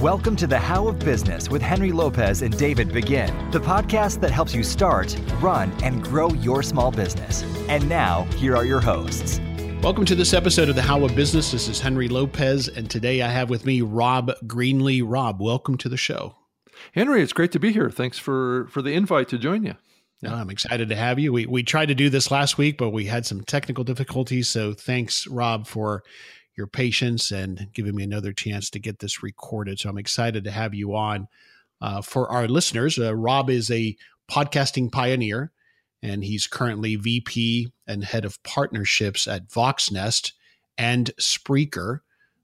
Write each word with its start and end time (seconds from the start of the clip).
Welcome 0.00 0.36
to 0.36 0.46
the 0.46 0.58
How 0.58 0.88
of 0.88 0.98
Business 0.98 1.48
with 1.48 1.62
Henry 1.62 1.90
Lopez 1.90 2.42
and 2.42 2.54
David 2.58 2.92
Begin, 2.92 3.50
the 3.50 3.58
podcast 3.58 4.20
that 4.20 4.30
helps 4.30 4.54
you 4.54 4.62
start, 4.62 5.18
run, 5.40 5.72
and 5.82 6.04
grow 6.04 6.28
your 6.34 6.62
small 6.62 6.90
business. 6.90 7.42
And 7.66 7.88
now, 7.88 8.24
here 8.36 8.54
are 8.54 8.66
your 8.66 8.82
hosts. 8.82 9.40
Welcome 9.80 10.04
to 10.04 10.14
this 10.14 10.34
episode 10.34 10.68
of 10.68 10.74
the 10.74 10.82
How 10.82 11.02
of 11.02 11.16
Business. 11.16 11.50
This 11.50 11.66
is 11.66 11.80
Henry 11.80 12.08
Lopez, 12.08 12.68
and 12.68 12.90
today 12.90 13.22
I 13.22 13.28
have 13.28 13.48
with 13.48 13.64
me 13.64 13.80
Rob 13.80 14.32
Greenlee. 14.44 15.02
Rob, 15.02 15.40
welcome 15.40 15.78
to 15.78 15.88
the 15.88 15.96
show. 15.96 16.34
Henry, 16.92 17.22
it's 17.22 17.32
great 17.32 17.52
to 17.52 17.58
be 17.58 17.72
here. 17.72 17.88
Thanks 17.88 18.18
for 18.18 18.68
for 18.70 18.82
the 18.82 18.92
invite 18.92 19.28
to 19.28 19.38
join 19.38 19.64
you. 19.64 19.76
Yeah. 20.20 20.34
I'm 20.34 20.50
excited 20.50 20.90
to 20.90 20.96
have 20.96 21.18
you. 21.18 21.32
We 21.32 21.46
we 21.46 21.62
tried 21.62 21.86
to 21.86 21.94
do 21.94 22.10
this 22.10 22.30
last 22.30 22.58
week, 22.58 22.76
but 22.76 22.90
we 22.90 23.06
had 23.06 23.24
some 23.24 23.44
technical 23.44 23.82
difficulties. 23.82 24.50
So 24.50 24.74
thanks, 24.74 25.26
Rob, 25.26 25.66
for 25.66 26.02
your 26.56 26.66
patience 26.66 27.30
and 27.30 27.68
giving 27.74 27.94
me 27.94 28.02
another 28.02 28.32
chance 28.32 28.70
to 28.70 28.78
get 28.78 28.98
this 28.98 29.22
recorded. 29.22 29.78
So 29.78 29.90
I'm 29.90 29.98
excited 29.98 30.44
to 30.44 30.50
have 30.50 30.74
you 30.74 30.94
on. 30.94 31.28
Uh, 31.80 32.00
for 32.00 32.30
our 32.30 32.48
listeners, 32.48 32.98
uh, 32.98 33.14
Rob 33.14 33.50
is 33.50 33.70
a 33.70 33.96
podcasting 34.30 34.90
pioneer, 34.90 35.52
and 36.02 36.24
he's 36.24 36.46
currently 36.46 36.96
VP 36.96 37.70
and 37.86 38.02
head 38.02 38.24
of 38.24 38.42
partnerships 38.42 39.28
at 39.28 39.48
Voxnest 39.48 40.32
and 40.78 41.10
Spreaker. 41.20 42.00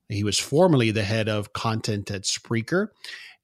He 0.08 0.24
was 0.24 0.38
formerly 0.38 0.90
the 0.90 1.04
head 1.04 1.28
of 1.28 1.54
content 1.54 2.10
at 2.10 2.22
Spreaker 2.22 2.88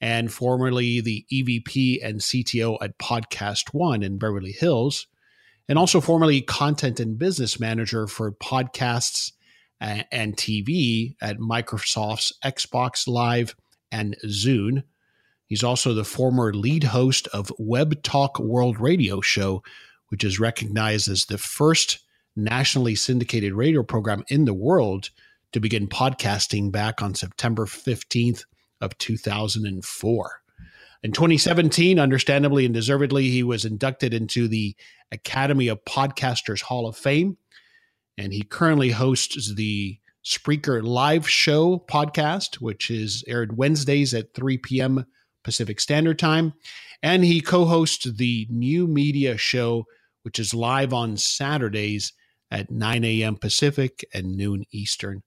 and 0.01 0.33
formerly 0.33 1.01
the 1.01 1.25
EVP 1.33 2.05
and 2.05 2.21
CTO 2.21 2.79
at 2.81 2.99
Podcast 2.99 3.75
One 3.75 4.03
in 4.03 4.19
Beverly 4.19 4.53
Hills, 4.53 5.07
and 5.69 5.79
also 5.79 6.01
formerly 6.01 6.41
content 6.41 7.01
and 7.01 7.19
business 7.19 7.59
manager 7.59 8.07
for 8.07 8.31
podcasts 8.31 9.33
and 9.81 10.37
TV 10.37 11.15
at 11.21 11.39
Microsoft's 11.39 12.33
Xbox 12.45 13.07
Live 13.07 13.55
and 13.93 14.17
Zune. 14.27 14.83
He's 15.47 15.65
also 15.65 15.95
the 15.95 16.05
former 16.05 16.53
lead 16.53 16.85
host 16.85 17.27
of 17.29 17.53
Web 17.59 18.03
Talk 18.03 18.39
World 18.39 18.79
Radio 18.81 19.21
Show, 19.21 19.63
which 20.09 20.25
is 20.25 20.41
recognized 20.41 21.09
as 21.09 21.25
the 21.25 21.39
first 21.39 22.01
nationally 22.37 22.95
syndicated 22.95 23.55
radio 23.55 23.83
program 23.83 24.25
in 24.29 24.45
the 24.45 24.55
world 24.55 25.11
to 25.53 25.61
begin 25.61 25.89
podcasting 25.89 26.71
back 26.71 27.01
on 27.03 27.15
September 27.15 27.67
15th 27.67 28.45
of 28.81 28.97
2004. 28.99 30.43
In 31.03 31.13
2017, 31.13 31.99
understandably 31.99 32.65
and 32.65 32.75
deservedly, 32.75 33.31
he 33.31 33.43
was 33.43 33.65
inducted 33.65 34.13
into 34.13 34.49
the 34.49 34.75
Academy 35.13 35.69
of 35.69 35.85
Podcasters 35.85 36.63
Hall 36.63 36.87
of 36.87 36.97
Fame 36.97 37.39
and 38.19 38.33
he 38.33 38.43
currently 38.43 38.91
hosts 38.91 39.55
the 39.55 39.99
Spreaker 40.25 40.83
Live 40.83 41.29
Show 41.29 41.85
podcast, 41.89 42.57
which 42.57 42.91
is 42.91 43.25
aired 43.29 43.57
Wednesdays 43.57 44.13
at 44.13 44.35
3 44.35 44.59
p.m. 44.59 45.07
Pacific 45.45 45.81
Standard 45.81 46.19
Time. 46.19 46.53
And 47.03 47.25
he 47.25 47.41
co 47.41 47.65
hosts 47.65 48.05
the 48.05 48.47
New 48.51 48.89
Media 48.89 49.39
Show, 49.39 49.87
which 50.25 50.41
is 50.41 50.53
live 50.53 50.93
on 50.93 51.17
Saturdays 51.17 52.13
at 52.51 52.71
9 52.71 53.05
a.m. 53.05 53.37
Pacific 53.37 54.05
and 54.13 54.37
noon 54.37 54.65
Eastern. 54.73 55.23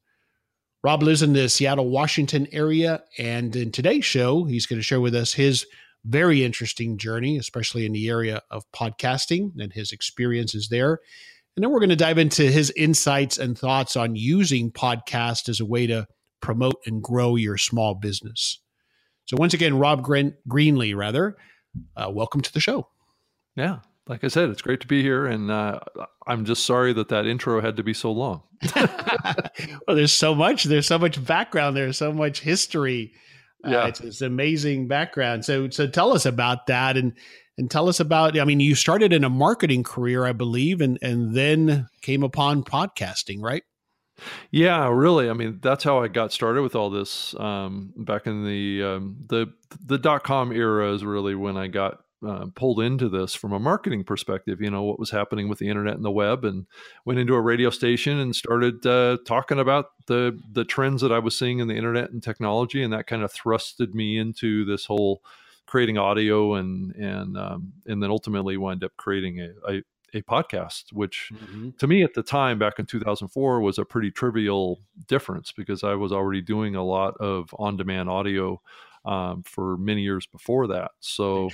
Rob 0.83 1.01
lives 1.01 1.21
in 1.21 1.33
the 1.33 1.47
Seattle, 1.47 1.89
Washington 1.89 2.47
area. 2.51 3.03
And 3.17 3.55
in 3.55 3.71
today's 3.71 4.05
show, 4.05 4.43
he's 4.43 4.65
going 4.65 4.79
to 4.79 4.83
share 4.83 4.99
with 4.99 5.15
us 5.15 5.33
his 5.33 5.65
very 6.03 6.43
interesting 6.43 6.97
journey, 6.97 7.37
especially 7.37 7.85
in 7.85 7.93
the 7.93 8.09
area 8.09 8.41
of 8.49 8.69
podcasting 8.71 9.51
and 9.59 9.71
his 9.71 9.91
experiences 9.91 10.67
there. 10.69 10.99
And 11.55 11.63
then 11.63 11.71
we're 11.71 11.79
going 11.79 11.89
to 11.89 11.95
dive 11.95 12.17
into 12.17 12.43
his 12.43 12.71
insights 12.77 13.37
and 13.37 13.57
thoughts 13.57 13.95
on 13.95 14.15
using 14.15 14.71
podcast 14.71 15.49
as 15.49 15.59
a 15.59 15.65
way 15.65 15.85
to 15.87 16.07
promote 16.41 16.81
and 16.85 17.03
grow 17.03 17.35
your 17.35 17.57
small 17.57 17.93
business. 17.93 18.61
So 19.25 19.35
once 19.37 19.53
again, 19.53 19.77
Rob 19.77 20.01
Green- 20.01 20.35
Greenlee, 20.49 20.95
rather, 20.95 21.35
uh, 21.95 22.09
welcome 22.09 22.41
to 22.41 22.53
the 22.53 22.59
show. 22.59 22.87
Yeah, 23.55 23.79
like 24.07 24.23
I 24.23 24.27
said, 24.29 24.49
it's 24.49 24.61
great 24.61 24.81
to 24.81 24.87
be 24.87 25.01
here, 25.01 25.25
and 25.25 25.51
uh, 25.51 25.79
I'm 26.25 26.45
just 26.45 26.65
sorry 26.65 26.93
that 26.93 27.09
that 27.09 27.25
intro 27.25 27.61
had 27.61 27.77
to 27.77 27.83
be 27.83 27.93
so 27.93 28.11
long. 28.11 28.43
well, 28.75 29.95
there's 29.95 30.13
so 30.13 30.33
much. 30.33 30.63
There's 30.63 30.87
so 30.87 30.97
much 30.97 31.23
background. 31.23 31.75
There's 31.75 31.97
so 31.97 32.11
much 32.11 32.41
history. 32.41 33.13
Uh, 33.65 33.71
yeah, 33.71 33.87
it's, 33.87 33.99
it's 33.99 34.21
amazing 34.21 34.87
background. 34.87 35.45
So, 35.45 35.69
so 35.69 35.85
tell 35.87 36.13
us 36.13 36.25
about 36.25 36.67
that, 36.67 36.97
and 36.97 37.13
and 37.57 37.69
tell 37.69 37.89
us 37.89 37.99
about 37.99 38.37
i 38.39 38.45
mean 38.45 38.59
you 38.59 38.75
started 38.75 39.13
in 39.13 39.23
a 39.23 39.29
marketing 39.29 39.83
career 39.83 40.25
i 40.25 40.31
believe 40.31 40.81
and 40.81 40.97
and 41.01 41.35
then 41.35 41.87
came 42.01 42.23
upon 42.23 42.63
podcasting 42.63 43.41
right? 43.41 43.63
Yeah 44.51 44.87
really. 44.89 45.29
I 45.29 45.33
mean 45.33 45.59
that's 45.61 45.83
how 45.83 45.99
i 45.99 46.07
got 46.07 46.31
started 46.31 46.61
with 46.61 46.75
all 46.75 46.89
this 46.89 47.33
um, 47.39 47.93
back 47.97 48.27
in 48.27 48.45
the 48.45 48.83
um, 48.83 49.17
the 49.27 49.47
the 49.83 49.97
dot 49.97 50.23
com 50.23 50.51
era 50.51 50.93
is 50.93 51.03
really 51.03 51.35
when 51.35 51.57
i 51.57 51.67
got 51.67 52.01
uh, 52.25 52.45
pulled 52.53 52.79
into 52.79 53.09
this 53.09 53.33
from 53.33 53.51
a 53.51 53.59
marketing 53.59 54.03
perspective 54.03 54.61
you 54.61 54.69
know 54.69 54.83
what 54.83 54.99
was 54.99 55.09
happening 55.09 55.49
with 55.49 55.57
the 55.57 55.67
internet 55.67 55.95
and 55.95 56.05
the 56.05 56.11
web 56.11 56.45
and 56.45 56.67
went 57.03 57.19
into 57.19 57.33
a 57.33 57.41
radio 57.41 57.71
station 57.71 58.19
and 58.19 58.35
started 58.35 58.85
uh, 58.85 59.17
talking 59.25 59.57
about 59.57 59.87
the 60.05 60.39
the 60.51 60.63
trends 60.63 61.01
that 61.01 61.11
i 61.11 61.17
was 61.17 61.35
seeing 61.35 61.57
in 61.57 61.67
the 61.67 61.75
internet 61.75 62.11
and 62.11 62.21
technology 62.21 62.83
and 62.83 62.93
that 62.93 63.07
kind 63.07 63.23
of 63.23 63.33
thrusted 63.33 63.95
me 63.95 64.19
into 64.19 64.63
this 64.65 64.85
whole 64.85 65.23
creating 65.71 65.97
audio 65.97 66.55
and 66.55 66.93
and 66.95 67.37
um, 67.37 67.71
and 67.85 68.03
then 68.03 68.11
ultimately 68.11 68.57
wind 68.57 68.83
up 68.83 68.91
creating 68.97 69.39
a, 69.39 69.49
a, 69.69 69.81
a 70.13 70.21
podcast, 70.23 70.91
which 70.91 71.31
mm-hmm. 71.33 71.69
to 71.79 71.87
me 71.87 72.03
at 72.03 72.13
the 72.13 72.21
time 72.21 72.59
back 72.59 72.77
in 72.77 72.85
2004 72.85 73.61
was 73.61 73.77
a 73.77 73.85
pretty 73.85 74.11
trivial 74.11 74.81
difference 75.07 75.53
because 75.53 75.81
I 75.85 75.93
was 75.93 76.11
already 76.11 76.41
doing 76.41 76.75
a 76.75 76.83
lot 76.83 77.15
of 77.21 77.55
on 77.57 77.77
demand 77.77 78.09
audio 78.09 78.61
um, 79.05 79.43
for 79.43 79.77
many 79.77 80.01
years 80.01 80.27
before 80.27 80.67
that. 80.67 80.91
So 80.99 81.49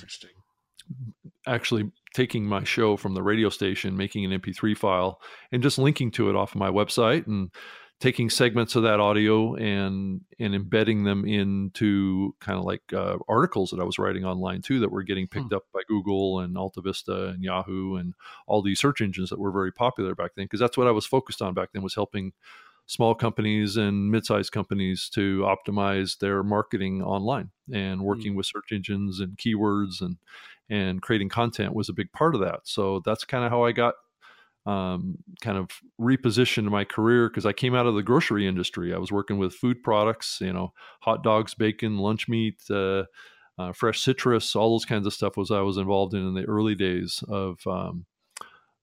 actually 1.46 1.92
taking 2.16 2.44
my 2.44 2.64
show 2.64 2.98
from 2.98 3.14
the 3.14 3.22
radio 3.22 3.50
station, 3.50 3.96
making 3.96 4.26
an 4.26 4.40
MP3 4.42 4.76
file, 4.76 5.22
and 5.52 5.62
just 5.62 5.78
linking 5.78 6.10
to 6.10 6.32
it 6.32 6.36
off 6.36 6.56
of 6.56 6.60
my 6.60 6.72
website 6.72 7.28
and 7.28 7.52
taking 8.00 8.30
segments 8.30 8.76
of 8.76 8.84
that 8.84 9.00
audio 9.00 9.56
and 9.56 10.22
and 10.40 10.54
embedding 10.54 11.04
them 11.04 11.26
into 11.26 12.36
kind 12.40 12.58
of 12.58 12.64
like 12.64 12.82
uh, 12.94 13.18
articles 13.28 13.72
that 13.72 13.80
I 13.80 13.84
was 13.84 13.98
writing 13.98 14.24
online 14.24 14.62
too 14.62 14.80
that 14.80 14.92
were 14.92 15.04
getting 15.04 15.28
picked 15.28 15.50
hmm. 15.50 15.56
up 15.56 15.64
by 15.74 15.82
Google 15.88 16.40
and 16.40 16.56
AltaVista 16.56 17.34
and 17.34 17.44
Yahoo 17.44 17.96
and 17.96 18.14
all 18.46 18.62
these 18.62 18.80
search 18.80 19.02
engines 19.02 19.30
that 19.30 19.40
were 19.40 19.52
very 19.52 19.72
popular 19.72 20.14
back 20.14 20.32
then 20.36 20.46
because 20.46 20.60
that's 20.60 20.78
what 20.78 20.88
I 20.88 20.92
was 20.92 21.06
focused 21.06 21.42
on 21.42 21.54
back 21.54 21.70
then 21.74 21.82
was 21.82 21.96
helping 21.96 22.34
small 22.86 23.14
companies 23.14 23.76
and 23.76 24.10
mid-sized 24.10 24.52
companies 24.52 25.10
to 25.10 25.46
optimize 25.46 26.20
their 26.20 26.42
marketing 26.42 27.02
online 27.02 27.50
and 27.74 28.00
hmm. 28.00 28.06
working 28.06 28.36
with 28.36 28.46
search 28.46 28.72
engines 28.72 29.20
and 29.20 29.38
keywords 29.38 30.02
and 30.02 30.18
and 30.70 31.02
creating 31.02 31.30
content 31.30 31.74
was 31.74 31.90
a 31.90 31.94
big 31.94 32.12
part 32.12 32.36
of 32.36 32.42
that. 32.42 32.60
So 32.66 33.02
that's 33.06 33.24
kind 33.24 33.46
of 33.46 33.52
how 33.52 33.64
I 33.64 33.72
got 33.72 33.96
um, 34.68 35.18
kind 35.42 35.58
of 35.58 35.70
repositioned 36.00 36.70
my 36.70 36.84
career 36.84 37.30
because 37.30 37.46
I 37.46 37.54
came 37.54 37.74
out 37.74 37.88
of 37.88 37.96
the 37.96 38.04
grocery 38.04 38.46
industry. 38.46 38.94
I 38.94 38.98
was 38.98 39.12
working 39.12 39.38
with 39.38 39.56
food 39.56 39.82
products, 39.82 40.40
you 40.42 40.52
know, 40.52 40.74
hot 41.02 41.24
dogs, 41.24 41.54
bacon, 41.54 41.98
lunch 41.98 42.28
meat, 42.28 42.60
uh, 42.70 43.04
uh, 43.58 43.72
fresh 43.72 44.02
citrus, 44.02 44.56
all 44.56 44.72
those 44.72 44.86
kinds 44.86 45.08
of 45.08 45.14
stuff 45.14 45.38
was 45.38 45.50
I 45.50 45.62
was 45.62 45.78
involved 45.78 46.14
in 46.14 46.28
in 46.28 46.34
the 46.34 46.44
early 46.44 46.76
days 46.76 47.24
of 47.30 47.66
um, 47.66 48.06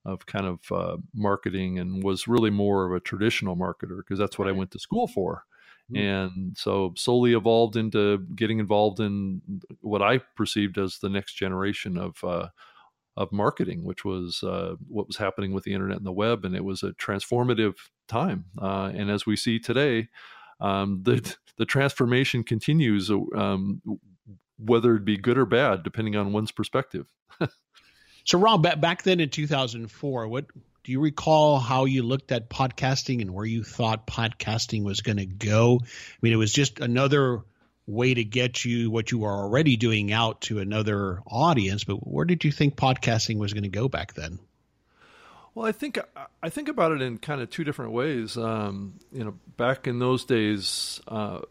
of 0.03 0.25
kind 0.25 0.45
of 0.45 0.71
uh, 0.71 0.97
marketing 1.13 1.79
and 1.79 2.03
was 2.03 2.27
really 2.27 2.49
more 2.49 2.85
of 2.85 2.93
a 2.93 2.99
traditional 2.99 3.55
marketer 3.55 3.97
because 3.97 4.19
that's 4.19 4.37
what 4.37 4.47
I 4.47 4.53
went 4.53 4.71
to 4.71 4.79
school 4.79 5.07
for. 5.07 5.43
Mm-hmm. 5.91 6.03
And 6.03 6.57
so 6.57 6.93
slowly 6.97 7.33
evolved 7.33 7.75
into 7.75 8.25
getting 8.35 8.59
involved 8.59 8.99
in 8.99 9.41
what 9.81 10.01
I 10.01 10.17
perceived 10.35 10.77
as 10.77 10.97
the 10.97 11.09
next 11.09 11.33
generation 11.33 11.97
of 11.97 12.23
uh, 12.23 12.47
of 13.17 13.31
marketing, 13.31 13.83
which 13.83 14.03
was 14.03 14.43
uh, 14.43 14.75
what 14.87 15.07
was 15.07 15.17
happening 15.17 15.53
with 15.53 15.63
the 15.63 15.73
internet 15.73 15.97
and 15.97 16.05
the 16.05 16.11
web, 16.11 16.45
and 16.45 16.55
it 16.55 16.63
was 16.63 16.83
a 16.83 16.91
transformative 16.93 17.75
time. 18.07 18.45
Uh, 18.61 18.91
and 18.93 19.09
as 19.09 19.25
we 19.25 19.35
see 19.35 19.59
today, 19.59 20.09
um, 20.59 21.01
the 21.03 21.35
the 21.57 21.65
transformation 21.65 22.43
continues, 22.43 23.09
um, 23.09 23.81
whether 24.57 24.95
it 24.95 25.05
be 25.05 25.17
good 25.17 25.37
or 25.37 25.45
bad, 25.45 25.83
depending 25.83 26.15
on 26.15 26.33
one's 26.33 26.51
perspective. 26.51 27.07
so, 28.25 28.37
Rob, 28.37 28.63
back 28.81 29.03
then 29.03 29.19
in 29.19 29.29
2004, 29.29 30.27
what 30.27 30.45
do 30.83 30.91
you 30.91 30.99
recall 30.99 31.59
how 31.59 31.85
you 31.85 32.03
looked 32.03 32.31
at 32.31 32.49
podcasting 32.49 33.21
and 33.21 33.33
where 33.33 33.45
you 33.45 33.63
thought 33.63 34.05
podcasting 34.05 34.83
was 34.83 35.01
going 35.01 35.17
to 35.17 35.25
go? 35.25 35.79
I 35.81 36.17
mean, 36.21 36.33
it 36.33 36.37
was 36.37 36.51
just 36.51 36.79
another 36.79 37.41
way 37.87 38.13
to 38.13 38.23
get 38.23 38.65
you 38.65 38.89
what 38.89 39.11
you 39.11 39.25
are 39.25 39.43
already 39.43 39.77
doing 39.77 40.11
out 40.11 40.41
to 40.41 40.59
another 40.59 41.21
audience. 41.27 41.83
But 41.83 41.95
where 41.95 42.25
did 42.25 42.43
you 42.43 42.51
think 42.51 42.75
podcasting 42.75 43.37
was 43.37 43.53
going 43.53 43.63
to 43.63 43.69
go 43.69 43.87
back 43.87 44.13
then? 44.13 44.39
Well, 45.53 45.65
I 45.65 45.71
think 45.71 45.97
I 46.43 46.49
think 46.49 46.67
about 46.67 46.91
it 46.91 47.01
in 47.01 47.17
kind 47.17 47.41
of 47.41 47.49
two 47.49 47.63
different 47.63 47.93
ways. 47.93 48.37
Um, 48.37 48.99
you 49.13 49.23
know, 49.23 49.35
back 49.55 49.87
in 49.87 49.99
those 49.99 50.25
days, 50.25 50.99
uh, 51.07 51.41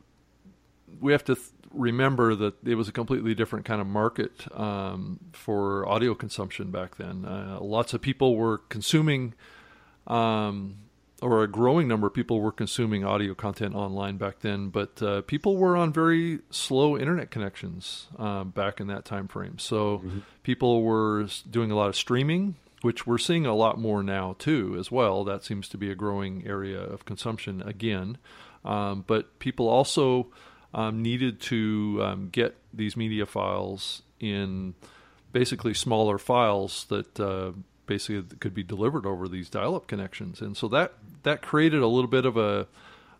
we 1.01 1.13
have 1.13 1.25
to 1.25 1.37
th- 1.37 1.47
remember 1.73 2.35
that 2.35 2.55
it 2.69 2.75
was 2.75 2.89
a 2.89 2.93
completely 2.93 3.35
different 3.35 3.65
kind 3.65 3.81
of 3.81 3.87
market 3.87 4.47
um, 4.53 5.21
for 5.33 5.89
audio 5.89 6.15
consumption 6.15 6.71
back 6.71 6.97
then. 6.97 7.25
Uh, 7.25 7.59
lots 7.63 7.95
of 7.95 8.03
people 8.03 8.37
were 8.37 8.59
consuming 8.59 9.33
um, 10.07 10.77
or 11.25 11.43
a 11.43 11.49
growing 11.49 11.89
number 11.89 12.07
of 12.07 12.13
people 12.13 12.43
were 12.43 12.53
consuming 12.53 13.03
audio 13.03 13.33
content 13.33 13.75
online 13.75 14.19
back 14.19 14.41
then, 14.41 14.69
but 14.69 15.01
uh, 15.03 15.23
people 15.23 15.57
were 15.57 15.75
on 15.75 15.91
very 15.91 16.41
slow 16.51 16.99
internet 16.99 17.31
connections 17.31 18.09
um, 18.19 18.51
back 18.51 18.79
in 18.79 18.89
that 18.89 19.07
time 19.07 19.27
frame. 19.27 19.59
So 19.59 19.99
mm-hmm. 19.99 20.19
people 20.43 20.83
were 20.83 21.27
doing 21.51 21.71
a 21.71 21.77
lot 21.77 21.89
of 21.89 21.97
streaming, 21.97 22.57
which 22.83 23.07
we're 23.07 23.17
seeing 23.17 23.47
a 23.47 23.55
lot 23.55 23.81
more 23.81 24.03
now 24.03 24.37
too, 24.39 24.77
as 24.79 24.91
well. 24.91 25.25
That 25.25 25.43
seems 25.43 25.67
to 25.71 25.79
be 25.79 25.91
a 25.91 25.95
growing 25.95 26.47
area 26.47 26.79
of 26.79 27.07
consumption 27.07 27.63
again. 27.63 28.19
Um, 28.63 29.03
but 29.07 29.39
people 29.39 29.67
also 29.67 30.27
um, 30.75 31.01
needed 31.01 31.41
to 31.43 32.01
um, 32.03 32.29
get 32.29 32.55
these 32.71 32.99
media 32.99 33.25
files 33.25 34.03
in 34.21 34.75
basically 35.33 35.73
smaller 35.73 36.19
files 36.19 36.85
that 36.91 37.19
uh, 37.19 37.53
basically 37.87 38.37
could 38.39 38.55
be 38.55 38.63
delivered 38.63 39.07
over 39.07 39.29
these 39.29 39.49
dial-up 39.49 39.87
connections, 39.87 40.41
and 40.41 40.57
so 40.57 40.69
that 40.69 40.95
that 41.23 41.43
created 41.43 41.83
a 41.83 41.87
little 41.87 42.11
bit 42.11 42.25
of 42.25 42.37
a 42.37 42.67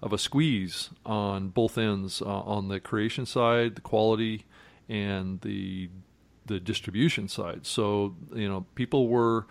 of 0.03 0.13
a 0.13 0.19
squeeze 0.19 0.91
on 1.07 1.49
both 1.49 1.79
ends 1.79 2.21
uh, 2.21 2.27
on 2.27 2.69
the 2.69 2.79
creation 2.81 3.25
side, 3.27 3.77
the 3.77 3.81
quality, 3.81 4.45
and 4.89 5.41
the 5.41 5.89
the 6.47 6.61
distribution 6.61 7.29
side. 7.29 7.67
So 7.67 8.15
you 8.35 8.49
know 8.49 8.67
people 8.75 9.09
were 9.09 9.47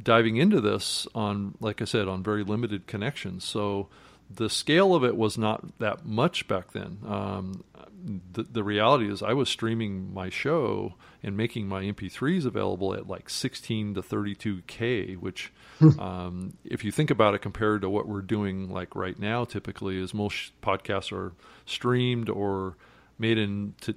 diving 0.00 0.36
into 0.36 0.60
this 0.60 1.06
on, 1.14 1.54
like 1.60 1.82
I 1.82 1.84
said, 1.84 2.08
on 2.08 2.22
very 2.22 2.44
limited 2.44 2.86
connections. 2.86 3.44
So 3.44 3.88
the 4.32 4.48
scale 4.48 4.94
of 4.94 5.04
it 5.04 5.16
was 5.16 5.36
not 5.36 5.78
that 5.78 6.04
much 6.06 6.46
back 6.46 6.72
then. 6.72 6.98
Um, 7.04 7.64
the, 8.32 8.44
the 8.44 8.64
reality 8.64 9.10
is, 9.10 9.22
I 9.22 9.32
was 9.32 9.48
streaming 9.48 10.14
my 10.14 10.30
show 10.30 10.94
and 11.22 11.36
making 11.36 11.68
my 11.68 11.82
MP3s 11.82 12.46
available 12.46 12.94
at 12.94 13.08
like 13.08 13.28
16 13.28 13.94
to 13.94 14.02
32k, 14.02 15.16
which, 15.18 15.52
hmm. 15.78 15.98
um, 16.00 16.56
if 16.64 16.84
you 16.84 16.92
think 16.92 17.10
about 17.10 17.34
it, 17.34 17.40
compared 17.40 17.82
to 17.82 17.90
what 17.90 18.08
we're 18.08 18.22
doing 18.22 18.70
like 18.70 18.94
right 18.94 19.18
now, 19.18 19.44
typically 19.44 19.98
is 19.98 20.14
most 20.14 20.58
podcasts 20.62 21.12
are 21.12 21.32
streamed 21.66 22.28
or 22.28 22.76
made 23.18 23.36
into 23.36 23.94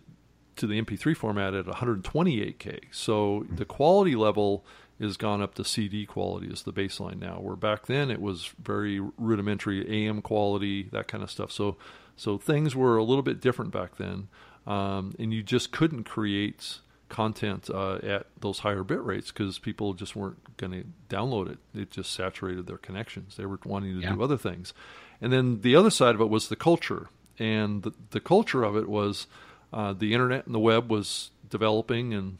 to 0.56 0.68
the 0.68 0.79
MP3 0.79 1.15
format 1.18 1.53
at 1.53 1.65
128k. 1.65 2.81
So 2.91 3.45
the 3.50 3.65
quality 3.65 4.15
level 4.15 4.63
has 4.99 5.17
gone 5.17 5.41
up 5.41 5.55
to 5.55 5.65
CD 5.65 6.05
quality 6.05 6.49
as 6.51 6.63
the 6.63 6.73
baseline 6.73 7.19
now. 7.19 7.39
Where 7.39 7.55
back 7.55 7.87
then 7.87 8.11
it 8.11 8.21
was 8.21 8.51
very 8.61 8.99
rudimentary 9.17 10.07
AM 10.07 10.21
quality, 10.21 10.89
that 10.91 11.07
kind 11.07 11.23
of 11.23 11.31
stuff. 11.31 11.51
So 11.51 11.77
so 12.15 12.37
things 12.37 12.75
were 12.75 12.97
a 12.97 13.03
little 13.03 13.23
bit 13.23 13.41
different 13.41 13.71
back 13.71 13.97
then, 13.97 14.27
um, 14.67 15.15
and 15.17 15.33
you 15.33 15.41
just 15.43 15.71
couldn't 15.71 16.03
create 16.03 16.77
content 17.09 17.69
uh, 17.69 17.95
at 17.95 18.27
those 18.39 18.59
higher 18.59 18.83
bit 18.83 19.03
rates 19.03 19.31
because 19.31 19.59
people 19.59 19.93
just 19.93 20.15
weren't 20.15 20.57
going 20.57 20.71
to 20.71 20.83
download 21.15 21.51
it. 21.51 21.59
It 21.75 21.91
just 21.91 22.11
saturated 22.11 22.65
their 22.65 22.77
connections. 22.77 23.35
They 23.35 23.45
were 23.45 23.59
wanting 23.65 23.95
to 23.95 24.01
yeah. 24.01 24.13
do 24.13 24.23
other 24.23 24.37
things. 24.37 24.73
And 25.21 25.31
then 25.31 25.61
the 25.61 25.75
other 25.75 25.89
side 25.89 26.15
of 26.15 26.21
it 26.21 26.29
was 26.29 26.49
the 26.49 26.55
culture, 26.55 27.09
and 27.39 27.83
the, 27.83 27.93
the 28.11 28.19
culture 28.19 28.63
of 28.63 28.75
it 28.75 28.87
was 28.87 29.27
uh, 29.71 29.93
the 29.93 30.13
internet 30.13 30.45
and 30.45 30.53
the 30.53 30.59
web 30.59 30.89
was 30.89 31.31
developing 31.49 32.13
and 32.13 32.37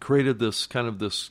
created 0.00 0.38
this 0.38 0.66
kind 0.66 0.86
of 0.86 0.98
this 0.98 1.30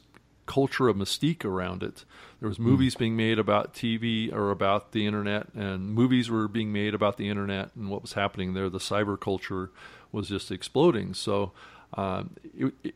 culture 0.54 0.88
of 0.88 0.96
mystique 0.96 1.44
around 1.44 1.82
it. 1.82 2.06
There 2.40 2.48
was 2.48 2.58
hmm. 2.58 2.64
movies 2.64 2.94
being 2.94 3.16
made 3.16 3.40
about 3.40 3.74
TV 3.74 4.32
or 4.32 4.52
about 4.52 4.92
the 4.92 5.08
internet, 5.08 5.48
and 5.56 5.90
movies 5.90 6.30
were 6.30 6.48
being 6.48 6.72
made 6.72 6.94
about 6.94 7.18
the 7.18 7.28
internet 7.28 7.72
and 7.76 7.90
what 7.90 8.04
was 8.04 8.14
happening 8.14 8.54
there. 8.54 8.70
The 8.70 8.78
cyber 8.78 9.20
culture 9.20 9.72
was 10.12 10.28
just 10.30 10.52
exploding. 10.52 11.16
So 11.16 11.54
um, 11.96 12.36
it, 12.56 12.74
it, 12.84 12.96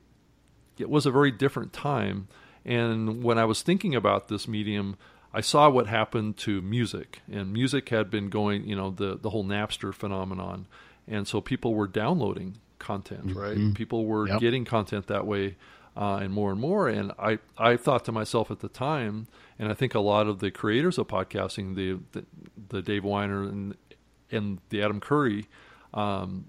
it 0.78 0.90
was 0.90 1.08
a 1.08 1.12
very 1.12 1.32
different 1.32 1.74
time. 1.74 2.28
And 2.64 3.24
when 3.24 3.40
I 3.40 3.46
was 3.46 3.64
thinking 3.64 3.96
about 3.96 4.28
this 4.28 4.48
medium, 4.48 4.96
I 5.34 5.42
saw 5.42 5.68
what 5.68 5.88
happened 5.88 6.38
to 6.38 6.62
music, 6.62 7.22
and 7.32 7.52
music 7.52 7.90
had 7.90 8.12
been 8.12 8.30
going, 8.30 8.68
you 8.68 8.76
know, 8.76 8.92
the 8.92 9.18
the 9.18 9.30
whole 9.30 9.44
Napster 9.44 9.94
phenomenon, 9.94 10.68
and 11.08 11.28
so 11.28 11.42
people 11.42 11.74
were 11.74 11.88
downloading 11.88 12.58
content, 12.78 13.36
right? 13.36 13.58
Mm-hmm. 13.58 13.74
People 13.74 14.06
were 14.06 14.28
yep. 14.28 14.40
getting 14.40 14.66
content 14.66 15.08
that 15.08 15.26
way 15.26 15.56
uh, 15.98 16.20
and 16.22 16.32
more 16.32 16.52
and 16.52 16.62
more. 16.62 16.88
And 16.88 17.12
I, 17.18 17.40
I 17.58 17.76
thought 17.76 18.06
to 18.06 18.12
myself 18.12 18.52
at 18.52 18.60
the 18.60 18.70
time, 18.70 19.28
and 19.58 19.70
I 19.70 19.74
think 19.74 19.96
a 19.96 20.00
lot 20.00 20.28
of 20.28 20.40
the 20.40 20.52
creators 20.52 20.98
of 20.98 21.08
podcasting, 21.08 21.76
the 21.76 22.00
the, 22.12 22.26
the 22.70 22.82
Dave 22.82 23.04
Winer 23.04 23.50
and 23.50 23.76
and 24.32 24.60
the 24.70 24.84
Adam 24.84 25.00
Curry 25.00 25.48
um, 25.94 26.46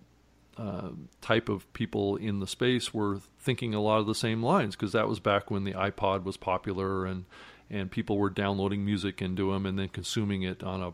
uh, 0.59 0.91
type 1.21 1.49
of 1.49 1.73
people 1.73 2.17
in 2.17 2.41
the 2.41 2.47
space 2.47 2.93
were 2.93 3.21
thinking 3.39 3.75
a 3.75 3.81
lot 3.81 4.01
of 4.01 4.07
the 4.07 4.15
same 4.15 4.43
lines 4.43 4.77
because 4.77 4.93
that 4.93 5.09
was 5.09 5.21
back 5.21 5.51
when 5.51 5.65
the 5.65 5.73
iPod 5.73 6.25
was 6.25 6.37
popular 6.37 7.07
and 7.07 7.25
and 7.71 7.91
people 7.91 8.19
were 8.19 8.31
downloading 8.31 8.85
music 8.85 9.21
into 9.23 9.53
them 9.53 9.67
and 9.67 9.79
then 9.79 9.89
consuming 9.89 10.43
it 10.43 10.63
on 10.63 10.83
a 10.83 10.93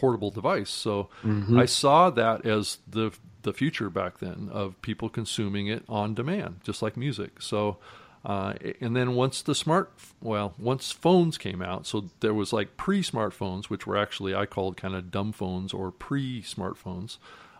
portable 0.00 0.30
device. 0.30 0.70
So 0.70 1.10
mm-hmm. 1.22 1.58
I 1.58 1.66
saw 1.66 2.08
that 2.10 2.46
as 2.46 2.78
the 2.88 3.12
the 3.42 3.52
future 3.52 3.90
back 3.90 4.18
then 4.18 4.48
of 4.52 4.80
people 4.82 5.08
consuming 5.08 5.66
it 5.66 5.84
on 5.88 6.14
demand, 6.14 6.60
just 6.62 6.82
like 6.82 6.96
music. 6.96 7.40
So, 7.40 7.78
uh, 8.24 8.54
and 8.80 8.94
then 8.94 9.14
once 9.14 9.40
the 9.42 9.54
smart, 9.54 9.92
well, 10.20 10.54
once 10.58 10.92
phones 10.92 11.38
came 11.38 11.62
out, 11.62 11.86
so 11.86 12.10
there 12.20 12.34
was 12.34 12.52
like 12.52 12.76
pre-smartphones, 12.76 13.66
which 13.66 13.86
were 13.86 13.96
actually 13.96 14.34
I 14.34 14.46
called 14.46 14.76
kind 14.76 14.94
of 14.94 15.10
dumb 15.10 15.32
phones 15.32 15.72
or 15.72 15.90
pre-smartphones, 15.90 17.16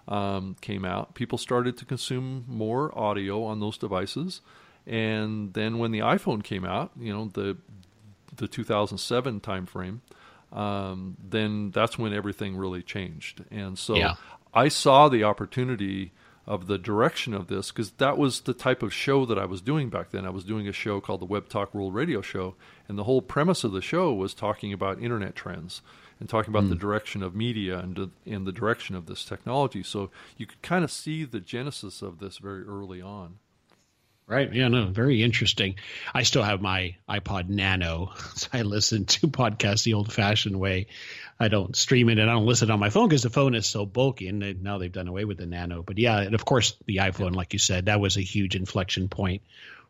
um, 0.08 0.56
came 0.60 0.84
out. 0.84 1.14
People 1.14 1.38
started 1.38 1.76
to 1.78 1.84
consume 1.84 2.44
more 2.46 2.96
audio 2.98 3.44
on 3.44 3.60
those 3.60 3.78
devices, 3.78 4.40
and 4.86 5.52
then 5.54 5.78
when 5.78 5.92
the 5.92 6.00
iPhone 6.00 6.42
came 6.42 6.64
out, 6.64 6.90
you 6.98 7.12
know 7.12 7.30
the 7.32 7.56
the 8.36 8.48
2007 8.48 9.40
timeframe, 9.40 10.00
um, 10.52 11.16
then 11.22 11.70
that's 11.70 11.98
when 11.98 12.12
everything 12.12 12.56
really 12.56 12.82
changed. 12.82 13.44
And 13.50 13.78
so 13.78 13.96
yeah. 13.96 14.14
I 14.52 14.68
saw 14.68 15.08
the 15.08 15.24
opportunity 15.24 16.12
of 16.46 16.66
the 16.66 16.78
direction 16.78 17.34
of 17.34 17.46
this 17.46 17.70
because 17.70 17.92
that 17.92 18.18
was 18.18 18.40
the 18.40 18.54
type 18.54 18.82
of 18.82 18.92
show 18.92 19.24
that 19.26 19.38
I 19.38 19.44
was 19.44 19.60
doing 19.60 19.88
back 19.88 20.10
then. 20.10 20.26
I 20.26 20.30
was 20.30 20.44
doing 20.44 20.66
a 20.66 20.72
show 20.72 21.00
called 21.00 21.20
the 21.20 21.26
Web 21.26 21.48
Talk 21.48 21.74
World 21.74 21.94
Radio 21.94 22.22
Show, 22.22 22.56
and 22.88 22.98
the 22.98 23.04
whole 23.04 23.22
premise 23.22 23.62
of 23.62 23.72
the 23.72 23.80
show 23.80 24.12
was 24.12 24.34
talking 24.34 24.72
about 24.72 25.00
internet 25.00 25.36
trends 25.36 25.82
and 26.18 26.28
talking 26.28 26.50
about 26.52 26.64
mm. 26.64 26.70
the 26.70 26.74
hmm. 26.74 26.80
direction 26.80 27.22
of 27.22 27.34
media 27.34 27.78
and, 27.78 28.10
and 28.26 28.46
the 28.46 28.52
direction 28.52 28.94
of 28.94 29.06
this 29.06 29.24
technology. 29.24 29.82
So 29.82 30.10
you 30.36 30.46
could 30.46 30.60
kind 30.60 30.84
of 30.84 30.90
see 30.90 31.24
the 31.24 31.40
genesis 31.40 32.02
of 32.02 32.18
this 32.18 32.38
very 32.38 32.62
early 32.64 33.00
on. 33.00 33.38
Right. 34.30 34.54
Yeah, 34.54 34.68
no, 34.68 34.86
very 34.86 35.24
interesting. 35.24 35.74
I 36.14 36.22
still 36.22 36.44
have 36.44 36.62
my 36.62 36.94
iPod 37.08 37.48
Nano. 37.48 38.12
So 38.36 38.46
I 38.52 38.62
listen 38.62 39.04
to 39.06 39.26
podcasts 39.26 39.82
the 39.82 39.94
old 39.94 40.12
fashioned 40.12 40.58
way. 40.58 40.86
I 41.40 41.48
don't 41.48 41.74
stream 41.74 42.08
it 42.08 42.18
and 42.18 42.30
I 42.30 42.34
don't 42.34 42.46
listen 42.46 42.70
on 42.70 42.78
my 42.78 42.90
phone 42.90 43.08
because 43.08 43.24
the 43.24 43.28
phone 43.28 43.56
is 43.56 43.66
so 43.66 43.84
bulky. 43.84 44.28
And 44.28 44.40
they, 44.40 44.52
now 44.52 44.78
they've 44.78 44.92
done 44.92 45.08
away 45.08 45.24
with 45.24 45.38
the 45.38 45.46
Nano. 45.46 45.82
But 45.82 45.98
yeah, 45.98 46.20
and 46.20 46.36
of 46.36 46.44
course, 46.44 46.76
the 46.86 46.98
iPhone, 46.98 47.32
yeah. 47.32 47.38
like 47.38 47.52
you 47.54 47.58
said, 47.58 47.86
that 47.86 47.98
was 47.98 48.16
a 48.16 48.20
huge 48.20 48.54
inflection 48.54 49.08
point 49.08 49.42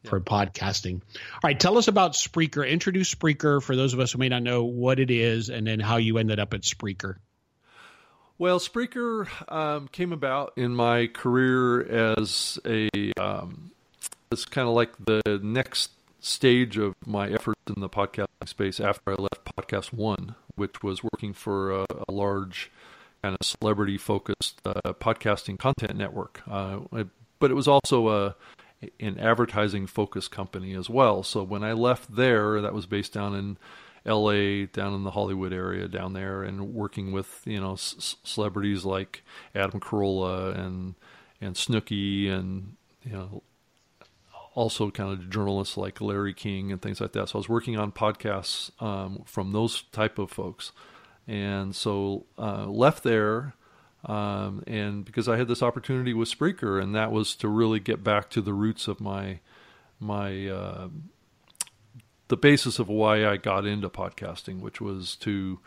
for 0.05 0.17
yeah. 0.17 0.25
podcasting. 0.25 0.95
All 0.95 1.41
right, 1.45 1.61
tell 1.61 1.77
us 1.77 1.89
about 1.89 2.15
Spreaker. 2.15 2.67
Introduce 2.67 3.15
Spreaker 3.15 3.63
for 3.63 3.77
those 3.77 3.93
of 3.93 4.01
us 4.01 4.13
who 4.13 4.19
may 4.19 4.31
not 4.31 4.43
know 4.43 4.65
what 4.65 5.01
it 5.01 5.11
is 5.11 5.51
and 5.51 5.67
then 5.67 5.81
how 5.81 5.99
you 5.99 6.17
ended 6.17 6.41
up 6.41 6.55
at 6.55 6.63
Spreaker. 6.63 7.17
Well, 8.39 8.59
Spreaker 8.59 9.29
um, 9.53 9.87
came 9.89 10.15
about 10.15 10.55
in 10.57 10.75
my 10.75 11.09
career 11.09 12.15
as 12.17 12.59
a 12.65 13.13
um, 13.21 13.71
it's 14.31 14.45
kind 14.45 14.69
of 14.69 14.75
like 14.75 14.93
the 15.05 15.41
next 15.43 15.91
stage 16.21 16.77
of 16.77 16.95
my 17.07 17.29
efforts 17.29 17.61
in 17.75 17.81
the 17.81 17.89
podcasting 17.89 18.27
space 18.47 18.79
after 18.79 19.13
I 19.13 19.15
left 19.15 19.45
Podcast 19.57 19.93
One, 19.93 20.35
which 20.55 20.83
was 20.83 21.03
working 21.03 21.33
for 21.33 21.73
a, 21.73 21.87
a 22.09 22.13
large 22.13 22.71
kind 23.23 23.37
of 23.39 23.47
celebrity 23.47 23.99
focused 23.99 24.61
uh, 24.65 24.93
podcasting 24.95 25.59
content 25.59 25.97
network. 25.97 26.43
Uh, 26.49 26.81
but 27.39 27.51
it 27.51 27.55
was 27.55 27.69
also 27.69 28.09
a 28.09 28.37
an 28.99 29.19
advertising 29.19 29.87
focused 29.87 30.31
company 30.31 30.75
as 30.75 30.89
well. 30.89 31.23
So 31.23 31.43
when 31.43 31.63
I 31.63 31.73
left 31.73 32.15
there, 32.17 32.63
that 32.63 32.73
was 32.73 32.87
based 32.87 33.13
down 33.13 33.35
in 33.35 33.59
L.A., 34.07 34.65
down 34.65 34.95
in 34.95 35.05
the 35.05 35.11
Hollywood 35.11 35.53
area, 35.53 35.87
down 35.87 36.15
there, 36.15 36.43
and 36.43 36.73
working 36.73 37.13
with 37.13 37.43
you 37.45 37.61
know 37.61 37.77
c- 37.77 38.17
celebrities 38.25 38.85
like 38.85 39.23
Adam 39.55 39.81
Carolla 39.81 40.57
and 40.59 40.95
and 41.41 41.57
Snooki 41.57 42.31
and 42.31 42.77
you 43.05 43.13
know 43.13 43.43
also 44.61 44.91
kind 44.91 45.11
of 45.11 45.31
journalists 45.31 45.79
like 45.79 46.03
Larry 46.03 46.35
King 46.35 46.71
and 46.71 46.83
things 46.83 47.01
like 47.01 47.13
that. 47.13 47.31
So 47.31 47.39
I 47.39 47.41
was 47.41 47.49
working 47.49 47.79
on 47.79 47.93
podcasts 47.93 48.71
um, 48.83 49.23
from 49.25 49.53
those 49.53 49.85
type 49.85 50.19
of 50.19 50.31
folks, 50.31 50.73
and 51.27 51.75
so 51.75 52.27
uh, 52.39 52.67
left 52.67 53.03
there. 53.03 53.55
Um, 54.05 54.63
and 54.67 55.03
because 55.03 55.29
I 55.29 55.39
had 55.39 55.49
this 55.49 55.63
opportunity 55.63 56.13
with 56.13 56.29
Spreaker, 56.29 56.83
and 56.83 56.95
that 56.95 57.11
was 57.11 57.35
to 57.37 57.49
really 57.49 57.81
get 57.81 58.05
back 58.05 58.29
to 58.31 58.43
the 58.43 58.53
roots 58.53 58.87
of 58.87 59.01
my 59.01 59.41
my 59.99 60.49
uh, 60.49 60.89
the 62.29 62.37
basis 62.37 62.79
of 62.79 62.89
why 62.89 63.27
I 63.27 63.39
got 63.39 63.65
into 63.65 63.89
podcasting, 63.89 64.61
which 64.61 64.79
was 64.79 65.17
to 65.17 65.59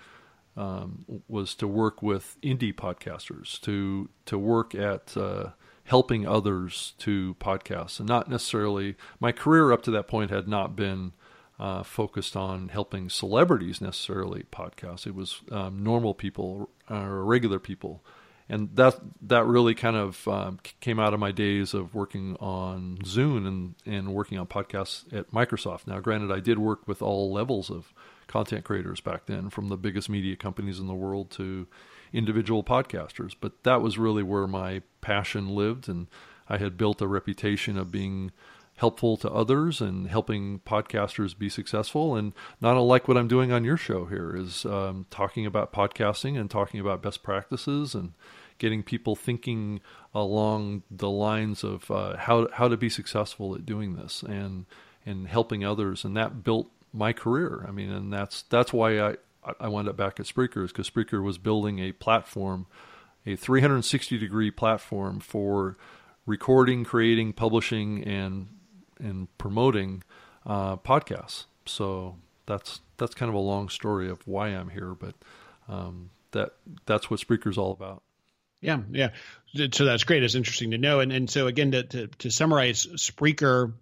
um, 0.56 1.06
was 1.28 1.56
to 1.56 1.68
work 1.68 2.04
with 2.04 2.38
indie 2.44 2.76
podcasters, 2.76 3.60
to 3.62 4.10
to 4.26 4.38
work 4.38 4.76
at 4.76 5.18
uh, 5.18 5.50
helping 5.86 6.28
others 6.28 6.94
to 7.00 7.36
podcasts. 7.40 8.00
And 8.00 8.08
not 8.08 8.30
necessarily 8.30 8.96
my 9.20 9.32
career 9.32 9.72
up 9.72 9.82
to 9.84 9.92
that 9.92 10.08
point 10.08 10.32
had 10.32 10.48
not 10.48 10.76
been 10.76 11.14
uh, 11.60 11.84
focused 11.84 12.36
on 12.36 12.70
helping 12.70 13.10
celebrities 13.10 13.82
necessarily 13.82 14.44
podcasts. 14.52 15.06
It 15.06 15.16
was 15.16 15.42
um, 15.52 15.84
normal 15.84 16.14
people 16.14 16.70
or 16.90 16.98
uh, 16.98 17.08
regular 17.08 17.60
people, 17.60 18.04
and 18.50 18.76
that 18.76 19.00
that 19.22 19.46
really 19.46 19.76
kind 19.76 19.96
of 19.96 20.28
um, 20.28 20.60
came 20.82 21.00
out 21.00 21.14
of 21.14 21.20
my 21.20 21.32
days 21.32 21.74
of 21.74 21.94
working 21.94 22.36
on 22.40 22.98
Zune 23.04 23.48
and 23.48 23.76
and 23.86 24.14
working 24.14 24.38
on 24.38 24.48
podcasts 24.48 25.12
at 25.14 25.32
Microsoft. 25.32 25.88
Now, 25.88 26.00
granted, 26.00 26.32
I 26.32 26.40
did 26.40 26.58
work 26.58 26.88
with 26.88 27.02
all 27.02 27.32
levels 27.32 27.70
of 27.70 27.94
content 28.34 28.66
creators 28.66 29.00
back 29.00 29.28
then, 29.28 29.52
from 29.52 29.70
the 29.70 29.78
biggest 29.78 30.10
media 30.10 30.36
companies 30.36 30.80
in 30.80 30.88
the 30.88 30.94
world 30.96 31.30
to 31.30 31.68
individual 32.12 32.64
podcasters. 32.64 33.36
But 33.40 33.64
that 33.64 33.82
was 33.82 34.00
really 34.00 34.24
where 34.24 34.48
my 34.48 34.82
passion 35.02 35.50
lived, 35.50 35.88
and 35.88 36.08
I 36.50 36.58
had 36.58 36.76
built 36.76 37.00
a 37.02 37.08
reputation 37.08 37.78
of 37.78 37.92
being 37.92 38.32
helpful 38.78 39.18
to 39.18 39.30
others 39.30 39.82
and 39.82 40.08
helping 40.08 40.60
podcasters 40.62 41.38
be 41.38 41.48
successful. 41.48 42.16
And 42.16 42.34
not 42.60 42.76
unlike 42.76 43.08
what 43.08 43.18
I'm 43.18 43.28
doing 43.28 43.52
on 43.52 43.64
your 43.64 43.78
show 43.78 44.06
here 44.06 44.36
is 44.36 44.66
um, 44.66 45.06
talking 45.12 45.46
about 45.46 45.72
podcasting 45.72 46.40
and 46.40 46.50
talking 46.50 46.80
about 46.80 47.04
best 47.04 47.22
practices 47.22 47.94
and 47.94 48.14
getting 48.58 48.82
people 48.82 49.16
thinking 49.16 49.80
along 50.12 50.82
the 50.90 51.10
lines 51.10 51.64
of 51.64 51.92
uh, 51.92 52.18
how 52.18 52.48
how 52.54 52.68
to 52.68 52.78
be 52.78 52.90
successful 52.90 53.54
at 53.54 53.64
doing 53.64 53.96
this 53.96 54.24
and 54.24 54.66
and 55.06 55.28
helping 55.28 55.64
others. 55.64 56.04
And 56.04 56.18
that 56.18 56.44
built 56.44 56.72
my 56.94 57.12
career. 57.12 57.66
I 57.68 57.72
mean, 57.72 57.92
and 57.92 58.14
that's 58.14 58.44
that's 58.44 58.72
why 58.72 59.00
I 59.00 59.16
I 59.60 59.68
wound 59.68 59.90
up 59.90 59.98
back 59.98 60.20
at 60.20 60.26
Spreaker 60.26 60.68
because 60.68 60.90
Spreaker 60.90 61.24
was 61.24 61.38
building 61.38 61.80
a 61.80 61.92
platform, 61.92 62.68
a 63.26 63.36
360 63.36 64.18
degree 64.18 64.52
platform 64.52 65.20
for 65.20 65.78
recording, 66.26 66.84
creating, 66.84 67.34
publishing, 67.34 68.04
and 68.04 68.48
and 69.00 69.36
promoting 69.38 70.04
uh, 70.46 70.78
podcasts. 70.78 71.46
So 71.66 72.18
that's 72.46 72.82
that's 72.98 73.16
kind 73.16 73.30
of 73.30 73.36
a 73.36 73.40
long 73.40 73.70
story 73.70 74.10
of 74.10 74.26
why 74.28 74.50
I'm 74.50 74.70
here, 74.70 74.94
but 74.94 75.16
um, 75.68 76.12
that 76.32 76.54
that's 76.86 77.10
what 77.10 77.20
Spreaker's 77.20 77.58
all 77.58 77.72
about. 77.72 78.04
Yeah, 78.62 78.80
yeah. 78.92 79.10
So 79.74 79.84
that's 79.84 80.06
great. 80.06 80.24
It's 80.24 80.36
interesting 80.36 80.72
to 80.72 80.78
know. 80.78 81.02
And 81.02 81.12
and 81.12 81.30
so 81.30 81.48
again, 81.48 81.72
to 81.72 81.84
to, 81.84 82.08
to 82.08 82.32
summarize, 82.32 82.86
Spreaker, 82.86 83.74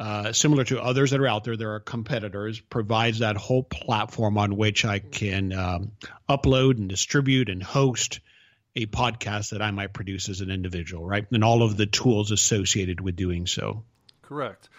uh, 0.00 0.32
similar 0.32 0.64
to 0.64 0.80
others 0.80 1.10
that 1.10 1.20
are 1.20 1.26
out 1.26 1.44
there, 1.44 1.58
there 1.58 1.74
are 1.74 1.80
competitors, 1.80 2.58
provides 2.58 3.18
that 3.18 3.36
whole 3.36 3.62
platform 3.62 4.38
on 4.38 4.56
which 4.56 4.86
I 4.86 4.98
can 4.98 5.52
um, 5.52 5.92
upload 6.26 6.78
and 6.78 6.88
distribute 6.88 7.50
and 7.50 7.62
host 7.62 8.20
a 8.74 8.86
podcast 8.86 9.50
that 9.50 9.60
I 9.60 9.72
might 9.72 9.92
produce 9.92 10.30
as 10.30 10.40
an 10.40 10.50
individual, 10.50 11.06
right? 11.06 11.26
And 11.30 11.44
all 11.44 11.62
of 11.62 11.76
the 11.76 11.84
tools 11.84 12.30
associated 12.30 13.02
with 13.02 13.14
doing 13.14 13.46
so. 13.46 13.84
Correct. 14.22 14.70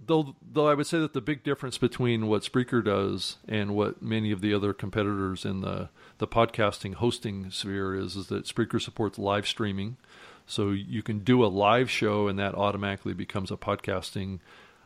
Though, 0.00 0.34
though 0.40 0.68
I 0.68 0.72
would 0.72 0.86
say 0.86 0.98
that 0.98 1.12
the 1.12 1.20
big 1.20 1.44
difference 1.44 1.76
between 1.76 2.26
what 2.26 2.42
Spreaker 2.42 2.82
does 2.82 3.36
and 3.46 3.74
what 3.74 4.00
many 4.00 4.32
of 4.32 4.40
the 4.40 4.54
other 4.54 4.72
competitors 4.72 5.44
in 5.44 5.60
the, 5.60 5.90
the 6.16 6.26
podcasting 6.26 6.94
hosting 6.94 7.50
sphere 7.50 7.94
is, 7.94 8.16
is 8.16 8.28
that 8.28 8.46
Spreaker 8.46 8.80
supports 8.80 9.18
live 9.18 9.46
streaming. 9.46 9.98
So 10.46 10.70
you 10.70 11.02
can 11.02 11.20
do 11.20 11.44
a 11.44 11.46
live 11.46 11.90
show, 11.90 12.28
and 12.28 12.38
that 12.38 12.54
automatically 12.54 13.14
becomes 13.14 13.50
a 13.50 13.56
podcasting 13.56 14.40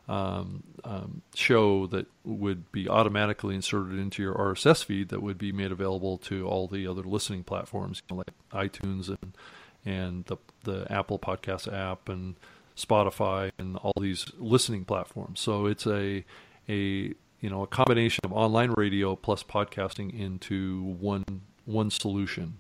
um, 0.09 0.63
um, 0.85 1.23
show 1.35 1.87
that 1.89 2.07
would 2.25 2.73
be 2.73 2.89
automatically 2.89 3.55
inserted 3.55 3.99
into 3.99 4.23
your 4.23 4.35
RSS 4.35 4.83
feed 4.83 5.11
that 5.11 5.23
would 5.23 5.37
be 5.37 5.53
made 5.53 5.71
available 5.71 6.17
to 6.19 6.47
all 6.47 6.67
the 6.67 6.87
other 6.87 7.03
listening 7.03 7.45
platforms 7.45 8.03
you 8.09 8.17
know, 8.17 8.23
like 8.27 8.71
iTunes 8.73 9.09
and 9.09 9.37
and 9.85 10.25
the 10.27 10.37
the 10.65 10.91
Apple 10.91 11.19
Podcast 11.19 11.73
app 11.73 12.09
and 12.09 12.37
Spotify 12.77 13.51
and 13.59 13.77
all 13.77 13.93
these 14.01 14.27
listening 14.39 14.85
platforms. 14.85 15.41
So 15.41 15.67
it's 15.67 15.87
a 15.87 16.25
a 16.69 17.13
you 17.41 17.51
know 17.51 17.63
a 17.63 17.67
combination 17.67 18.25
of 18.25 18.33
online 18.33 18.73
radio 18.73 19.15
plus 19.15 19.43
podcasting 19.43 20.19
into 20.19 20.83
one 20.83 21.25
one 21.65 21.91
solution. 21.91 22.59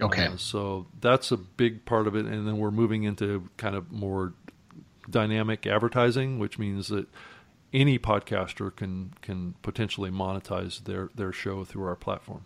Okay. 0.00 0.26
Uh, 0.26 0.36
so 0.36 0.86
that's 1.00 1.30
a 1.32 1.36
big 1.36 1.84
part 1.84 2.06
of 2.06 2.16
it, 2.16 2.26
and 2.26 2.46
then 2.46 2.58
we're 2.58 2.70
moving 2.70 3.04
into 3.04 3.48
kind 3.56 3.76
of 3.76 3.92
more 3.92 4.34
dynamic 5.08 5.66
advertising, 5.66 6.38
which 6.38 6.58
means 6.58 6.88
that 6.88 7.06
any 7.72 7.98
podcaster 7.98 8.74
can 8.74 9.12
can 9.22 9.54
potentially 9.62 10.10
monetize 10.10 10.84
their 10.84 11.10
their 11.14 11.32
show 11.32 11.64
through 11.64 11.86
our 11.86 11.96
platform. 11.96 12.44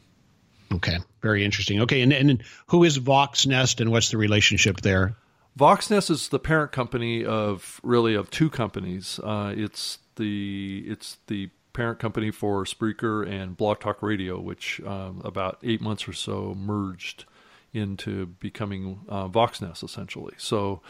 Okay, 0.72 0.98
very 1.22 1.44
interesting. 1.44 1.80
Okay, 1.82 2.02
and 2.02 2.12
and 2.12 2.42
who 2.66 2.84
is 2.84 2.98
Voxnest, 2.98 3.80
and 3.80 3.90
what's 3.90 4.10
the 4.10 4.18
relationship 4.18 4.80
there? 4.80 5.16
Voxnest 5.58 6.10
is 6.10 6.28
the 6.28 6.38
parent 6.38 6.72
company 6.72 7.24
of 7.24 7.80
really 7.82 8.14
of 8.14 8.30
two 8.30 8.50
companies. 8.50 9.18
Uh, 9.22 9.52
it's 9.56 9.98
the 10.16 10.84
it's 10.86 11.18
the 11.26 11.50
parent 11.72 11.98
company 11.98 12.30
for 12.30 12.64
Spreaker 12.64 13.28
and 13.28 13.56
Blog 13.56 13.80
Talk 13.80 14.02
Radio, 14.02 14.40
which 14.40 14.80
um, 14.84 15.22
about 15.24 15.58
eight 15.62 15.80
months 15.80 16.08
or 16.08 16.12
so 16.12 16.54
merged 16.54 17.24
into 17.72 18.26
becoming 18.26 19.00
uh, 19.08 19.28
Voxnest 19.28 19.82
essentially. 19.84 20.34
So 20.38 20.80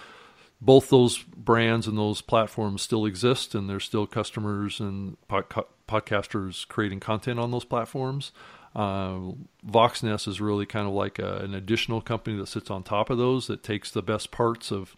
both 0.60 0.90
those 0.90 1.18
brands 1.18 1.86
and 1.86 1.96
those 1.96 2.20
platforms 2.20 2.82
still 2.82 3.06
exist, 3.06 3.54
and 3.54 3.68
there's 3.68 3.84
still 3.84 4.06
customers 4.06 4.80
and 4.80 5.16
pod- 5.28 5.66
podcasters 5.88 6.66
creating 6.66 7.00
content 7.00 7.38
on 7.38 7.50
those 7.50 7.64
platforms. 7.64 8.32
Uh, 8.74 9.32
Voxnest 9.66 10.28
is 10.28 10.40
really 10.40 10.66
kind 10.66 10.86
of 10.86 10.92
like 10.92 11.18
a, 11.18 11.38
an 11.38 11.54
additional 11.54 12.00
company 12.00 12.36
that 12.36 12.48
sits 12.48 12.70
on 12.70 12.82
top 12.82 13.10
of 13.10 13.18
those 13.18 13.46
that 13.46 13.62
takes 13.62 13.90
the 13.90 14.02
best 14.02 14.30
parts 14.30 14.70
of 14.70 14.96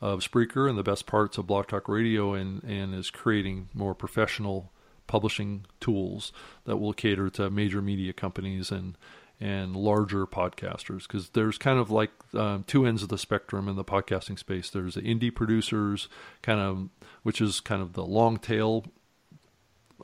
of 0.00 0.20
Spreaker 0.20 0.66
and 0.66 0.78
the 0.78 0.82
best 0.82 1.04
parts 1.04 1.36
of 1.36 1.46
Blog 1.46 1.66
Talk 1.66 1.86
Radio 1.86 2.32
and 2.32 2.62
and 2.64 2.94
is 2.94 3.10
creating 3.10 3.68
more 3.74 3.94
professional 3.94 4.72
publishing 5.06 5.66
tools 5.80 6.32
that 6.64 6.78
will 6.78 6.92
cater 6.92 7.28
to 7.28 7.50
major 7.50 7.82
media 7.82 8.12
companies 8.12 8.70
and 8.70 8.96
and 9.40 9.74
larger 9.74 10.26
podcasters 10.26 11.06
because 11.06 11.30
there's 11.30 11.56
kind 11.56 11.78
of 11.78 11.90
like 11.90 12.10
um, 12.34 12.62
two 12.66 12.84
ends 12.84 13.02
of 13.02 13.08
the 13.08 13.18
spectrum 13.18 13.68
in 13.68 13.76
the 13.76 13.84
podcasting 13.84 14.38
space. 14.38 14.68
There's 14.68 14.94
the 14.94 15.02
indie 15.02 15.34
producers, 15.34 16.08
kind 16.42 16.60
of 16.60 16.88
which 17.22 17.40
is 17.40 17.60
kind 17.60 17.80
of 17.80 17.94
the 17.94 18.04
long 18.04 18.38
tail 18.38 18.84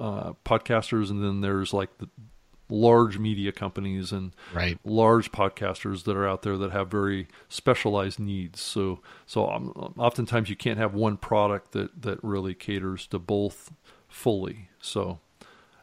uh, 0.00 0.33
podcasters, 0.45 1.11
and 1.11 1.23
then 1.23 1.43
there's 1.43 1.75
like 1.75 1.99
the 1.99 2.09
large 2.69 3.19
media 3.19 3.52
companies 3.52 4.11
and 4.11 4.33
right. 4.52 4.78
large 4.85 5.31
podcasters 5.31 6.05
that 6.05 6.16
are 6.16 6.26
out 6.26 6.43
there 6.43 6.57
that 6.57 6.73
have 6.73 6.90
very 6.90 7.28
specialized 7.49 8.19
needs. 8.19 8.61
So 8.61 9.00
so 9.26 9.49
um, 9.50 9.95
oftentimes 9.99 10.49
you 10.49 10.57
can't 10.57 10.78
have 10.78 10.95
one 10.95 11.16
product 11.16 11.73
that 11.73 12.02
that 12.02 12.23
really 12.25 12.55
caters 12.55 13.07
to 13.09 13.19
both 13.19 13.71
fully. 14.09 14.71
So 14.81 15.21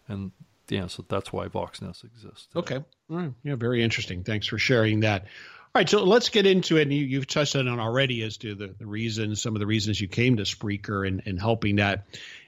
and 0.07 0.31
yeah, 0.70 0.88
so 0.88 1.05
that's 1.08 1.32
why 1.34 1.48
Voxnest 1.48 2.03
exists. 2.03 2.48
Today. 2.48 2.60
Okay. 2.60 2.86
Right. 3.10 3.34
Yeah, 3.43 3.55
very 3.55 3.84
interesting. 3.84 4.24
Thanks 4.24 4.48
for 4.48 4.58
sharing 4.58 5.01
that. 5.01 5.24
All 5.24 5.79
right, 5.79 5.89
so 5.89 6.03
let's 6.03 6.29
get 6.29 6.46
into 6.46 6.77
it. 6.77 6.84
And 6.84 6.93
you, 6.93 7.17
have 7.17 7.27
touched 7.27 7.55
on 7.55 7.67
it 7.67 7.79
already 7.79 8.22
as 8.24 8.38
to 8.38 8.55
the, 8.55 8.75
the 8.77 8.86
reasons, 8.86 9.41
some 9.41 9.55
of 9.55 9.60
the 9.60 9.65
reasons 9.65 10.00
you 10.00 10.08
came 10.08 10.38
to 10.38 10.43
Spreaker 10.43 11.08
and, 11.08 11.24
and 11.25 11.39
helping 11.39 11.77
that 11.77 12.05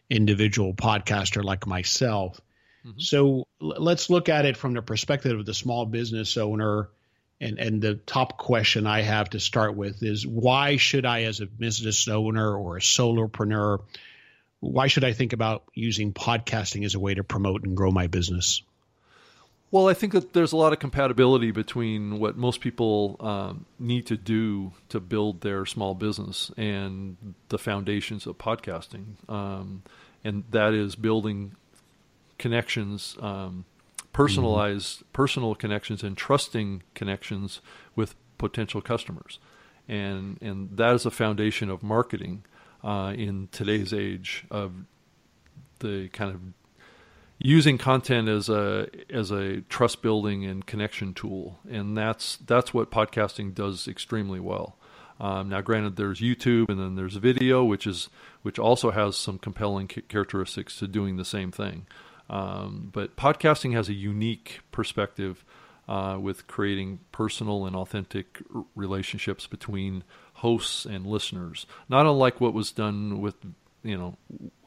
individual 0.09 0.73
podcaster 0.73 1.43
like 1.43 1.65
myself. 1.65 2.39
Mm-hmm. 2.85 2.99
So 2.99 3.47
let's 3.59 4.09
look 4.09 4.29
at 4.29 4.45
it 4.45 4.57
from 4.57 4.73
the 4.73 4.81
perspective 4.81 5.39
of 5.39 5.45
the 5.45 5.53
small 5.53 5.85
business 5.85 6.37
owner. 6.37 6.89
And, 7.41 7.59
and 7.59 7.81
the 7.81 7.95
top 7.95 8.37
question 8.37 8.87
I 8.87 9.01
have 9.01 9.31
to 9.31 9.39
start 9.39 9.75
with 9.75 10.01
is 10.03 10.25
why 10.25 10.77
should 10.77 11.05
I, 11.05 11.23
as 11.23 11.41
a 11.41 11.45
business 11.45 12.07
owner 12.07 12.55
or 12.55 12.77
a 12.77 12.79
solopreneur, 12.79 13.81
why 14.71 14.87
should 14.87 15.03
I 15.03 15.13
think 15.13 15.33
about 15.33 15.63
using 15.73 16.13
podcasting 16.13 16.85
as 16.85 16.95
a 16.95 16.99
way 16.99 17.13
to 17.13 17.23
promote 17.23 17.63
and 17.63 17.77
grow 17.77 17.91
my 17.91 18.07
business? 18.07 18.61
Well, 19.71 19.87
I 19.89 19.93
think 19.93 20.13
that 20.13 20.33
there's 20.33 20.53
a 20.53 20.57
lot 20.57 20.73
of 20.73 20.79
compatibility 20.79 21.51
between 21.51 22.19
what 22.19 22.37
most 22.37 22.61
people 22.61 23.17
um, 23.19 23.65
need 23.79 24.05
to 24.07 24.15
do 24.15 24.71
to 24.89 24.99
build 24.99 25.41
their 25.41 25.65
small 25.65 25.95
business 25.95 26.51
and 26.55 27.17
the 27.49 27.57
foundations 27.57 28.25
of 28.25 28.37
podcasting. 28.37 29.29
Um, 29.29 29.83
and 30.23 30.43
that 30.51 30.73
is 30.73 30.95
building 30.95 31.55
connections, 32.37 33.17
um, 33.19 33.65
personalized, 34.13 34.99
mm-hmm. 34.99 35.11
personal 35.13 35.55
connections, 35.55 36.03
and 36.03 36.15
trusting 36.15 36.83
connections 36.93 37.59
with 37.95 38.15
potential 38.37 38.81
customers. 38.81 39.39
And, 39.87 40.37
and 40.41 40.77
that 40.77 40.93
is 40.95 41.05
a 41.05 41.11
foundation 41.11 41.69
of 41.69 41.83
marketing 41.83 42.43
uh, 42.85 43.13
in 43.17 43.49
today's 43.51 43.91
age 43.91 44.45
of 44.51 44.71
the 45.79 46.07
kind 46.09 46.33
of 46.33 46.39
using 47.39 47.77
content 47.77 48.29
as 48.29 48.47
a 48.47 48.87
as 49.09 49.31
a 49.31 49.61
trust 49.61 50.01
building 50.01 50.45
and 50.45 50.65
connection 50.65 51.13
tool, 51.13 51.59
and 51.69 51.97
that's 51.97 52.37
that's 52.37 52.73
what 52.73 52.91
podcasting 52.91 53.53
does 53.53 53.87
extremely 53.87 54.39
well. 54.39 54.77
Um, 55.19 55.49
now, 55.49 55.61
granted, 55.61 55.95
there's 55.95 56.19
YouTube 56.19 56.69
and 56.69 56.79
then 56.79 56.95
there's 56.95 57.15
video, 57.15 57.63
which 57.63 57.87
is 57.87 58.09
which 58.43 58.59
also 58.59 58.91
has 58.91 59.17
some 59.17 59.39
compelling 59.39 59.87
characteristics 59.87 60.77
to 60.79 60.87
doing 60.87 61.17
the 61.17 61.25
same 61.25 61.51
thing. 61.51 61.87
Um, 62.29 62.89
but 62.91 63.15
podcasting 63.15 63.73
has 63.73 63.89
a 63.89 63.93
unique 63.93 64.59
perspective 64.71 65.43
uh, 65.87 66.17
with 66.19 66.47
creating 66.47 66.99
personal 67.11 67.65
and 67.65 67.75
authentic 67.75 68.41
relationships 68.75 69.47
between 69.47 70.03
hosts 70.35 70.85
and 70.85 71.05
listeners. 71.05 71.65
Not 71.89 72.05
unlike 72.05 72.39
what 72.39 72.53
was 72.53 72.71
done 72.71 73.21
with 73.21 73.35
you 73.83 73.97
know 73.97 74.17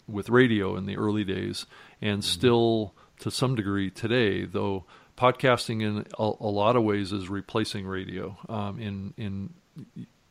with 0.06 0.30
radio 0.30 0.76
in 0.76 0.86
the 0.86 0.96
early 0.96 1.24
days, 1.24 1.66
and 2.00 2.22
mm-hmm. 2.22 2.28
still 2.28 2.94
to 3.20 3.30
some 3.30 3.54
degree 3.54 3.90
today, 3.90 4.44
though 4.44 4.84
podcasting 5.16 5.82
in 5.82 6.06
a, 6.18 6.32
a 6.40 6.50
lot 6.50 6.76
of 6.76 6.84
ways 6.84 7.12
is 7.12 7.28
replacing 7.28 7.86
radio 7.86 8.36
um, 8.48 8.78
in 8.78 9.14
in 9.16 9.54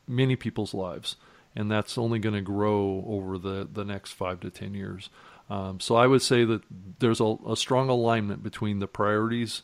many 0.07 0.35
people's 0.35 0.73
lives, 0.73 1.17
and 1.55 1.69
that's 1.69 1.97
only 1.97 2.19
going 2.19 2.35
to 2.35 2.41
grow 2.41 3.03
over 3.07 3.37
the 3.37 3.67
the 3.71 3.85
next 3.85 4.13
five 4.13 4.39
to 4.39 4.49
ten 4.49 4.73
years. 4.73 5.09
Um, 5.49 5.79
so 5.79 5.95
I 5.95 6.07
would 6.07 6.21
say 6.21 6.43
that 6.43 6.61
there's 6.99 7.21
a, 7.21 7.37
a, 7.47 7.55
strong 7.55 7.87
alignment 7.87 8.43
between 8.43 8.79
the 8.79 8.87
priorities, 8.87 9.61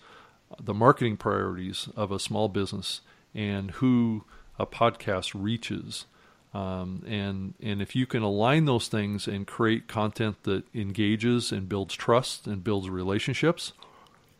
the 0.57 0.73
marketing 0.73 1.17
priorities 1.17 1.89
of 1.97 2.09
a 2.09 2.19
small 2.19 2.47
business, 2.47 3.01
and 3.35 3.69
who 3.71 4.23
a 4.60 4.65
podcast 4.65 5.31
reaches. 5.33 6.05
Um, 6.53 7.03
and 7.07 7.55
and 7.62 7.81
if 7.81 7.95
you 7.95 8.05
can 8.05 8.22
align 8.22 8.65
those 8.65 8.88
things 8.88 9.27
and 9.27 9.48
create 9.48 9.88
content 9.88 10.43
that 10.43 10.63
engages 10.75 11.51
and 11.51 11.67
builds 11.67 11.95
trust 11.95 12.45
and 12.45 12.63
builds 12.63 12.89
relationships, 12.89 13.74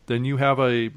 then 0.06 0.24
you 0.24 0.38
have 0.38 0.60
a 0.60 0.92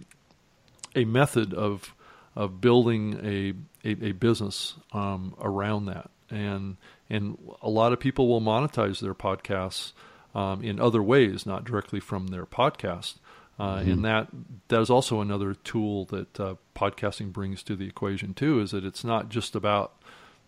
a 0.94 1.04
method 1.04 1.54
of 1.54 1.94
of 2.34 2.60
building 2.60 3.18
a 3.24 3.54
a, 3.88 4.08
a 4.08 4.12
business 4.12 4.74
um, 4.92 5.34
around 5.40 5.86
that. 5.86 6.10
And 6.28 6.76
and 7.08 7.38
a 7.62 7.70
lot 7.70 7.92
of 7.92 8.00
people 8.00 8.28
will 8.28 8.40
monetize 8.42 9.00
their 9.00 9.14
podcasts 9.14 9.92
um, 10.34 10.62
in 10.62 10.78
other 10.78 11.02
ways, 11.02 11.46
not 11.46 11.64
directly 11.64 12.00
from 12.00 12.26
their 12.26 12.44
podcast. 12.44 13.14
Uh, 13.58 13.78
mm-hmm. 13.78 13.90
And 13.90 14.04
that 14.04 14.28
that 14.68 14.80
is 14.80 14.90
also 14.90 15.20
another 15.20 15.54
tool 15.54 16.04
that 16.06 16.38
uh, 16.38 16.54
podcasting 16.74 17.32
brings 17.32 17.62
to 17.64 17.76
the 17.76 17.86
equation 17.86 18.34
too. 18.34 18.60
Is 18.60 18.72
that 18.72 18.84
it's 18.84 19.04
not 19.04 19.28
just 19.28 19.54
about 19.54 19.94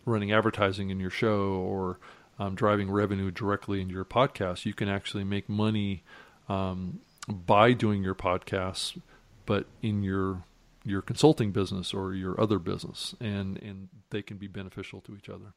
running 0.04 0.32
advertising 0.32 0.90
in 0.90 1.00
your 1.00 1.10
show 1.10 1.52
or 1.52 1.98
um, 2.38 2.54
driving 2.54 2.90
revenue 2.90 3.30
directly 3.30 3.80
into 3.80 3.94
your 3.94 4.04
podcast. 4.04 4.64
You 4.64 4.74
can 4.74 4.88
actually 4.88 5.24
make 5.24 5.48
money 5.48 6.02
um, 6.48 7.00
by 7.28 7.72
doing 7.72 8.02
your 8.02 8.14
podcasts, 8.14 9.00
but 9.46 9.66
in 9.82 10.02
your 10.02 10.44
your 10.84 11.02
consulting 11.02 11.52
business 11.52 11.92
or 11.92 12.14
your 12.14 12.40
other 12.40 12.58
business, 12.58 13.14
and 13.20 13.56
and 13.62 13.88
they 14.10 14.22
can 14.22 14.36
be 14.36 14.48
beneficial 14.48 15.00
to 15.02 15.16
each 15.16 15.28
other. 15.28 15.54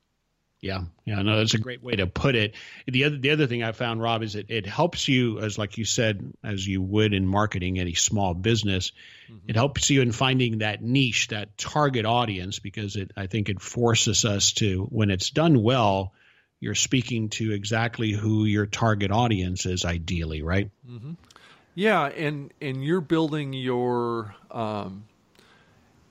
Yeah, 0.62 0.84
yeah, 1.06 1.24
no, 1.24 1.38
that's 1.38 1.56
a 1.56 1.58
great 1.58 1.82
way 1.82 1.96
to 1.96 2.06
put 2.06 2.36
it. 2.36 2.53
The 2.86 3.06
other 3.06 3.18
the 3.18 3.32
other 3.32 3.48
thing 3.48 3.63
I 3.63 3.72
found, 3.72 4.00
Rob, 4.00 4.22
is 4.22 4.36
it 4.36 4.46
it 4.50 4.68
helps 4.68 5.08
you 5.08 5.39
as 5.39 5.58
like 5.58 5.80
you 5.80 5.86
said, 5.86 6.34
as 6.44 6.65
you 6.65 6.84
would 6.84 7.15
in 7.15 7.25
marketing 7.25 7.80
any 7.80 7.96
small 7.96 8.36
business. 8.36 8.91
Mm-hmm. 9.25 9.50
It 9.50 9.56
helps 9.56 9.89
you 9.89 10.03
in 10.03 10.12
finding 10.12 10.60
that 10.60 10.84
niche, 10.84 11.30
that 11.30 11.58
target 11.58 12.06
audience, 12.06 12.60
because 12.60 12.96
it 12.96 13.12
I 13.18 13.25
think 13.25 13.50
it 13.50 13.60
forces 13.60 14.24
us 14.24 14.51
to 14.53 14.84
when 14.91 15.10
it's 15.10 15.32
done 15.32 15.63
well, 15.63 16.13
you're 16.60 16.75
speaking 16.75 17.30
to 17.30 17.51
exactly 17.53 18.12
who 18.12 18.46
your 18.46 18.68
target 18.68 19.10
audience 19.10 19.65
is, 19.65 19.84
ideally, 19.84 20.44
right? 20.44 20.70
Mm-hmm. 20.88 21.13
Yeah, 21.74 22.06
and 22.06 22.53
and 22.62 22.84
you're 22.84 23.01
building 23.01 23.53
your 23.53 24.36
um, 24.51 25.06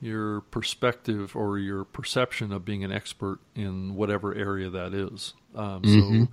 your 0.01 0.41
perspective 0.41 1.35
or 1.35 1.59
your 1.59 1.85
perception 1.85 2.51
of 2.51 2.65
being 2.65 2.83
an 2.83 2.91
expert 2.91 3.39
in 3.55 3.95
whatever 3.95 4.35
area 4.35 4.69
that 4.69 4.93
is. 4.93 5.33
Um, 5.55 5.83
mm-hmm. 5.83 6.23
So 6.23 6.27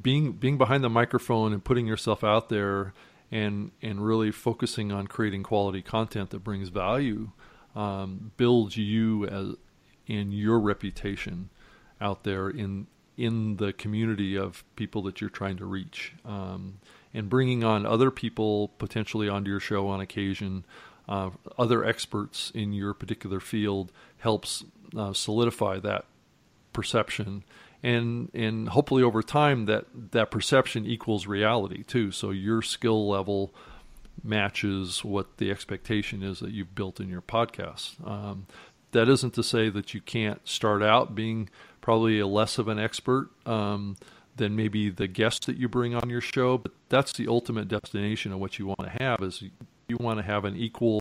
being 0.00 0.32
being 0.32 0.58
behind 0.58 0.84
the 0.84 0.90
microphone 0.90 1.52
and 1.52 1.64
putting 1.64 1.86
yourself 1.86 2.22
out 2.22 2.48
there 2.48 2.92
and 3.30 3.70
and 3.82 4.04
really 4.04 4.30
focusing 4.30 4.92
on 4.92 5.06
creating 5.06 5.42
quality 5.42 5.82
content 5.82 6.30
that 6.30 6.44
brings 6.44 6.68
value 6.68 7.30
um, 7.74 8.32
builds 8.36 8.76
you 8.76 9.26
as 9.26 9.54
in 10.06 10.32
your 10.32 10.60
reputation 10.60 11.48
out 12.00 12.24
there 12.24 12.50
in 12.50 12.86
in 13.16 13.56
the 13.56 13.72
community 13.72 14.36
of 14.36 14.64
people 14.74 15.02
that 15.02 15.20
you're 15.20 15.30
trying 15.30 15.56
to 15.56 15.64
reach 15.64 16.12
um, 16.24 16.78
and 17.14 17.30
bringing 17.30 17.62
on 17.62 17.86
other 17.86 18.10
people 18.10 18.68
potentially 18.78 19.28
onto 19.28 19.50
your 19.50 19.60
show 19.60 19.88
on 19.88 20.00
occasion 20.00 20.64
uh, 21.08 21.30
other 21.58 21.84
experts 21.84 22.50
in 22.54 22.72
your 22.72 22.94
particular 22.94 23.40
field 23.40 23.92
helps 24.18 24.64
uh, 24.96 25.12
solidify 25.12 25.78
that 25.80 26.04
perception. 26.72 27.44
And 27.82 28.30
and 28.32 28.70
hopefully 28.70 29.02
over 29.02 29.22
time 29.22 29.66
that 29.66 29.84
that 30.12 30.30
perception 30.30 30.86
equals 30.86 31.26
reality 31.26 31.82
too. 31.82 32.10
So 32.10 32.30
your 32.30 32.62
skill 32.62 33.08
level 33.08 33.54
matches 34.22 35.04
what 35.04 35.36
the 35.36 35.50
expectation 35.50 36.22
is 36.22 36.40
that 36.40 36.52
you've 36.52 36.74
built 36.74 37.00
in 37.00 37.08
your 37.08 37.20
podcast. 37.20 38.06
Um, 38.08 38.46
that 38.92 39.08
isn't 39.08 39.34
to 39.34 39.42
say 39.42 39.68
that 39.68 39.92
you 39.92 40.00
can't 40.00 40.40
start 40.48 40.82
out 40.82 41.14
being 41.14 41.50
probably 41.80 42.20
a 42.20 42.26
less 42.26 42.58
of 42.58 42.68
an 42.68 42.78
expert 42.78 43.28
um, 43.44 43.96
than 44.36 44.56
maybe 44.56 44.88
the 44.88 45.08
guests 45.08 45.44
that 45.46 45.56
you 45.56 45.68
bring 45.68 45.94
on 45.94 46.08
your 46.08 46.20
show 46.20 46.56
but 46.56 46.72
that's 46.88 47.12
the 47.12 47.28
ultimate 47.28 47.68
destination 47.68 48.32
of 48.32 48.38
what 48.38 48.58
you 48.58 48.66
want 48.66 48.80
to 48.80 49.02
have 49.02 49.20
is 49.20 49.42
you 49.88 49.96
want 49.98 50.18
to 50.18 50.24
have 50.24 50.44
an 50.44 50.56
equal 50.56 51.00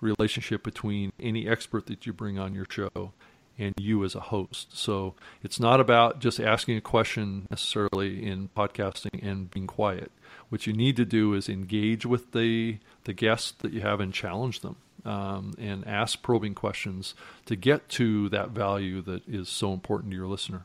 relationship 0.00 0.62
between 0.62 1.12
any 1.18 1.48
expert 1.48 1.86
that 1.86 2.06
you 2.06 2.12
bring 2.12 2.38
on 2.38 2.54
your 2.54 2.66
show 2.68 3.12
and 3.58 3.74
you 3.78 4.04
as 4.04 4.14
a 4.14 4.20
host. 4.20 4.76
So 4.76 5.14
it's 5.42 5.60
not 5.60 5.80
about 5.80 6.18
just 6.18 6.40
asking 6.40 6.76
a 6.76 6.80
question 6.80 7.46
necessarily 7.50 8.26
in 8.26 8.48
podcasting 8.56 9.22
and 9.22 9.50
being 9.50 9.66
quiet. 9.66 10.10
What 10.48 10.66
you 10.66 10.72
need 10.72 10.96
to 10.96 11.04
do 11.04 11.34
is 11.34 11.48
engage 11.48 12.04
with 12.04 12.32
the 12.32 12.78
the 13.04 13.12
guests 13.12 13.52
that 13.58 13.72
you 13.72 13.80
have 13.82 14.00
and 14.00 14.12
challenge 14.12 14.60
them. 14.60 14.76
Um, 15.06 15.52
and 15.58 15.86
ask 15.86 16.22
probing 16.22 16.54
questions 16.54 17.14
to 17.44 17.56
get 17.56 17.90
to 17.90 18.30
that 18.30 18.52
value 18.52 19.02
that 19.02 19.28
is 19.28 19.50
so 19.50 19.74
important 19.74 20.12
to 20.12 20.16
your 20.16 20.26
listener. 20.26 20.64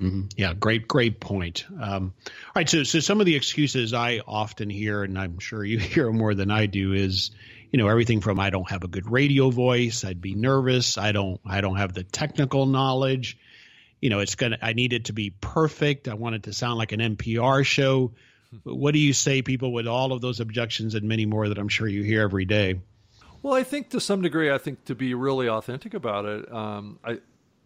Mm-hmm. 0.00 0.28
Yeah, 0.36 0.54
great, 0.54 0.88
great 0.88 1.20
point. 1.20 1.64
Um, 1.70 2.14
all 2.26 2.52
right, 2.56 2.68
so 2.68 2.82
so 2.82 3.00
some 3.00 3.20
of 3.20 3.26
the 3.26 3.36
excuses 3.36 3.94
I 3.94 4.20
often 4.26 4.68
hear, 4.70 5.04
and 5.04 5.18
I'm 5.18 5.38
sure 5.38 5.64
you 5.64 5.78
hear 5.78 6.10
more 6.12 6.34
than 6.34 6.50
I 6.50 6.66
do, 6.66 6.92
is 6.92 7.30
you 7.70 7.78
know 7.78 7.88
everything 7.88 8.20
from 8.20 8.40
I 8.40 8.50
don't 8.50 8.70
have 8.70 8.84
a 8.84 8.88
good 8.88 9.10
radio 9.10 9.50
voice, 9.50 10.04
I'd 10.04 10.20
be 10.20 10.34
nervous, 10.34 10.98
I 10.98 11.12
don't 11.12 11.40
I 11.46 11.60
don't 11.60 11.76
have 11.76 11.92
the 11.92 12.04
technical 12.04 12.66
knowledge, 12.66 13.38
you 14.00 14.10
know 14.10 14.18
it's 14.18 14.34
gonna 14.34 14.58
I 14.60 14.72
need 14.72 14.92
it 14.92 15.06
to 15.06 15.12
be 15.12 15.30
perfect, 15.30 16.08
I 16.08 16.14
want 16.14 16.34
it 16.34 16.42
to 16.44 16.52
sound 16.52 16.78
like 16.78 16.92
an 16.92 17.00
NPR 17.00 17.64
show. 17.64 18.12
What 18.64 18.92
do 18.92 18.98
you 18.98 19.14
say, 19.14 19.40
people, 19.40 19.72
with 19.72 19.86
all 19.86 20.12
of 20.12 20.20
those 20.20 20.40
objections 20.40 20.94
and 20.94 21.08
many 21.08 21.24
more 21.24 21.48
that 21.48 21.56
I'm 21.56 21.68
sure 21.68 21.88
you 21.88 22.02
hear 22.02 22.20
every 22.20 22.44
day? 22.44 22.80
Well, 23.42 23.54
I 23.54 23.62
think 23.62 23.88
to 23.90 24.00
some 24.00 24.20
degree, 24.20 24.50
I 24.52 24.58
think 24.58 24.84
to 24.84 24.94
be 24.94 25.14
really 25.14 25.48
authentic 25.48 25.94
about 25.94 26.26
it, 26.26 26.52
um, 26.52 26.98
I 27.02 27.18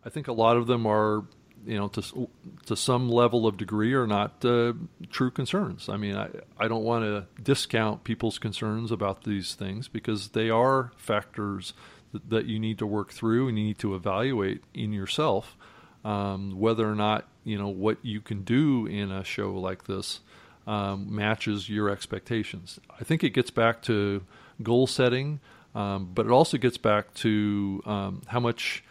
I 0.04 0.10
think 0.10 0.28
a 0.28 0.32
lot 0.32 0.56
of 0.56 0.66
them 0.68 0.86
are 0.86 1.24
you 1.66 1.76
know, 1.76 1.88
to 1.88 2.28
to 2.66 2.76
some 2.76 3.08
level 3.08 3.46
of 3.46 3.56
degree, 3.56 3.92
are 3.92 4.06
not 4.06 4.44
uh, 4.44 4.72
true 5.10 5.30
concerns. 5.30 5.88
I 5.88 5.96
mean, 5.96 6.16
I 6.16 6.28
I 6.58 6.68
don't 6.68 6.84
want 6.84 7.04
to 7.04 7.26
discount 7.42 8.04
people's 8.04 8.38
concerns 8.38 8.92
about 8.92 9.24
these 9.24 9.54
things 9.54 9.88
because 9.88 10.28
they 10.28 10.48
are 10.48 10.92
factors 10.96 11.74
that, 12.12 12.30
that 12.30 12.46
you 12.46 12.58
need 12.58 12.78
to 12.78 12.86
work 12.86 13.12
through 13.12 13.48
and 13.48 13.58
you 13.58 13.64
need 13.64 13.78
to 13.80 13.94
evaluate 13.94 14.62
in 14.72 14.92
yourself 14.92 15.56
um, 16.04 16.58
whether 16.58 16.88
or 16.88 16.94
not 16.94 17.26
you 17.44 17.58
know 17.58 17.68
what 17.68 17.98
you 18.02 18.20
can 18.20 18.42
do 18.42 18.86
in 18.86 19.10
a 19.10 19.24
show 19.24 19.52
like 19.52 19.84
this 19.84 20.20
um, 20.66 21.14
matches 21.14 21.68
your 21.68 21.90
expectations. 21.90 22.80
I 22.98 23.04
think 23.04 23.22
it 23.22 23.30
gets 23.30 23.50
back 23.50 23.82
to 23.82 24.22
goal 24.62 24.86
setting, 24.86 25.40
um, 25.74 26.10
but 26.14 26.26
it 26.26 26.32
also 26.32 26.58
gets 26.58 26.78
back 26.78 27.12
to 27.14 27.82
um, 27.86 28.22
how 28.26 28.40
much 28.40 28.82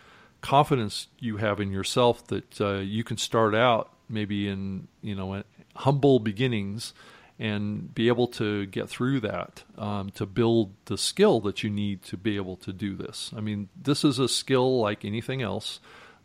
confidence 0.46 1.08
you 1.20 1.38
have 1.38 1.60
in 1.60 1.72
yourself 1.72 2.28
that 2.28 2.62
uh, 2.62 2.76
you 2.76 3.04
can 3.04 3.18
start 3.18 3.56
out 3.56 3.92
maybe 4.08 4.48
in 4.48 4.88
you 5.02 5.16
know 5.16 5.42
humble 5.76 6.20
beginnings 6.20 6.94
and 7.40 7.94
be 7.96 8.08
able 8.08 8.28
to 8.28 8.68
get 8.68 8.88
through 8.88 9.20
that 9.20 9.64
um, 9.78 10.12
to 10.12 10.26
build 10.28 10.72
the 10.86 11.00
skill 11.00 11.40
that 11.42 11.64
you 11.64 11.70
need 11.70 12.04
to 12.04 12.16
be 12.16 12.36
able 12.36 12.56
to 12.56 12.72
do 12.72 12.96
this. 12.96 13.32
I 13.36 13.42
mean, 13.42 13.70
this 13.76 14.06
is 14.06 14.20
a 14.20 14.30
skill 14.30 14.80
like 14.80 15.04
anything 15.04 15.42
else. 15.42 15.80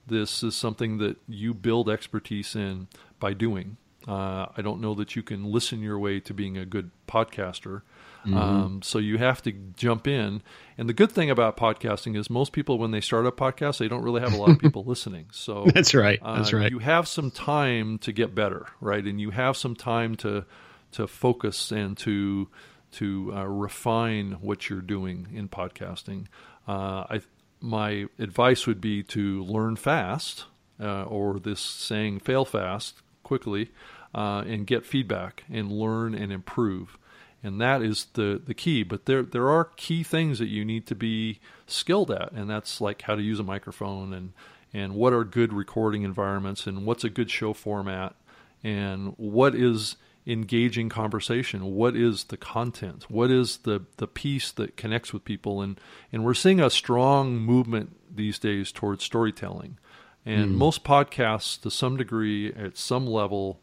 This 0.07 0.43
is 0.43 0.55
something 0.55 0.99
that 0.99 1.17
you 1.27 1.55
build 1.55 1.89
expertise 1.89 2.55
in 2.55 2.89
by 3.19 3.33
doing. 3.33 3.79
Uh, 4.09 4.47
I 4.57 4.63
don't 4.63 4.81
know 4.81 4.95
that 4.95 5.15
you 5.15 5.23
can 5.23 5.45
listen 5.45 5.83
your 5.83 5.99
way 5.99 6.21
to 6.21 6.33
being 6.33 6.57
a 6.57 6.65
good 6.65 6.91
podcaster. 7.07 7.83
Mm-hmm. 8.25 8.37
Um, 8.37 8.83
so 8.83 8.99
you 8.99 9.19
have 9.19 9.43
to 9.43 9.53
jump 9.53 10.07
in. 10.07 10.43
And 10.79 10.89
the 10.89 10.93
good 10.93 11.13
thing 11.13 11.31
about 11.31 11.57
podcasting 11.57 12.17
is 12.17 12.31
most 12.31 12.53
people, 12.53 12.79
when 12.79 12.91
they 12.91 13.01
start 13.01 13.27
a 13.27 13.33
podcast, 13.33 13.79
they 13.79 13.89
don't 13.89 14.03
really 14.03 14.21
have 14.21 14.33
a 14.33 14.37
lot 14.37 14.51
of 14.51 14.59
people 14.61 14.85
listening. 14.85 15.27
So 15.33 15.67
that's 15.75 15.95
right. 15.95 16.19
That's 16.25 16.53
uh, 16.53 16.59
right. 16.59 16.71
You 16.71 16.79
have 16.79 17.09
some 17.09 17.31
time 17.31 17.99
to 17.99 18.13
get 18.13 18.35
better, 18.35 18.67
right? 18.81 19.05
And 19.05 19.21
you 19.21 19.31
have 19.31 19.57
some 19.57 19.75
time 19.75 20.17
to 20.17 20.45
to 20.93 21.07
focus 21.07 21.71
and 21.71 21.97
to 21.99 22.49
to 22.93 23.33
uh, 23.35 23.45
refine 23.45 24.33
what 24.41 24.69
you're 24.69 24.81
doing 24.81 25.29
in 25.33 25.49
podcasting. 25.49 26.27
Uh, 26.67 27.05
I 27.09 27.21
my 27.61 28.07
advice 28.19 28.67
would 28.67 28.81
be 28.81 29.03
to 29.03 29.45
learn 29.45 29.77
fast, 29.77 30.47
uh, 30.81 31.05
or 31.05 31.39
this 31.39 31.61
saying, 31.61 32.21
fail 32.21 32.47
fast 32.47 33.03
quickly, 33.23 33.71
uh, 34.15 34.45
and 34.47 34.67
get 34.67 34.87
feedback 34.87 35.45
and 35.51 35.71
learn 35.71 36.15
and 36.15 36.33
improve. 36.33 36.99
And 37.43 37.61
that 37.61 37.83
is 37.83 38.07
the 38.15 38.41
the 38.45 38.55
key. 38.55 38.83
But 38.83 39.07
there 39.07 39.23
there 39.23 39.49
are 39.49 39.65
key 39.77 40.03
things 40.03 40.39
that 40.39 40.49
you 40.49 40.65
need 40.65 40.87
to 40.89 40.95
be 40.95 41.41
skilled 41.67 42.11
at, 42.11 42.33
and 42.33 42.51
that's 42.51 42.81
like 42.81 43.03
how 43.03 43.15
to 43.15 43.23
use 43.23 43.41
a 43.41 43.45
microphone 43.45 44.13
and 44.13 44.33
and 44.73 44.95
what 44.95 45.13
are 45.13 45.25
good 45.25 45.53
recording 45.53 46.03
environments 46.03 46.67
and 46.67 46.87
what's 46.87 47.05
a 47.05 47.11
good 47.11 47.31
show 47.31 47.53
format 47.53 48.15
and 48.63 49.15
what 49.17 49.55
is 49.55 49.97
engaging 50.27 50.89
conversation. 50.89 51.75
What 51.75 51.97
is 51.97 52.25
the 52.25 52.37
content? 52.37 53.11
What 53.11 53.31
is 53.31 53.59
the 53.59 53.85
the 53.97 54.07
piece 54.07 54.53
that 54.53 54.77
connects 54.77 55.13
with 55.13 55.25
people? 55.25 55.63
And 55.63 55.81
and 56.13 56.25
we're 56.25 56.35
seeing 56.35 56.61
a 56.61 56.71
strong 56.71 57.39
movement 57.39 57.97
these 58.15 58.39
days 58.39 58.71
towards 58.73 59.05
storytelling 59.05 59.79
and 60.25 60.51
mm. 60.51 60.55
most 60.57 60.85
podcasts 60.85 61.61
to 61.61 61.71
some 61.71 61.97
degree 61.97 62.53
at 62.53 62.77
some 62.77 63.07
level 63.07 63.61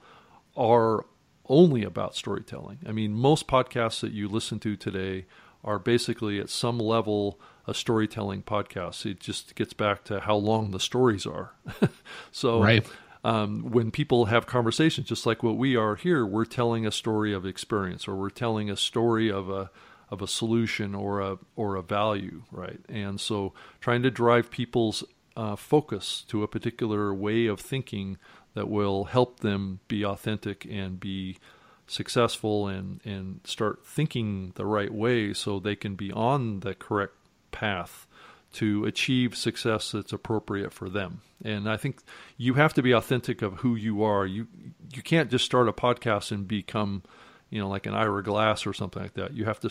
are 0.56 1.06
only 1.50 1.84
about 1.84 2.15
storytelling 2.15 2.80
i 2.88 2.91
mean 2.91 3.13
most 3.13 3.48
podcasts 3.48 4.02
that 4.02 4.12
you 4.12 4.28
listen 4.28 4.60
to 4.60 4.76
today 4.76 5.26
are 5.63 5.80
basically 5.80 6.39
at 6.39 6.50
some 6.50 6.80
level 6.80 7.39
a 7.67 7.74
storytelling 7.74 8.41
podcast 8.41 9.06
it 9.06 9.20
just 9.20 9.56
gets 9.56 9.74
back 9.74 10.04
to 10.04 10.20
how 10.22 10.36
long 10.36 10.72
the 10.72 10.80
stories 10.80 11.26
are 11.26 11.54
so 12.32 12.62
right 12.62 12.86
um, 13.24 13.72
when 13.72 13.91
people 13.91 14.26
have 14.26 14.46
conversations, 14.46 15.08
just 15.08 15.26
like 15.26 15.43
what 15.43 15.58
we 15.58 15.76
are 15.76 15.96
here, 15.98 16.26
we're 16.26 16.46
telling 16.46 16.86
a 16.86 16.91
story 16.93 17.34
of 17.34 17.46
experience, 17.46 18.08
or 18.08 18.15
we're 18.15 18.30
telling 18.30 18.70
a 18.70 18.78
story 18.78 19.30
of 19.30 19.50
a 19.50 19.70
of 20.10 20.22
a 20.22 20.28
solution 20.28 20.96
or 20.96 21.20
a 21.20 21.38
or 21.58 21.76
a 21.76 21.82
value, 21.82 22.43
right? 22.52 22.80
And 22.88 23.20
so, 23.20 23.54
trying 23.82 24.02
to 24.04 24.12
drive 24.12 24.50
people's 24.50 25.04
uh, 25.38 25.56
focus 25.56 26.26
to 26.28 26.43
a 26.43 26.47
particular 26.47 27.13
way 27.13 27.45
of 27.45 27.60
thinking 27.62 28.17
that 28.56 28.67
will 28.67 29.06
help 29.06 29.41
them 29.41 29.80
be 29.88 30.04
authentic 30.04 30.65
and 30.65 31.00
be 31.00 31.38
successful 31.86 32.67
and 32.67 33.00
and 33.06 33.39
start 33.45 33.86
thinking 33.86 34.52
the 34.56 34.65
right 34.65 34.93
way, 34.93 35.34
so 35.34 35.60
they 35.60 35.76
can 35.76 35.95
be 35.95 36.12
on 36.12 36.62
the 36.62 36.73
correct 36.73 37.13
path 37.52 38.08
to 38.54 38.84
achieve 38.86 39.38
success 39.38 39.91
that's 39.91 40.12
appropriate 40.12 40.73
for 40.73 40.89
them. 40.89 41.21
And 41.45 41.69
I 41.69 41.78
think 41.78 42.00
you 42.38 42.56
have 42.56 42.73
to 42.73 42.82
be 42.82 42.91
authentic 42.91 43.43
of 43.43 43.60
who 43.60 43.76
you 43.76 44.04
are. 44.04 44.26
You 44.26 44.47
you 44.91 45.04
can't 45.04 45.30
just 45.30 45.45
start 45.45 45.69
a 45.69 45.73
podcast 45.73 46.32
and 46.32 46.47
become, 46.47 47.04
you 47.52 47.60
know, 47.60 47.69
like 47.69 47.86
an 47.86 47.93
Ira 47.93 48.23
Glass 48.23 48.65
or 48.65 48.73
something 48.73 49.04
like 49.04 49.13
that. 49.13 49.36
You 49.36 49.45
have 49.45 49.60
to 49.60 49.69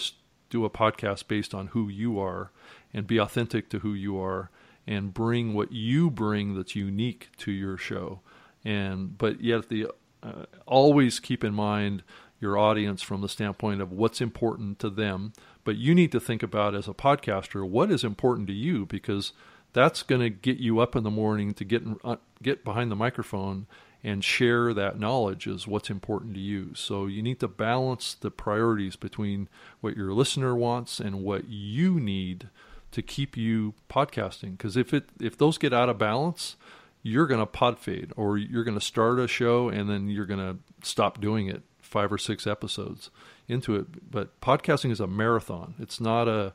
do 0.48 0.64
a 0.64 0.70
podcast 0.70 1.26
based 1.26 1.54
on 1.54 1.68
who 1.68 1.88
you 1.88 2.20
are 2.20 2.52
and 2.94 3.04
be 3.04 3.18
authentic 3.18 3.68
to 3.70 3.80
who 3.80 3.94
you 3.94 4.16
are 4.20 4.48
and 4.86 5.12
bring 5.12 5.54
what 5.54 5.72
you 5.72 6.10
bring 6.10 6.54
that's 6.54 6.76
unique 6.76 7.28
to 7.38 7.50
your 7.50 7.76
show. 7.76 8.20
And 8.64 9.16
but 9.16 9.40
yet 9.40 9.68
the 9.68 9.88
uh, 10.22 10.44
always 10.66 11.20
keep 11.20 11.44
in 11.44 11.54
mind 11.54 12.02
your 12.40 12.58
audience 12.58 13.02
from 13.02 13.22
the 13.22 13.28
standpoint 13.28 13.80
of 13.80 13.92
what's 13.92 14.20
important 14.20 14.78
to 14.78 14.90
them 14.90 15.32
but 15.64 15.76
you 15.76 15.94
need 15.94 16.12
to 16.12 16.20
think 16.20 16.42
about 16.42 16.74
as 16.74 16.86
a 16.86 16.92
podcaster 16.94 17.68
what 17.68 17.90
is 17.90 18.04
important 18.04 18.46
to 18.46 18.52
you 18.52 18.86
because 18.86 19.32
that's 19.72 20.02
going 20.02 20.20
to 20.20 20.30
get 20.30 20.58
you 20.58 20.78
up 20.78 20.96
in 20.96 21.02
the 21.02 21.10
morning 21.10 21.52
to 21.52 21.64
get 21.64 21.82
uh, 22.04 22.16
get 22.42 22.64
behind 22.64 22.90
the 22.90 22.96
microphone 22.96 23.66
and 24.02 24.22
share 24.22 24.72
that 24.72 24.98
knowledge 24.98 25.46
is 25.46 25.66
what's 25.66 25.90
important 25.90 26.34
to 26.34 26.40
you. 26.40 26.72
So 26.74 27.06
you 27.06 27.22
need 27.22 27.40
to 27.40 27.48
balance 27.48 28.14
the 28.14 28.30
priorities 28.30 28.94
between 28.94 29.48
what 29.80 29.96
your 29.96 30.12
listener 30.12 30.54
wants 30.54 31.00
and 31.00 31.24
what 31.24 31.48
you 31.48 31.98
need 31.98 32.48
to 32.96 33.02
keep 33.02 33.36
you 33.36 33.74
podcasting 33.90 34.52
because 34.52 34.74
if 34.74 34.94
it 34.94 35.04
if 35.20 35.36
those 35.36 35.58
get 35.58 35.74
out 35.74 35.90
of 35.90 35.98
balance, 35.98 36.56
you're 37.02 37.26
going 37.26 37.40
to 37.40 37.44
pod 37.44 37.78
fade 37.78 38.10
or 38.16 38.38
you're 38.38 38.64
going 38.64 38.78
to 38.78 38.84
start 38.84 39.18
a 39.18 39.28
show 39.28 39.68
and 39.68 39.90
then 39.90 40.08
you're 40.08 40.24
going 40.24 40.40
to 40.40 40.56
stop 40.80 41.20
doing 41.20 41.46
it 41.46 41.62
5 41.82 42.12
or 42.14 42.16
6 42.16 42.46
episodes 42.46 43.10
into 43.48 43.76
it. 43.76 44.10
But 44.10 44.40
podcasting 44.40 44.90
is 44.90 44.98
a 44.98 45.06
marathon. 45.06 45.74
It's 45.78 46.00
not 46.00 46.26
a 46.26 46.54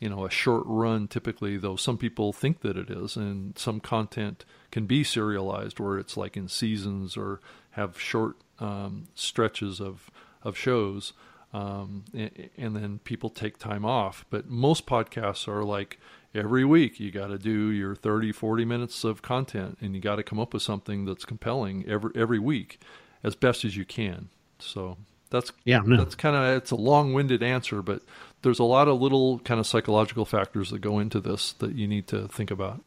you 0.00 0.08
know 0.08 0.24
a 0.24 0.30
short 0.30 0.62
run 0.64 1.08
typically, 1.08 1.58
though 1.58 1.76
some 1.76 1.98
people 1.98 2.32
think 2.32 2.62
that 2.62 2.78
it 2.78 2.88
is, 2.88 3.14
and 3.14 3.58
some 3.58 3.78
content 3.78 4.46
can 4.70 4.86
be 4.86 5.04
serialized 5.04 5.78
where 5.78 5.98
it's 5.98 6.16
like 6.16 6.38
in 6.38 6.48
seasons 6.48 7.18
or 7.18 7.42
have 7.72 8.00
short 8.00 8.36
um, 8.60 9.08
stretches 9.14 9.78
of 9.78 10.10
of 10.42 10.56
shows. 10.56 11.12
Um, 11.52 12.04
and, 12.14 12.48
and, 12.56 12.76
then 12.76 13.00
people 13.04 13.28
take 13.28 13.58
time 13.58 13.84
off. 13.84 14.24
But 14.30 14.48
most 14.48 14.86
podcasts 14.86 15.46
are 15.46 15.62
like 15.62 15.98
every 16.34 16.64
week 16.64 16.98
you 16.98 17.10
got 17.10 17.26
to 17.26 17.36
do 17.36 17.70
your 17.70 17.94
30, 17.94 18.32
40 18.32 18.64
minutes 18.64 19.04
of 19.04 19.20
content 19.20 19.76
and 19.80 19.94
you 19.94 20.00
got 20.00 20.16
to 20.16 20.22
come 20.22 20.40
up 20.40 20.54
with 20.54 20.62
something 20.62 21.04
that's 21.04 21.26
compelling 21.26 21.84
every, 21.86 22.10
every 22.14 22.38
week 22.38 22.80
as 23.22 23.34
best 23.34 23.66
as 23.66 23.76
you 23.76 23.84
can. 23.84 24.30
So 24.60 24.96
that's 25.30 25.52
yeah, 25.64 25.80
no. 25.84 25.96
that's 25.96 26.14
kind 26.14 26.36
of 26.36 26.56
it's 26.56 26.70
a 26.70 26.76
long-winded 26.76 27.42
answer, 27.42 27.82
but 27.82 28.02
there's 28.42 28.58
a 28.58 28.64
lot 28.64 28.88
of 28.88 29.00
little 29.00 29.38
kind 29.40 29.58
of 29.58 29.66
psychological 29.66 30.24
factors 30.24 30.70
that 30.70 30.80
go 30.80 30.98
into 30.98 31.20
this 31.20 31.52
that 31.54 31.74
you 31.74 31.88
need 31.88 32.06
to 32.08 32.28
think 32.28 32.50
about. 32.50 32.84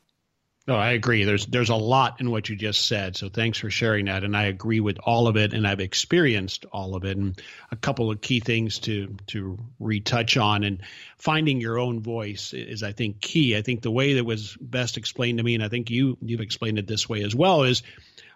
No, 0.67 0.75
I 0.75 0.93
agree. 0.93 1.25
There's 1.25 1.45
there's 1.45 1.69
a 1.69 1.75
lot 1.75 2.19
in 2.19 2.31
what 2.31 2.49
you 2.49 2.55
just 2.55 2.87
said. 2.87 3.15
So 3.15 3.29
thanks 3.29 3.59
for 3.59 3.69
sharing 3.69 4.05
that. 4.05 4.23
And 4.23 4.35
I 4.35 4.45
agree 4.45 4.79
with 4.79 4.97
all 4.97 5.27
of 5.27 5.37
it 5.37 5.53
and 5.53 5.67
I've 5.67 5.79
experienced 5.79 6.65
all 6.71 6.95
of 6.95 7.05
it. 7.05 7.17
And 7.17 7.39
a 7.71 7.75
couple 7.75 8.09
of 8.09 8.19
key 8.19 8.39
things 8.39 8.79
to 8.79 9.15
to 9.27 9.59
retouch 9.79 10.37
on 10.37 10.63
and 10.63 10.81
finding 11.17 11.61
your 11.61 11.77
own 11.77 12.01
voice 12.01 12.51
is 12.53 12.81
I 12.81 12.93
think 12.93 13.21
key. 13.21 13.55
I 13.55 13.61
think 13.61 13.83
the 13.83 13.91
way 13.91 14.13
that 14.15 14.25
was 14.25 14.57
best 14.59 14.97
explained 14.97 15.37
to 15.37 15.43
me, 15.43 15.53
and 15.53 15.63
I 15.63 15.69
think 15.69 15.91
you 15.91 16.17
you've 16.21 16.41
explained 16.41 16.79
it 16.79 16.87
this 16.87 17.07
way 17.07 17.21
as 17.21 17.35
well, 17.35 17.61
is 17.61 17.83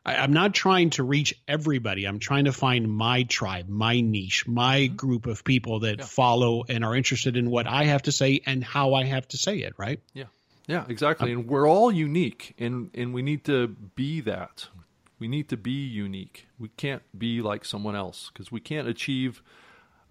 I, 0.05 0.23
am 0.23 0.31
not 0.31 0.53
trying 0.53 0.91
to 0.91 1.03
reach 1.03 1.33
everybody. 1.47 2.05
I'm 2.05 2.19
trying 2.19 2.45
to 2.45 2.53
find 2.53 2.91
my 2.91 3.23
tribe, 3.23 3.67
my 3.67 4.01
niche, 4.01 4.47
my 4.47 4.81
mm-hmm. 4.81 4.95
group 4.95 5.25
of 5.25 5.43
people 5.43 5.79
that 5.79 5.97
yeah. 5.97 6.05
follow 6.05 6.63
and 6.69 6.85
are 6.85 6.95
interested 6.95 7.37
in 7.37 7.49
what 7.49 7.65
I 7.65 7.85
have 7.85 8.03
to 8.03 8.11
say 8.11 8.41
and 8.45 8.63
how 8.63 8.93
I 8.93 9.05
have 9.05 9.27
to 9.29 9.37
say 9.37 9.57
it. 9.57 9.73
Right? 9.77 9.99
Yeah. 10.13 10.25
Yeah, 10.69 10.85
exactly. 10.87 11.33
Um, 11.33 11.39
and 11.39 11.49
we're 11.49 11.67
all 11.67 11.91
unique, 11.91 12.53
and 12.59 12.91
and 12.93 13.11
we 13.11 13.23
need 13.23 13.43
to 13.45 13.67
be 13.67 14.21
that. 14.21 14.67
We 15.17 15.27
need 15.27 15.49
to 15.49 15.57
be 15.57 15.71
unique. 15.71 16.47
We 16.59 16.69
can't 16.77 17.01
be 17.17 17.41
like 17.41 17.65
someone 17.65 17.95
else 17.95 18.29
because 18.31 18.51
we 18.51 18.59
can't 18.59 18.87
achieve 18.87 19.41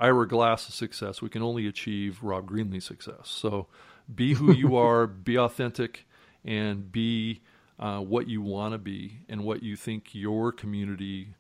Ira 0.01 0.27
Glass 0.27 0.75
success. 0.75 1.23
We 1.23 1.29
can 1.29 1.43
only 1.43 1.69
achieve 1.69 2.23
Rob 2.23 2.51
Greenlee 2.51 2.83
success. 2.83 3.29
So 3.29 3.69
be 4.13 4.35
who 4.35 4.53
you 4.63 4.77
are, 4.77 5.07
be 5.07 5.39
authentic, 5.39 6.07
and 6.45 6.91
be 6.91 7.41
uh, 7.79 8.01
what 8.01 8.27
you 8.27 8.43
want 8.43 8.73
to 8.73 8.79
be 8.79 9.21
and 9.29 9.45
what 9.45 9.63
you 9.63 9.77
think 9.77 10.13
your 10.13 10.51
community 10.51 11.35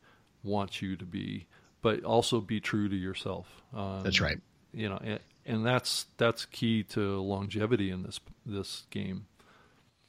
wants 0.44 0.80
you 0.80 0.96
to 0.96 1.04
be, 1.04 1.48
but 1.82 2.04
also 2.04 2.40
be 2.40 2.60
true 2.60 2.88
to 2.88 2.96
yourself. 2.96 3.48
Um, 3.74 4.02
that's 4.04 4.20
right. 4.20 4.38
You 4.72 4.90
know, 4.90 5.00
and, 5.02 5.18
and 5.48 5.66
that's 5.66 6.06
that's 6.18 6.44
key 6.44 6.84
to 6.84 7.20
longevity 7.20 7.90
in 7.90 8.02
this 8.02 8.20
this 8.46 8.84
game. 8.90 9.26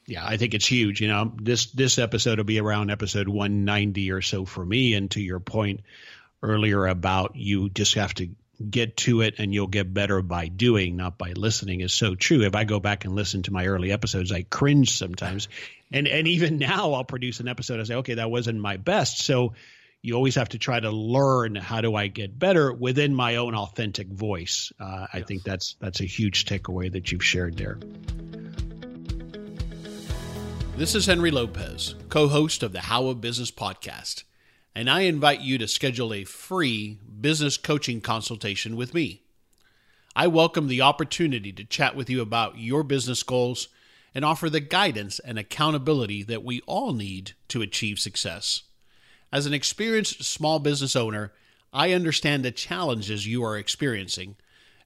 Yeah, 0.05 0.25
I 0.25 0.37
think 0.37 0.53
it's 0.53 0.65
huge. 0.65 1.01
You 1.01 1.07
know, 1.07 1.31
this 1.41 1.67
this 1.71 1.97
episode 1.97 2.37
will 2.37 2.45
be 2.45 2.59
around 2.59 2.91
episode 2.91 3.27
190 3.27 4.11
or 4.11 4.21
so 4.21 4.45
for 4.45 4.65
me. 4.65 4.93
And 4.93 5.09
to 5.11 5.21
your 5.21 5.39
point 5.39 5.81
earlier 6.43 6.85
about 6.87 7.35
you 7.35 7.69
just 7.69 7.95
have 7.95 8.13
to 8.15 8.29
get 8.69 8.97
to 8.97 9.21
it 9.21 9.35
and 9.37 9.53
you'll 9.53 9.67
get 9.67 9.93
better 9.93 10.21
by 10.21 10.47
doing, 10.47 10.97
not 10.97 11.17
by 11.17 11.31
listening, 11.31 11.81
is 11.81 11.93
so 11.93 12.15
true. 12.15 12.41
If 12.41 12.55
I 12.55 12.65
go 12.65 12.79
back 12.79 13.05
and 13.05 13.15
listen 13.15 13.43
to 13.43 13.53
my 13.53 13.67
early 13.67 13.91
episodes, 13.91 14.31
I 14.31 14.43
cringe 14.43 14.91
sometimes 14.91 15.47
and 15.91 16.07
and 16.07 16.27
even 16.27 16.57
now 16.57 16.93
I'll 16.93 17.03
produce 17.03 17.39
an 17.39 17.47
episode. 17.47 17.79
I 17.79 17.83
say, 17.83 17.95
okay, 17.95 18.15
that 18.15 18.31
wasn't 18.31 18.59
my 18.59 18.77
best. 18.77 19.19
So 19.19 19.53
you 20.01 20.13
always 20.13 20.35
have 20.35 20.49
to 20.49 20.57
try 20.57 20.79
to 20.79 20.91
learn 20.91 21.55
how 21.55 21.81
do 21.81 21.95
I 21.95 22.07
get 22.07 22.39
better 22.39 22.71
within 22.71 23.13
my 23.13 23.35
own 23.35 23.53
authentic 23.53 24.07
voice. 24.07 24.71
Uh, 24.79 25.07
I 25.11 25.21
think 25.21 25.43
that's 25.43 25.75
that's 25.79 25.99
a 25.99 26.05
huge 26.05 26.45
takeaway 26.45 26.91
that 26.91 27.11
you've 27.11 27.23
shared 27.23 27.57
there. 27.57 27.77
This 30.77 30.95
is 30.95 31.05
Henry 31.05 31.31
Lopez, 31.31 31.95
co-host 32.07 32.63
of 32.63 32.71
the 32.71 32.79
How 32.79 33.07
of 33.07 33.19
Business 33.19 33.51
podcast, 33.51 34.23
and 34.73 34.89
I 34.89 35.01
invite 35.01 35.41
you 35.41 35.57
to 35.57 35.67
schedule 35.67 36.13
a 36.13 36.23
free 36.23 36.97
business 37.19 37.57
coaching 37.57 37.99
consultation 37.99 38.77
with 38.77 38.93
me. 38.93 39.23
I 40.15 40.27
welcome 40.27 40.67
the 40.67 40.81
opportunity 40.81 41.51
to 41.51 41.65
chat 41.65 41.97
with 41.97 42.09
you 42.09 42.21
about 42.21 42.57
your 42.57 42.83
business 42.83 43.21
goals 43.23 43.67
and 44.15 44.23
offer 44.23 44.49
the 44.49 44.61
guidance 44.61 45.19
and 45.19 45.37
accountability 45.37 46.23
that 46.23 46.43
we 46.45 46.61
all 46.61 46.93
need 46.93 47.33
to 47.49 47.61
achieve 47.61 47.99
success. 47.99 48.63
As 49.31 49.45
an 49.45 49.53
experienced 49.53 50.23
small 50.23 50.59
business 50.59 50.95
owner, 50.95 51.31
I 51.71 51.93
understand 51.93 52.43
the 52.43 52.51
challenges 52.51 53.27
you 53.27 53.43
are 53.43 53.57
experiencing, 53.57 54.35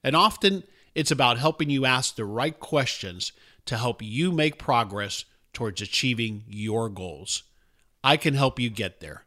and 0.02 0.14
often 0.14 0.64
it's 0.94 1.10
about 1.10 1.38
helping 1.38 1.70
you 1.70 1.86
ask 1.86 2.14
the 2.14 2.24
right 2.24 2.58
questions 2.58 3.32
to 3.66 3.78
help 3.78 4.02
you 4.02 4.30
make 4.30 4.58
progress 4.58 5.24
towards 5.52 5.80
achieving 5.80 6.44
your 6.46 6.88
goals. 6.88 7.44
I 8.02 8.16
can 8.18 8.34
help 8.34 8.60
you 8.60 8.68
get 8.68 9.00
there. 9.00 9.24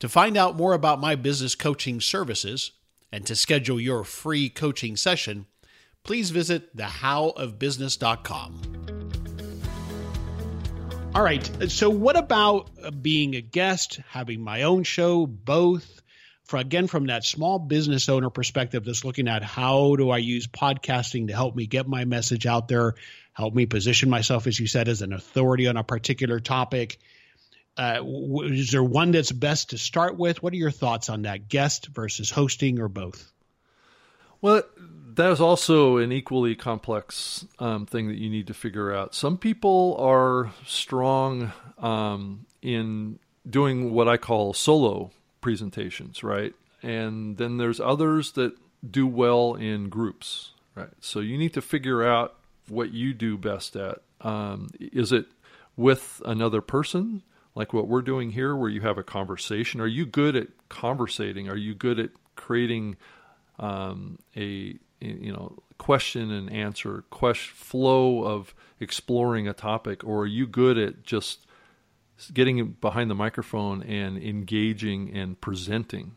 To 0.00 0.08
find 0.08 0.36
out 0.36 0.56
more 0.56 0.74
about 0.74 1.00
my 1.00 1.16
business 1.16 1.54
coaching 1.54 2.00
services 2.00 2.72
and 3.10 3.26
to 3.26 3.34
schedule 3.34 3.80
your 3.80 4.04
free 4.04 4.48
coaching 4.48 4.96
session, 4.96 5.46
please 6.04 6.30
visit 6.30 6.76
thehowofbusiness.com. 6.76 8.95
All 11.16 11.22
right. 11.22 11.50
So, 11.72 11.88
what 11.88 12.14
about 12.14 12.68
being 13.00 13.36
a 13.36 13.40
guest, 13.40 14.00
having 14.10 14.42
my 14.42 14.64
own 14.64 14.82
show, 14.82 15.26
both? 15.26 16.02
For, 16.44 16.58
again, 16.58 16.88
from 16.88 17.06
that 17.06 17.24
small 17.24 17.58
business 17.58 18.10
owner 18.10 18.28
perspective, 18.28 18.84
that's 18.84 19.02
looking 19.02 19.26
at 19.26 19.42
how 19.42 19.96
do 19.96 20.10
I 20.10 20.18
use 20.18 20.46
podcasting 20.46 21.28
to 21.28 21.32
help 21.32 21.56
me 21.56 21.66
get 21.66 21.88
my 21.88 22.04
message 22.04 22.44
out 22.44 22.68
there, 22.68 22.96
help 23.32 23.54
me 23.54 23.64
position 23.64 24.10
myself, 24.10 24.46
as 24.46 24.60
you 24.60 24.66
said, 24.66 24.88
as 24.88 25.00
an 25.00 25.14
authority 25.14 25.68
on 25.68 25.78
a 25.78 25.82
particular 25.82 26.38
topic. 26.38 26.98
Uh, 27.78 28.02
is 28.42 28.70
there 28.70 28.84
one 28.84 29.12
that's 29.12 29.32
best 29.32 29.70
to 29.70 29.78
start 29.78 30.18
with? 30.18 30.42
What 30.42 30.52
are 30.52 30.56
your 30.56 30.70
thoughts 30.70 31.08
on 31.08 31.22
that? 31.22 31.48
Guest 31.48 31.86
versus 31.86 32.28
hosting, 32.28 32.78
or 32.78 32.88
both? 32.90 33.32
Well, 34.42 34.64
that 35.16 35.30
is 35.32 35.40
also 35.40 35.96
an 35.96 36.12
equally 36.12 36.54
complex 36.54 37.46
um, 37.58 37.86
thing 37.86 38.08
that 38.08 38.18
you 38.18 38.30
need 38.30 38.46
to 38.46 38.54
figure 38.54 38.94
out. 38.94 39.14
Some 39.14 39.38
people 39.38 39.96
are 39.98 40.52
strong 40.64 41.52
um, 41.78 42.46
in 42.62 43.18
doing 43.48 43.92
what 43.92 44.08
I 44.08 44.16
call 44.16 44.52
solo 44.52 45.10
presentations, 45.40 46.22
right? 46.22 46.54
And 46.82 47.36
then 47.36 47.56
there's 47.56 47.80
others 47.80 48.32
that 48.32 48.54
do 48.88 49.06
well 49.06 49.54
in 49.54 49.88
groups, 49.88 50.52
right? 50.74 50.90
So 51.00 51.20
you 51.20 51.38
need 51.38 51.54
to 51.54 51.62
figure 51.62 52.06
out 52.06 52.34
what 52.68 52.92
you 52.92 53.14
do 53.14 53.38
best 53.38 53.76
at. 53.76 53.98
Um, 54.20 54.70
is 54.78 55.12
it 55.12 55.26
with 55.76 56.20
another 56.24 56.60
person, 56.60 57.22
like 57.54 57.72
what 57.72 57.88
we're 57.88 58.02
doing 58.02 58.30
here, 58.30 58.54
where 58.54 58.68
you 58.70 58.82
have 58.82 58.98
a 58.98 59.02
conversation? 59.02 59.80
Are 59.80 59.86
you 59.86 60.04
good 60.04 60.36
at 60.36 60.48
conversating? 60.68 61.48
Are 61.48 61.56
you 61.56 61.74
good 61.74 61.98
at 61.98 62.10
creating 62.34 62.96
um, 63.58 64.18
a 64.36 64.76
you 65.00 65.32
know 65.32 65.62
question 65.78 66.30
and 66.30 66.50
answer 66.52 67.04
question 67.10 67.54
flow 67.54 68.24
of 68.24 68.54
exploring 68.80 69.46
a 69.46 69.52
topic 69.52 70.02
or 70.04 70.22
are 70.22 70.26
you 70.26 70.46
good 70.46 70.78
at 70.78 71.02
just 71.02 71.46
getting 72.32 72.76
behind 72.80 73.10
the 73.10 73.14
microphone 73.14 73.82
and 73.82 74.16
engaging 74.18 75.14
and 75.14 75.40
presenting? 75.40 76.16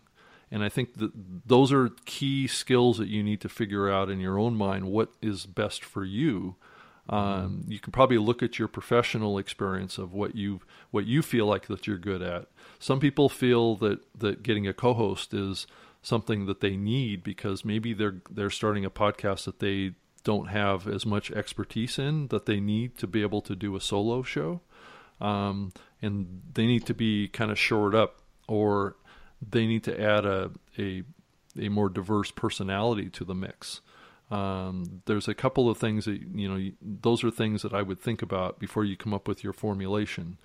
And 0.52 0.64
i 0.64 0.70
think 0.70 0.96
that 0.96 1.12
those 1.46 1.72
are 1.72 1.90
key 2.06 2.48
skills 2.48 2.98
that 2.98 3.08
you 3.08 3.22
need 3.22 3.42
to 3.42 3.50
figure 3.50 3.90
out 3.90 4.10
in 4.10 4.20
your 4.20 4.40
own 4.40 4.56
mind 4.56 4.86
what 4.86 5.14
is 5.22 5.46
best 5.46 5.84
for 5.84 6.04
you. 6.04 6.56
Um, 7.10 7.64
you 7.68 7.80
can 7.80 7.92
probably 7.92 8.20
look 8.20 8.44
at 8.44 8.60
your 8.60 8.68
professional 8.68 9.40
experience 9.40 9.98
of 9.98 10.14
what 10.14 10.36
you 10.36 10.62
what 10.92 11.06
you 11.08 11.22
feel 11.24 11.48
like 11.48 11.66
that 11.68 11.88
you're 11.88 11.98
good 11.98 12.22
at. 12.22 12.48
Some 12.78 13.00
people 13.00 13.30
feel 13.30 13.76
that 13.78 14.00
that 14.16 14.44
getting 14.44 14.68
a 14.68 14.74
co-host 14.74 15.34
is 15.34 15.66
something 16.02 16.46
that 16.46 16.62
they 16.62 16.76
need 16.76 17.24
because 17.24 17.66
maybe 17.66 17.94
they're 17.94 18.22
they're 18.30 18.50
starting 18.50 18.86
a 18.86 18.90
podcast 18.90 19.46
that 19.46 19.60
they 19.60 19.94
don't 20.24 20.48
have 20.48 20.88
as 20.88 21.06
much 21.06 21.32
expertise 21.32 21.98
in 21.98 22.28
that 22.28 22.46
they 22.46 22.60
need 22.60 22.98
to 22.98 23.08
be 23.08 23.22
able 23.22 23.42
to 23.42 23.56
do 23.56 23.76
a 23.76 23.82
solo 23.82 24.22
show, 24.22 24.62
um, 25.22 25.72
and 26.02 26.42
they 26.54 26.66
need 26.66 26.86
to 26.86 26.94
be 26.94 27.28
kind 27.28 27.52
of 27.52 27.60
shored 27.60 27.96
up, 27.96 28.22
or 28.48 28.96
they 29.48 29.66
need 29.66 29.84
to 29.84 30.02
add 30.02 30.26
a 30.26 30.52
a 30.78 31.04
a 31.60 31.70
more 31.70 31.90
diverse 31.90 32.32
personality 32.32 33.10
to 33.10 33.26
the 33.26 33.36
mix. 33.36 33.82
Um, 34.32 35.02
there's 35.06 35.28
a 35.28 35.34
couple 35.34 35.70
of 35.70 35.78
things 35.78 36.06
that 36.06 36.22
you 36.34 36.48
know; 36.48 36.72
those 36.82 37.24
are 37.24 37.32
things 37.32 37.62
that 37.64 37.74
I 37.74 37.82
would 37.82 38.00
think 38.00 38.22
about 38.22 38.60
before 38.60 38.86
you 38.86 38.96
come 38.96 39.14
up 39.14 39.28
with 39.28 39.44
your 39.44 39.54
formulation. 39.54 40.38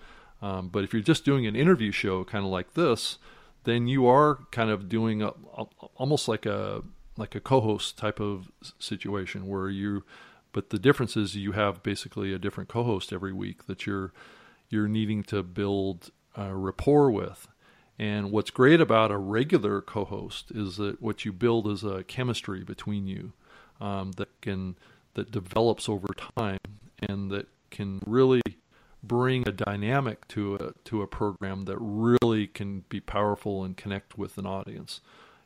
Um, 0.42 0.68
but 0.68 0.84
if 0.84 0.92
you're 0.92 1.02
just 1.02 1.24
doing 1.24 1.46
an 1.46 1.56
interview 1.56 1.90
show, 1.92 2.24
kind 2.24 2.44
of 2.44 2.50
like 2.50 2.74
this, 2.74 3.18
then 3.64 3.86
you 3.86 4.06
are 4.06 4.38
kind 4.50 4.70
of 4.70 4.88
doing 4.88 5.22
a, 5.22 5.28
a, 5.56 5.64
almost 5.96 6.28
like 6.28 6.46
a 6.46 6.82
like 7.16 7.34
a 7.34 7.40
co-host 7.40 7.96
type 7.96 8.20
of 8.20 8.50
situation 8.78 9.46
where 9.46 9.68
you 9.68 10.04
but 10.52 10.70
the 10.70 10.78
difference 10.78 11.16
is 11.16 11.36
you 11.36 11.52
have 11.52 11.82
basically 11.82 12.32
a 12.32 12.38
different 12.38 12.68
co-host 12.68 13.12
every 13.12 13.32
week 13.32 13.66
that 13.66 13.86
you're 13.86 14.12
you're 14.70 14.88
needing 14.88 15.22
to 15.24 15.42
build 15.42 16.10
a 16.36 16.54
rapport 16.54 17.10
with. 17.10 17.48
And 17.98 18.32
what's 18.32 18.50
great 18.50 18.80
about 18.80 19.12
a 19.12 19.18
regular 19.18 19.80
co-host 19.80 20.50
is 20.50 20.76
that 20.78 21.00
what 21.00 21.24
you 21.24 21.32
build 21.32 21.68
is 21.68 21.84
a 21.84 22.02
chemistry 22.04 22.64
between 22.64 23.06
you 23.06 23.32
um, 23.80 24.12
that 24.12 24.40
can 24.40 24.76
that 25.14 25.30
develops 25.30 25.88
over 25.88 26.08
time 26.36 26.58
and 27.00 27.30
that 27.30 27.46
can 27.70 28.00
really 28.06 28.42
bring 29.06 29.46
a 29.46 29.52
dynamic 29.52 30.26
to 30.28 30.56
a 30.56 30.72
to 30.88 31.02
a 31.02 31.06
program 31.06 31.64
that 31.64 31.78
really 31.78 32.46
can 32.46 32.84
be 32.88 33.00
powerful 33.00 33.64
and 33.64 33.76
connect 33.76 34.18
with 34.18 34.38
an 34.38 34.46
audience. 34.46 35.00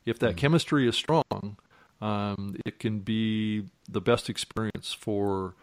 If 0.05 0.19
that 0.21 0.31
mm-hmm. 0.31 0.39
chemistry 0.39 0.89
is 0.89 0.97
strong, 0.97 1.57
um, 2.01 2.57
it 2.65 2.79
can 2.79 3.01
be 3.01 3.65
the 3.89 4.01
best 4.01 4.31
experience 4.31 4.93
for 4.93 5.55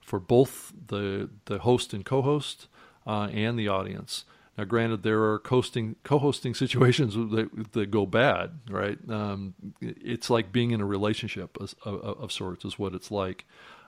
for 0.00 0.20
both 0.20 0.72
the 0.88 1.30
the 1.46 1.58
host 1.58 1.92
and 1.92 2.04
co-host 2.04 2.68
uh, 3.06 3.28
and 3.32 3.58
the 3.58 3.68
audience. 3.68 4.24
Now, 4.56 4.64
granted, 4.64 5.02
there 5.02 5.24
are 5.24 5.40
co-hosting, 5.40 5.96
co-hosting 6.04 6.54
situations 6.64 7.14
that, 7.14 7.72
that 7.72 7.90
go 7.90 8.06
bad, 8.06 8.60
right? 8.70 8.98
Um, 9.08 9.54
it's 9.80 10.30
like 10.30 10.52
being 10.52 10.70
in 10.70 10.80
a 10.80 10.86
relationship 10.86 11.58
of, 11.60 11.74
of, 11.84 12.00
of, 12.00 12.32
sorts, 12.32 12.64
is 12.64 12.78
what 12.78 12.94
it's 12.94 13.10
like. 13.10 13.46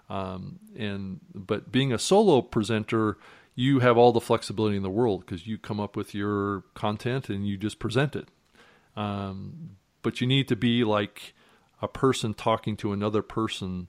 Um, 0.08 0.58
and 0.76 1.20
but 1.34 1.70
being 1.70 1.92
a 1.92 1.98
solo 1.98 2.42
presenter, 2.42 3.16
you 3.56 3.80
have 3.80 3.96
all 3.96 4.12
the 4.12 4.20
flexibility 4.20 4.76
in 4.76 4.82
the 4.82 4.90
world 4.90 5.24
because 5.24 5.46
you 5.46 5.56
come 5.56 5.80
up 5.80 5.96
with 5.96 6.14
your 6.14 6.62
content 6.74 7.30
and 7.30 7.48
you 7.48 7.56
just 7.56 7.78
present 7.78 8.14
it. 8.14 8.28
Um, 8.94 9.76
but 10.02 10.20
you 10.20 10.26
need 10.26 10.46
to 10.48 10.56
be 10.56 10.84
like 10.84 11.34
a 11.82 11.88
person 11.88 12.34
talking 12.34 12.76
to 12.76 12.92
another 12.92 13.22
person 13.22 13.88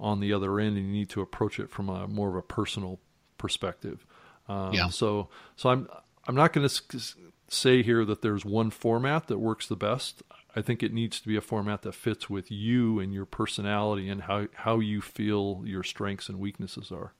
on 0.00 0.18
the 0.18 0.32
other 0.32 0.58
end, 0.58 0.76
and 0.76 0.86
you 0.86 0.92
need 0.92 1.08
to 1.10 1.20
approach 1.20 1.58
it 1.58 1.70
from 1.70 1.88
a 1.88 2.06
more 2.08 2.28
of 2.28 2.34
a 2.34 2.42
personal 2.42 2.98
perspective. 3.38 4.04
Um, 4.48 4.74
yeah. 4.74 4.88
So, 4.88 5.28
so 5.56 5.70
I'm 5.70 5.88
I'm 6.26 6.34
not 6.34 6.52
going 6.52 6.68
to 6.68 7.00
say 7.48 7.82
here 7.82 8.04
that 8.04 8.20
there's 8.20 8.44
one 8.44 8.70
format 8.70 9.28
that 9.28 9.38
works 9.38 9.68
the 9.68 9.76
best. 9.76 10.22
I 10.56 10.60
think 10.60 10.82
it 10.82 10.92
needs 10.92 11.20
to 11.20 11.28
be 11.28 11.36
a 11.36 11.40
format 11.40 11.82
that 11.82 11.94
fits 11.94 12.28
with 12.28 12.50
you 12.50 12.98
and 12.98 13.14
your 13.14 13.26
personality 13.26 14.08
and 14.08 14.22
how 14.22 14.48
how 14.54 14.80
you 14.80 15.00
feel 15.00 15.62
your 15.64 15.84
strengths 15.84 16.28
and 16.28 16.40
weaknesses 16.40 16.90
are. 16.90 17.12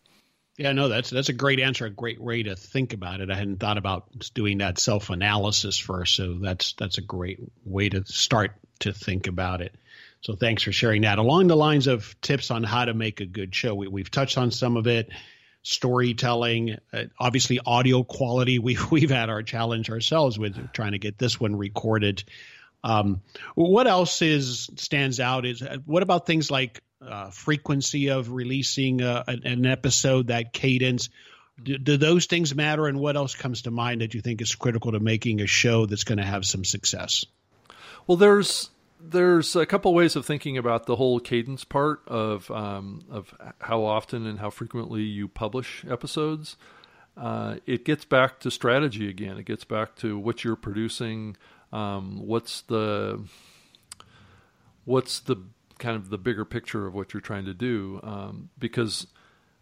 Yeah, 0.57 0.73
no, 0.73 0.89
that's 0.89 1.11
that's 1.11 1.31
a 1.31 1.35
great 1.35 1.59
answer, 1.59 1.87
a 1.87 1.91
great 1.91 2.21
way 2.21 2.45
to 2.45 2.55
think 2.55 2.93
about 2.93 3.21
it. 3.21 3.31
I 3.31 3.35
hadn't 3.35 3.59
thought 3.59 3.79
about 3.79 4.09
doing 4.35 4.59
that 4.59 4.79
self 4.79 5.11
analysis 5.11 5.79
first, 5.79 6.15
so 6.15 6.35
that's 6.35 6.75
that's 6.75 6.99
a 6.99 7.03
great 7.03 7.41
way 7.65 7.89
to 7.89 8.05
start 8.07 8.53
to 8.81 8.93
think 8.93 9.27
about 9.27 9.63
it. 9.63 9.75
So 10.21 10.37
thanks 10.37 10.63
for 10.63 10.73
sharing 10.73 11.03
that. 11.03 11.19
Along 11.19 11.49
the 11.49 11.57
lines 11.57 11.87
of 11.87 12.19
tips 12.21 12.51
on 12.51 12.63
how 12.63 12.85
to 12.85 12.95
make 12.95 13.21
a 13.21 13.27
good 13.27 13.55
show, 13.55 13.75
we, 13.75 14.01
have 14.01 14.11
touched 14.11 14.39
on 14.39 14.51
some 14.51 14.77
of 14.77 14.87
it. 14.87 15.11
Storytelling, 15.63 16.79
uh, 16.93 17.05
obviously 17.19 17.59
audio 17.65 18.05
quality. 18.05 18.59
We've 18.59 18.91
we've 18.93 19.11
had 19.11 19.31
our 19.31 19.43
challenge 19.43 19.91
ourselves 19.91 20.39
with 20.39 20.73
trying 20.73 20.93
to 20.93 20.99
get 20.99 21.19
this 21.19 21.41
one 21.41 21.57
recorded. 21.57 22.23
Um, 22.85 23.23
what 23.55 23.87
else 23.89 24.23
is 24.23 24.71
stands 24.77 25.19
out? 25.19 25.47
Is 25.47 25.63
uh, 25.63 25.79
what 25.85 26.03
about 26.05 26.27
things 26.27 26.51
like 26.51 26.83
uh, 27.07 27.31
frequency 27.31 28.11
of 28.11 28.31
releasing 28.31 29.03
uh, 29.03 29.25
an, 29.27 29.43
an, 29.45 29.67
episode, 29.67 30.29
that 30.29 30.53
cadence. 30.53 31.09
Do, 31.63 31.79
do, 31.79 31.97
those 31.97 32.27
things 32.27 32.55
matter? 32.55 32.87
And 32.87 32.99
what 32.99 33.17
else 33.17 33.35
comes 33.35 33.63
to 33.63 33.71
mind 33.71 34.01
that 34.01 34.15
you 34.15 34.21
think 34.21 34.43
is 34.43 34.55
critical 34.55 34.93
to 34.93 35.01
making 35.01 35.41
a 35.41 35.47
show 35.47 35.87
that's 35.87 36.05
going 36.05 36.19
to 36.19 36.25
have 36.25 36.45
some 36.45 36.65
success? 36.65 37.25
Well, 38.07 38.17
there's 38.17 38.71
there's 39.01 39.55
a 39.55 39.67
couple 39.67 39.93
ways 39.93 40.17
of 40.17 40.25
thinking 40.25 40.57
about 40.57 40.87
the 40.87 40.97
whole 40.97 41.21
cadence 41.21 41.65
part 41.65 42.01
of 42.07 42.51
um, 42.51 43.05
of 43.11 43.35
how 43.61 43.85
often 43.85 44.27
and 44.27 44.39
how 44.39 44.51
frequently 44.51 45.03
you 45.03 45.29
publish 45.29 45.85
episodes. 45.89 46.57
Uh, 47.17 47.57
it 47.67 47.85
gets 47.85 48.05
back 48.05 48.41
to 48.41 48.51
strategy 48.51 49.09
again. 49.09 49.39
It 49.39 49.45
gets 49.45 49.65
back 49.65 49.95
to 49.97 50.19
what 50.19 50.43
you're 50.43 50.57
producing. 50.57 51.37
Um, 51.73 52.27
what's 52.27 52.63
the 52.63 53.23
what's 54.85 55.21
the 55.21 55.37
kind 55.85 55.97
of 55.97 56.09
the 56.09 56.17
bigger 56.17 56.47
picture 56.47 56.87
of 56.87 56.95
what 56.95 57.13
you're 57.13 57.21
trying 57.21 57.45
to 57.45 57.53
do 57.53 58.01
um, 58.03 58.49
because 58.59 59.07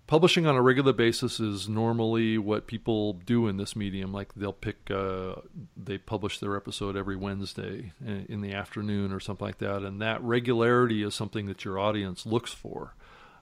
publishing 0.07 0.47
on 0.47 0.55
a 0.55 0.63
regular 0.63 0.93
basis 0.93 1.41
is 1.41 1.69
normally 1.69 2.39
what 2.39 2.69
people 2.69 3.15
do 3.15 3.49
in 3.49 3.57
this 3.57 3.75
medium. 3.75 4.13
Like 4.13 4.33
they'll 4.35 4.53
pick 4.53 4.89
uh, 4.89 5.35
they 5.77 5.99
publish 5.99 6.39
their 6.39 6.57
episode 6.57 6.97
every 6.97 7.17
wednesday 7.17 7.93
in 8.29 8.41
the 8.41 8.53
afternoon 8.53 9.13
or 9.13 9.19
something 9.19 9.45
like 9.45 9.59
that 9.59 9.83
and 9.83 10.01
that 10.01 10.23
regularity 10.23 11.03
is 11.03 11.13
something 11.13 11.47
that 11.47 11.65
your 11.65 11.77
audience 11.79 12.25
looks 12.25 12.53
for. 12.53 12.95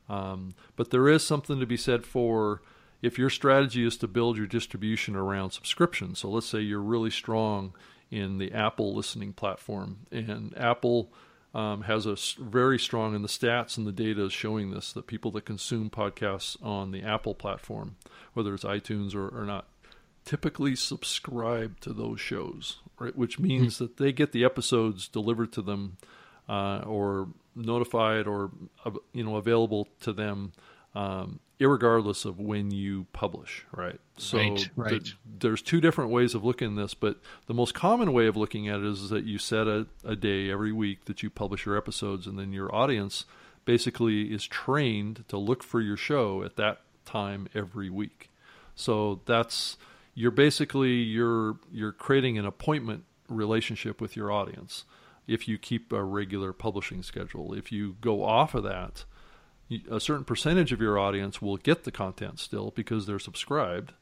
Um, 0.09 0.55
but 0.75 0.91
there 0.91 1.07
is 1.07 1.23
something 1.23 1.61
to 1.61 1.67
be 1.67 1.77
said 1.77 2.07
for 2.07 2.63
if 3.03 3.19
your 3.19 3.31
strategy 3.31 3.85
is 3.87 3.99
to 3.99 4.09
build 4.09 4.39
your 4.39 4.47
distribution 4.47 5.17
around 5.17 5.51
subscription 5.51 6.15
so 6.15 6.29
let's 6.29 6.49
say 6.49 6.61
you're 6.61 6.81
really 6.81 7.11
strong 7.11 7.75
in 8.11 8.39
the 8.39 8.53
apple 8.53 8.95
listening 8.95 9.33
platform 9.33 10.01
and 10.11 10.53
apple 10.59 11.13
um, 11.55 11.83
has 11.83 12.07
a 12.07 12.17
very 12.39 12.79
strong, 12.79 13.15
and 13.15 13.25
the 13.25 13.29
stats 13.29 13.77
and 13.77 13.87
the 13.87 13.93
data 13.93 14.25
is 14.25 14.33
showing 14.33 14.71
this 14.71 14.93
that 14.93 15.07
people 15.07 15.31
that 15.33 15.45
consume 15.45 15.91
podcasts 15.91 16.57
on 16.63 16.93
the 16.93 17.03
Apple 17.03 17.35
platform, 17.35 17.97
whether 18.35 18.55
it's 18.55 18.65
iTunes 18.65 19.15
or, 19.15 19.29
or 19.29 19.45
not, 19.45 19.67
typically 20.25 20.77
subscribe 20.77 21.81
to 21.81 21.93
those 21.93 22.21
shows, 22.21 22.79
right? 22.99 23.17
Which 23.17 23.39
means 23.39 23.75
mm-hmm. 23.75 23.85
that 23.85 23.97
they 23.97 24.13
get 24.13 24.33
the 24.33 24.45
episodes 24.45 25.09
delivered 25.09 25.53
to 25.55 25.63
them 25.63 25.97
uh, 26.49 26.83
or 26.87 27.29
notified 27.57 28.27
or 28.27 28.51
uh, 28.85 28.93
you 29.13 29.25
know 29.25 29.37
available 29.37 29.89
to 30.01 30.13
them 30.13 30.53
um, 30.95 31.41
regardless 31.69 32.25
of 32.25 32.39
when 32.39 32.71
you 32.71 33.07
publish, 33.13 33.67
right? 33.73 34.01
So 34.17 34.39
right, 34.39 34.71
right. 34.77 34.91
Th- 34.91 35.17
there's 35.41 35.63
two 35.63 35.81
different 35.81 36.11
ways 36.11 36.35
of 36.35 36.45
looking 36.45 36.77
at 36.77 36.83
this, 36.83 36.95
but 36.95 37.19
the 37.47 37.55
most 37.55 37.75
common 37.75 38.13
way 38.13 38.27
of 38.27 38.37
looking 38.37 38.69
at 38.69 38.81
it 38.81 38.87
is 38.87 39.11
that 39.11 39.25
you 39.25 39.39
set 39.39 39.67
a, 39.67 39.87
a 40.05 40.17
day 40.17 40.51
every 40.51 40.73
week 40.73 41.05
that 41.05 41.23
you 41.23 41.31
publish 41.31 41.67
your 41.67 41.77
episodes, 41.77 42.27
and 42.27 42.39
then 42.39 42.53
your 42.53 42.75
audience 42.75 43.25
basically 43.65 44.33
is 44.33 44.47
trained 44.47 45.25
to 45.29 45.37
look 45.37 45.63
for 45.63 45.81
your 45.81 45.97
show 45.97 46.43
at 46.43 46.57
that 46.57 46.81
time 47.05 47.49
every 47.55 47.91
week. 47.91 48.31
So 48.75 49.21
that's 49.27 49.77
you're 50.15 50.31
basically 50.31 50.95
you're 50.95 51.57
you're 51.71 51.93
creating 51.93 52.39
an 52.39 52.47
appointment 52.47 53.05
relationship 53.29 54.01
with 54.01 54.17
your 54.17 54.33
audience 54.33 54.85
if 55.27 55.47
you 55.47 55.59
keep 55.59 55.93
a 55.93 56.03
regular 56.03 56.53
publishing 56.53 57.03
schedule. 57.03 57.55
If 57.55 57.71
you 57.71 57.97
go 58.01 58.25
off 58.25 58.55
of 58.55 58.65
that, 58.65 59.05
a 59.91 60.01
certain 60.01 60.25
percentage 60.25 60.73
of 60.73 60.81
your 60.81 60.99
audience 60.99 61.41
will 61.41 61.57
get 61.57 61.85
the 61.85 61.93
content 61.93 62.39
still 62.41 62.73
because 62.75 63.07
they're 63.07 63.19
subscribed. 63.19 63.93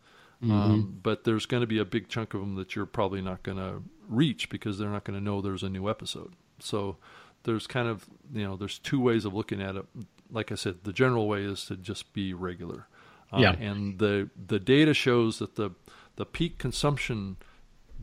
Mm-hmm. 0.42 0.52
Um, 0.52 0.98
but 1.02 1.24
there's 1.24 1.46
going 1.46 1.62
to 1.62 1.66
be 1.66 1.78
a 1.78 1.84
big 1.84 2.08
chunk 2.08 2.32
of 2.32 2.40
them 2.40 2.54
that 2.56 2.76
you're 2.76 2.86
probably 2.86 3.20
not 3.20 3.42
going 3.42 3.58
to 3.58 3.82
reach 4.08 4.48
because 4.48 4.78
they're 4.78 4.88
not 4.88 5.04
going 5.04 5.18
to 5.18 5.24
know 5.24 5.40
there's 5.40 5.64
a 5.64 5.68
new 5.68 5.90
episode. 5.90 6.32
So 6.60 6.96
there's 7.42 7.66
kind 7.66 7.88
of 7.88 8.06
you 8.32 8.44
know 8.44 8.56
there's 8.56 8.78
two 8.78 9.00
ways 9.00 9.24
of 9.24 9.34
looking 9.34 9.60
at 9.60 9.76
it. 9.76 9.84
Like 10.30 10.52
I 10.52 10.54
said, 10.54 10.84
the 10.84 10.92
general 10.92 11.26
way 11.26 11.42
is 11.42 11.64
to 11.66 11.76
just 11.76 12.12
be 12.12 12.34
regular. 12.34 12.86
Uh, 13.32 13.38
yeah. 13.38 13.52
And 13.52 13.98
the 13.98 14.30
the 14.46 14.58
data 14.58 14.94
shows 14.94 15.38
that 15.38 15.56
the 15.56 15.70
the 16.16 16.24
peak 16.24 16.58
consumption 16.58 17.36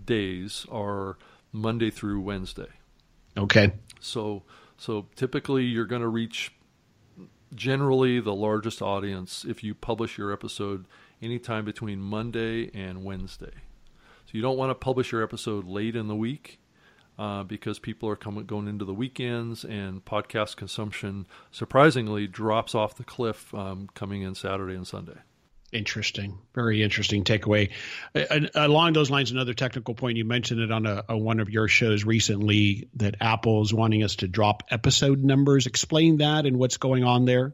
days 0.06 0.65
are 0.71 1.17
Monday 1.51 1.89
through 1.89 2.21
Wednesday. 2.21 2.69
Okay. 3.38 3.71
So 3.99 4.43
so 4.78 5.08
typically 5.15 5.63
you're 5.63 5.86
going 5.86 6.01
to 6.01 6.08
reach 6.08 6.51
generally 7.54 8.20
the 8.20 8.34
largest 8.34 8.82
audience 8.82 9.46
if 9.48 9.64
you 9.64 9.76
publish 9.76 10.18
your 10.18 10.32
episode 10.32 10.86
anytime 11.22 11.66
between 11.66 12.00
Monday 12.00 12.72
and 12.74 13.04
Wednesday. 13.04 13.54
So 14.26 14.32
you 14.32 14.42
don't 14.42 14.58
want 14.58 14.72
to 14.72 14.76
publish 14.76 15.12
your 15.12 15.24
episode 15.24 15.66
late 15.66 15.96
in 15.96 16.08
the 16.08 16.16
week 16.16 16.60
uh, 17.18 17.44
because 17.44 17.80
people 17.80 18.10
are 18.10 18.16
coming 18.16 18.46
going 18.46 18.68
into 18.68 18.86
the 18.86 18.94
weekends 18.94 19.64
and 19.64 20.04
podcast 20.04 20.56
consumption 20.56 21.28
surprisingly 21.52 22.28
drops 22.28 22.76
off 22.76 22.96
the 22.96 23.04
cliff 23.04 23.54
um, 23.54 23.90
coming 23.94 24.22
in 24.22 24.36
Saturday 24.36 24.76
and 24.76 24.88
Sunday. 24.88 25.20
Interesting, 25.71 26.38
very 26.54 26.84
interesting 26.84 27.23
takeaway. 27.23 27.71
And 28.13 28.49
along 28.56 28.93
those 28.93 29.10
lines, 29.10 29.32
another 29.32 29.54
technical 29.54 29.93
point 29.93 30.17
you 30.17 30.23
mentioned 30.23 30.62
it 30.62 30.71
on 30.71 30.86
a, 30.86 31.04
a 31.10 31.17
one 31.17 31.39
of 31.39 31.49
your 31.49 31.67
shows 31.67 32.06
recently 32.06 32.88
that 32.95 33.15
Apple 33.19 33.62
is 33.62 33.73
wanting 33.73 34.04
us 34.04 34.17
to 34.17 34.28
drop 34.28 34.63
episode 34.69 35.23
numbers. 35.23 35.65
Explain 35.65 36.17
that 36.17 36.45
and 36.45 36.58
what's 36.58 36.78
going 36.78 37.04
on 37.04 37.25
there. 37.25 37.54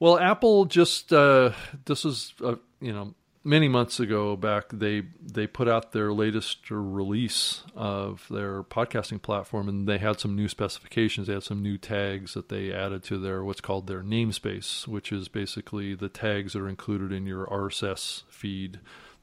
Well, 0.00 0.18
Apple 0.18 0.64
just 0.64 1.12
uh, 1.12 1.52
this 1.84 2.04
is 2.04 2.34
uh, 2.42 2.56
you 2.80 2.92
know 2.92 3.14
many 3.44 3.68
months 3.68 3.98
ago 3.98 4.36
back 4.36 4.68
they 4.72 5.02
they 5.20 5.46
put 5.46 5.68
out 5.68 5.92
their 5.92 6.12
latest 6.12 6.70
release 6.70 7.62
of 7.74 8.26
their 8.30 8.62
podcasting 8.62 9.20
platform 9.20 9.68
and 9.68 9.88
they 9.88 9.98
had 9.98 10.20
some 10.20 10.36
new 10.36 10.48
specifications. 10.48 11.26
They 11.26 11.34
had 11.34 11.42
some 11.42 11.62
new 11.62 11.78
tags 11.78 12.34
that 12.34 12.48
they 12.48 12.72
added 12.72 13.02
to 13.04 13.18
their 13.18 13.44
what's 13.44 13.60
called 13.60 13.86
their 13.86 14.02
namespace 14.02 14.86
which 14.86 15.12
is 15.12 15.28
basically 15.28 15.94
the 15.94 16.08
tags 16.08 16.52
that 16.52 16.60
are 16.60 16.68
included 16.68 17.12
in 17.12 17.26
your 17.26 17.46
RSS 17.46 18.22
feed 18.28 18.80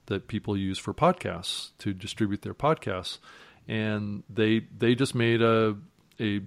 that 0.08 0.28
people 0.28 0.58
use 0.58 0.78
for 0.78 0.94
podcasts 0.94 1.70
to 1.78 1.94
distribute 1.94 2.42
their 2.42 2.54
podcasts. 2.54 3.20
And 3.68 4.24
they 4.30 4.66
they 4.78 4.96
just 4.96 5.16
made 5.16 5.42
a 5.42 5.78
a 6.20 6.42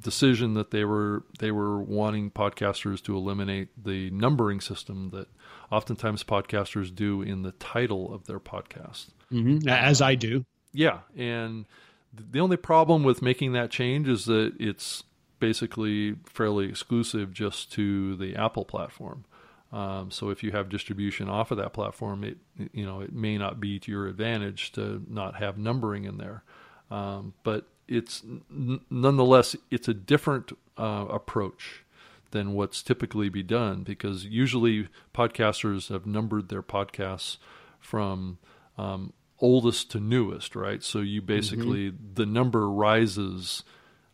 decision 0.00 0.54
that 0.54 0.70
they 0.70 0.84
were 0.84 1.24
they 1.38 1.50
were 1.50 1.78
wanting 1.80 2.30
podcasters 2.30 3.02
to 3.02 3.16
eliminate 3.16 3.68
the 3.82 4.10
numbering 4.10 4.60
system 4.60 5.10
that 5.10 5.28
oftentimes 5.70 6.24
podcasters 6.24 6.94
do 6.94 7.22
in 7.22 7.42
the 7.42 7.52
title 7.52 8.12
of 8.12 8.26
their 8.26 8.40
podcast. 8.40 9.08
Mm-hmm. 9.32 9.68
As 9.68 10.02
I 10.02 10.14
do. 10.14 10.44
Yeah. 10.72 11.00
And 11.16 11.66
the 12.12 12.40
only 12.40 12.56
problem 12.56 13.04
with 13.04 13.22
making 13.22 13.52
that 13.52 13.70
change 13.70 14.08
is 14.08 14.24
that 14.24 14.52
it's 14.58 15.04
basically 15.38 16.16
fairly 16.24 16.68
exclusive 16.68 17.32
just 17.32 17.72
to 17.72 18.16
the 18.16 18.36
Apple 18.36 18.64
platform. 18.64 19.24
Um, 19.72 20.10
so 20.10 20.30
if 20.30 20.42
you 20.42 20.50
have 20.50 20.68
distribution 20.68 21.28
off 21.28 21.50
of 21.50 21.58
that 21.58 21.72
platform, 21.72 22.24
it 22.24 22.38
you 22.72 22.84
know 22.84 23.00
it 23.00 23.12
may 23.12 23.38
not 23.38 23.60
be 23.60 23.78
to 23.78 23.90
your 23.90 24.08
advantage 24.08 24.72
to 24.72 25.02
not 25.08 25.36
have 25.36 25.58
numbering 25.58 26.04
in 26.04 26.18
there. 26.18 26.42
Um, 26.90 27.34
but 27.44 27.68
it's 27.86 28.22
n- 28.24 28.80
nonetheless 28.90 29.54
it's 29.70 29.86
a 29.86 29.94
different 29.94 30.52
uh, 30.76 31.06
approach 31.08 31.84
than 32.30 32.52
what's 32.52 32.82
typically 32.82 33.28
be 33.28 33.42
done 33.42 33.82
because 33.82 34.24
usually 34.24 34.88
podcasters 35.14 35.88
have 35.88 36.06
numbered 36.06 36.48
their 36.48 36.62
podcasts 36.62 37.38
from 37.78 38.38
um, 38.78 39.12
oldest 39.40 39.90
to 39.90 40.00
newest, 40.00 40.54
right? 40.54 40.82
So 40.82 41.00
you 41.00 41.22
basically 41.22 41.90
mm-hmm. 41.90 42.14
the 42.14 42.26
number 42.26 42.70
rises 42.70 43.64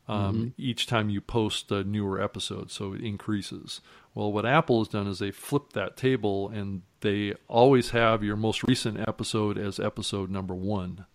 um, 0.08 0.36
mm-hmm. 0.36 0.48
each 0.56 0.86
time 0.86 1.10
you 1.10 1.20
post 1.20 1.70
a 1.72 1.82
newer 1.82 2.22
episode, 2.22 2.70
so 2.70 2.92
it 2.92 3.00
increases. 3.00 3.80
Well, 4.14 4.32
what 4.32 4.46
Apple 4.46 4.78
has 4.78 4.88
done 4.88 5.08
is 5.08 5.18
they 5.18 5.32
flipped 5.32 5.72
that 5.74 5.96
table 5.96 6.48
and 6.48 6.82
they 7.00 7.34
always 7.48 7.90
have 7.90 8.22
your 8.22 8.36
most 8.36 8.62
recent 8.62 9.00
episode 9.00 9.58
as 9.58 9.78
episode 9.80 10.30
number 10.30 10.54
one. 10.54 11.06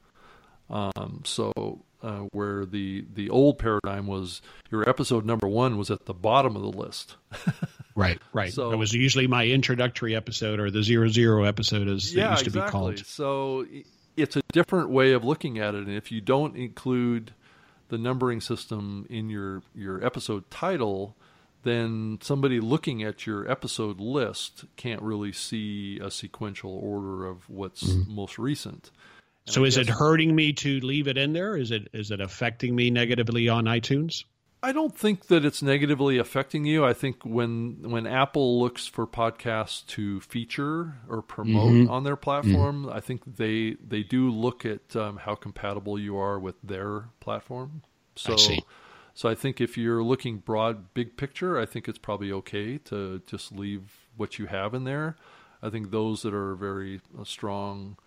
Um, 0.72 1.22
so 1.26 1.84
uh, 2.02 2.22
where 2.32 2.66
the 2.66 3.06
the 3.14 3.30
old 3.30 3.60
paradigm 3.60 4.08
was 4.08 4.42
your 4.72 4.88
episode 4.90 5.26
number 5.26 5.48
one 5.48 5.78
was 5.78 5.92
at 5.92 6.06
the 6.06 6.14
bottom 6.14 6.56
of 6.56 6.62
the 6.62 6.78
list. 6.78 7.18
right, 7.96 8.20
right. 8.34 8.54
So 8.54 8.72
it 8.72 8.78
was 8.78 8.94
usually 8.94 9.28
my 9.28 9.46
introductory 9.46 10.16
episode 10.16 10.60
or 10.60 10.72
the 10.72 10.82
zero 10.82 11.10
zero 11.10 11.44
episode, 11.44 11.88
as 11.88 12.14
yeah, 12.14 12.28
it 12.28 12.32
used 12.32 12.44
to 12.46 12.50
exactly. 12.50 12.68
be 12.68 12.72
called. 12.72 13.06
So 13.06 13.66
it's 14.18 14.36
a 14.36 14.42
different 14.54 14.90
way 14.90 15.12
of 15.12 15.24
looking 15.24 15.60
at 15.60 15.76
it, 15.76 15.86
and 15.86 15.96
if 15.96 16.12
you 16.12 16.22
don't 16.22 16.56
include 16.56 17.34
the 17.90 17.98
numbering 17.98 18.40
system 18.42 19.06
in 19.10 19.30
your 19.30 19.62
your 19.76 20.04
episode 20.04 20.50
title, 20.50 21.16
then 21.64 22.18
somebody 22.22 22.60
looking 22.60 23.04
at 23.04 23.28
your 23.28 23.50
episode 23.50 24.00
list 24.00 24.66
can't 24.78 25.02
really 25.02 25.34
see 25.34 26.00
a 26.00 26.10
sequential 26.10 26.72
order 26.72 27.26
of 27.26 27.50
what's 27.50 27.84
mm-hmm. 27.84 28.16
most 28.16 28.40
recent. 28.40 28.90
So 29.46 29.64
is 29.64 29.78
it 29.78 29.90
hurting 29.90 30.36
me 30.36 30.54
to 30.54 30.80
leave 30.82 31.08
it 31.08 31.18
in 31.18 31.34
there? 31.34 31.58
Is 31.58 31.72
it 31.72 31.90
is 31.94 32.12
it 32.12 32.22
affecting 32.22 32.76
me 32.76 32.90
negatively 32.90 33.50
on 33.50 33.66
iTunes? 33.66 34.24
I 34.64 34.72
don't 34.74 34.96
think 34.96 35.28
that 35.28 35.44
it's 35.44 35.64
negatively 35.64 36.20
affecting 36.20 36.66
you. 36.66 36.86
I 36.86 36.94
think 36.94 37.26
when 37.26 37.78
when 37.82 38.06
Apple 38.06 38.60
looks 38.60 38.86
for 38.86 39.08
podcasts 39.08 39.86
to 39.88 40.22
feature 40.22 40.98
or 41.10 41.24
promote 41.24 41.72
mm-hmm. 41.72 41.92
on 41.92 42.04
their 42.04 42.16
platform, 42.16 42.84
mm-hmm. 42.84 42.96
I 42.96 43.00
think 43.00 43.38
they 43.38 43.78
they 43.86 44.04
do 44.04 44.30
look 44.30 44.66
at 44.66 44.96
um, 44.96 45.18
how 45.18 45.34
compatible 45.34 45.98
you 45.98 46.16
are 46.18 46.40
with 46.40 46.56
their 46.62 47.10
platform. 47.20 47.82
So, 48.16 48.34
I 48.34 48.60
so 49.16 49.30
I 49.30 49.36
think 49.36 49.60
if 49.60 49.78
you're 49.78 50.04
looking 50.04 50.38
broad, 50.38 50.94
big 50.94 51.18
picture, 51.18 51.60
I 51.60 51.66
think 51.66 51.88
it's 51.88 51.98
probably 51.98 52.32
okay 52.32 52.78
to 52.78 53.22
just 53.26 53.52
leave 53.52 54.08
what 54.16 54.38
you 54.38 54.46
have 54.46 54.76
in 54.76 54.84
there. 54.84 55.16
I 55.64 55.70
think 55.70 55.90
those 55.90 56.22
that 56.22 56.36
are 56.36 56.54
very 56.56 57.02
uh, 57.20 57.24
strong 57.24 57.98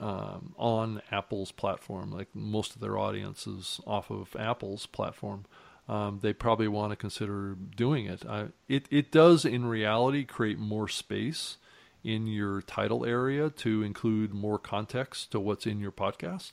um, 0.00 0.54
on 0.56 1.02
Apple's 1.10 1.52
platform, 1.52 2.12
like 2.12 2.28
most 2.34 2.74
of 2.74 2.80
their 2.80 2.96
audience 2.98 3.46
is 3.46 3.80
off 3.86 4.10
of 4.10 4.36
Apple's 4.38 4.86
platform, 4.86 5.44
um, 5.88 6.20
they 6.22 6.32
probably 6.32 6.68
want 6.68 6.92
to 6.92 6.96
consider 6.96 7.56
doing 7.74 8.06
it. 8.06 8.24
I, 8.28 8.48
it. 8.68 8.86
It 8.90 9.10
does, 9.10 9.44
in 9.44 9.64
reality, 9.66 10.24
create 10.24 10.58
more 10.58 10.86
space 10.86 11.56
in 12.04 12.26
your 12.26 12.60
title 12.62 13.04
area 13.04 13.50
to 13.50 13.82
include 13.82 14.32
more 14.32 14.58
context 14.58 15.32
to 15.32 15.40
what's 15.40 15.66
in 15.66 15.80
your 15.80 15.92
podcast. 15.92 16.52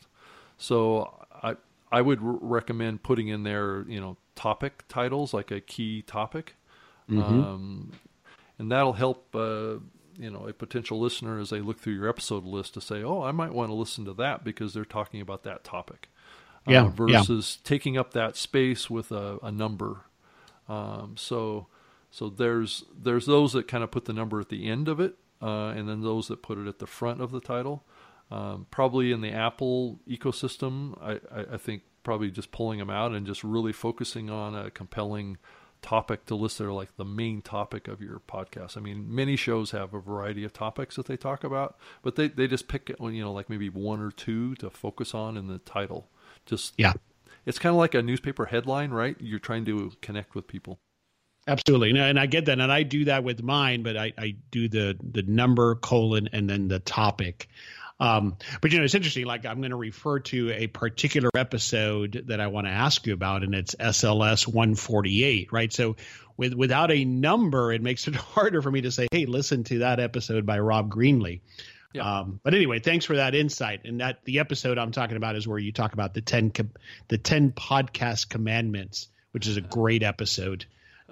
So 0.57 1.25
I 1.43 1.57
I 1.91 2.01
would 2.01 2.19
r- 2.21 2.37
recommend 2.41 3.03
putting 3.03 3.27
in 3.27 3.43
there, 3.43 3.83
you 3.87 3.99
know, 3.99 4.17
topic 4.35 4.85
titles 4.87 5.33
like 5.33 5.51
a 5.51 5.59
key 5.59 6.01
topic, 6.01 6.55
mm-hmm. 7.09 7.21
um, 7.21 7.91
and 8.57 8.71
that'll 8.71 8.93
help. 8.93 9.35
Uh, 9.35 9.75
you 10.17 10.29
know 10.29 10.47
a 10.47 10.53
potential 10.53 10.99
listener 10.99 11.39
as 11.39 11.49
they 11.49 11.59
look 11.59 11.79
through 11.79 11.93
your 11.93 12.09
episode 12.09 12.45
list 12.45 12.73
to 12.75 12.81
say, 12.81 13.03
"Oh, 13.03 13.21
I 13.21 13.31
might 13.31 13.53
want 13.53 13.69
to 13.69 13.73
listen 13.73 14.05
to 14.05 14.13
that 14.13 14.43
because 14.43 14.73
they're 14.73 14.85
talking 14.85 15.21
about 15.21 15.43
that 15.43 15.63
topic." 15.63 16.09
Uh, 16.67 16.71
yeah. 16.71 16.83
Uh, 16.85 16.89
versus 16.89 17.59
yeah. 17.59 17.67
taking 17.67 17.97
up 17.97 18.13
that 18.13 18.35
space 18.35 18.89
with 18.89 19.11
a, 19.11 19.37
a 19.43 19.51
number. 19.51 20.05
Um, 20.67 21.15
so 21.17 21.67
so 22.11 22.29
there's 22.29 22.83
there's 22.97 23.25
those 23.25 23.53
that 23.53 23.67
kind 23.67 23.83
of 23.83 23.91
put 23.91 24.05
the 24.05 24.13
number 24.13 24.39
at 24.39 24.49
the 24.49 24.67
end 24.69 24.87
of 24.87 24.99
it, 24.99 25.15
uh, 25.41 25.67
and 25.69 25.87
then 25.87 26.01
those 26.01 26.27
that 26.29 26.41
put 26.41 26.57
it 26.57 26.67
at 26.67 26.79
the 26.79 26.87
front 26.87 27.21
of 27.21 27.31
the 27.31 27.41
title. 27.41 27.83
Um, 28.31 28.65
probably 28.71 29.11
in 29.11 29.21
the 29.21 29.31
Apple 29.31 29.99
ecosystem, 30.09 30.97
I, 30.99 31.19
I, 31.31 31.45
I 31.53 31.57
think 31.57 31.83
probably 32.03 32.31
just 32.31 32.51
pulling 32.51 32.79
them 32.79 32.89
out 32.89 33.11
and 33.11 33.25
just 33.25 33.43
really 33.43 33.73
focusing 33.73 34.29
on 34.29 34.55
a 34.55 34.71
compelling 34.71 35.37
topic 35.81 36.25
to 36.25 36.35
list 36.35 36.57
there 36.57 36.71
like 36.71 36.95
the 36.97 37.05
main 37.05 37.41
topic 37.41 37.87
of 37.87 38.01
your 38.01 38.19
podcast. 38.19 38.77
I 38.77 38.81
mean, 38.81 39.13
many 39.13 39.35
shows 39.35 39.71
have 39.71 39.93
a 39.93 39.99
variety 39.99 40.43
of 40.43 40.53
topics 40.53 40.95
that 40.95 41.05
they 41.05 41.17
talk 41.17 41.43
about, 41.43 41.77
but 42.01 42.15
they, 42.15 42.27
they 42.27 42.47
just 42.47 42.67
pick 42.67 42.89
it. 42.89 42.97
you 42.99 43.23
know 43.23 43.31
like 43.31 43.49
maybe 43.49 43.69
one 43.69 44.01
or 44.01 44.11
two 44.11 44.55
to 44.55 44.69
focus 44.69 45.13
on 45.13 45.37
in 45.37 45.47
the 45.47 45.59
title. 45.59 46.07
Just 46.45 46.73
yeah, 46.77 46.93
it's 47.45 47.59
kind 47.59 47.73
of 47.73 47.77
like 47.77 47.93
a 47.93 48.01
newspaper 48.01 48.45
headline, 48.45 48.91
right? 48.91 49.15
You're 49.19 49.39
trying 49.39 49.65
to 49.65 49.91
connect 50.01 50.35
with 50.35 50.47
people. 50.47 50.79
Absolutely, 51.47 51.99
and 51.99 52.19
I 52.19 52.25
get 52.25 52.45
that, 52.45 52.59
and 52.59 52.71
I 52.71 52.81
do 52.81 53.05
that 53.05 53.23
with 53.23 53.43
mine, 53.43 53.83
but 53.83 53.95
I, 53.95 54.13
I 54.17 54.35
do 54.49 54.67
the 54.67 54.97
the 55.11 55.21
number 55.23 55.75
colon 55.75 56.27
and 56.33 56.49
then 56.49 56.67
the 56.67 56.79
topic. 56.79 57.47
Um, 57.99 58.37
but 58.61 58.71
you 58.71 58.77
know, 58.77 58.83
it's 58.83 58.95
interesting. 58.95 59.25
Like 59.25 59.45
I'm 59.45 59.59
going 59.59 59.71
to 59.71 59.77
refer 59.77 60.19
to 60.19 60.51
a 60.51 60.67
particular 60.67 61.29
episode 61.35 62.25
that 62.27 62.41
I 62.41 62.47
want 62.47 62.67
to 62.67 62.71
ask 62.71 63.05
you 63.07 63.13
about, 63.13 63.43
and 63.43 63.55
it's 63.55 63.75
SLS 63.75 64.47
148, 64.47 65.51
right? 65.51 65.71
So 65.71 65.95
with 66.37 66.53
without 66.53 66.91
a 66.91 67.05
number, 67.05 67.71
it 67.71 67.81
makes 67.81 68.07
it 68.07 68.15
harder 68.15 68.61
for 68.61 68.71
me 68.71 68.81
to 68.81 68.91
say, 68.91 69.07
"Hey, 69.11 69.25
listen 69.25 69.63
to 69.65 69.79
that 69.79 69.99
episode 69.99 70.45
by 70.45 70.59
Rob 70.59 70.93
Greenlee." 70.93 71.41
Yeah. 71.93 72.19
Um, 72.19 72.41
but 72.43 72.53
anyway, 72.53 72.79
thanks 72.79 73.05
for 73.05 73.15
that 73.15 73.35
insight. 73.35 73.85
And 73.85 74.01
that 74.01 74.25
the 74.25 74.39
episode 74.39 74.77
I'm 74.77 74.91
talking 74.91 75.15
about 75.15 75.37
is 75.37 75.47
where 75.47 75.59
you 75.59 75.71
talk 75.71 75.93
about 75.93 76.13
the 76.13 76.21
ten 76.21 76.51
the 77.07 77.17
ten 77.17 77.51
podcast 77.51 78.27
commandments, 78.27 79.07
which 79.31 79.47
is 79.47 79.55
a 79.55 79.61
great 79.61 80.03
episode. 80.03 80.65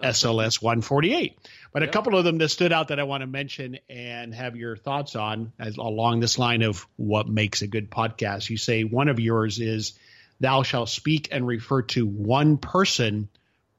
SLS 0.04 0.62
148. 0.62 1.38
But 1.72 1.84
a 1.84 1.88
couple 1.88 2.18
of 2.18 2.24
them 2.24 2.38
that 2.38 2.50
stood 2.50 2.72
out 2.72 2.90
that 2.90 3.00
I 3.00 3.04
want 3.04 3.22
to 3.22 3.28
mention 3.28 3.80
and 3.90 4.34
have 4.36 4.56
your 4.56 4.76
thoughts 4.76 5.16
on 5.16 5.54
as 5.58 5.78
along 5.78 6.20
this 6.20 6.38
line 6.38 6.62
of 6.62 6.86
what 6.98 7.28
makes 7.28 7.62
a 7.62 7.68
good 7.68 7.90
podcast. 7.90 8.50
You 8.50 8.58
say 8.58 8.84
one 8.84 9.08
of 9.08 9.20
yours 9.20 9.60
is 9.60 9.94
thou 10.40 10.64
shalt 10.64 10.90
speak 10.90 11.30
and 11.32 11.48
refer 11.48 11.82
to 11.84 12.06
one 12.06 12.58
person 12.58 13.30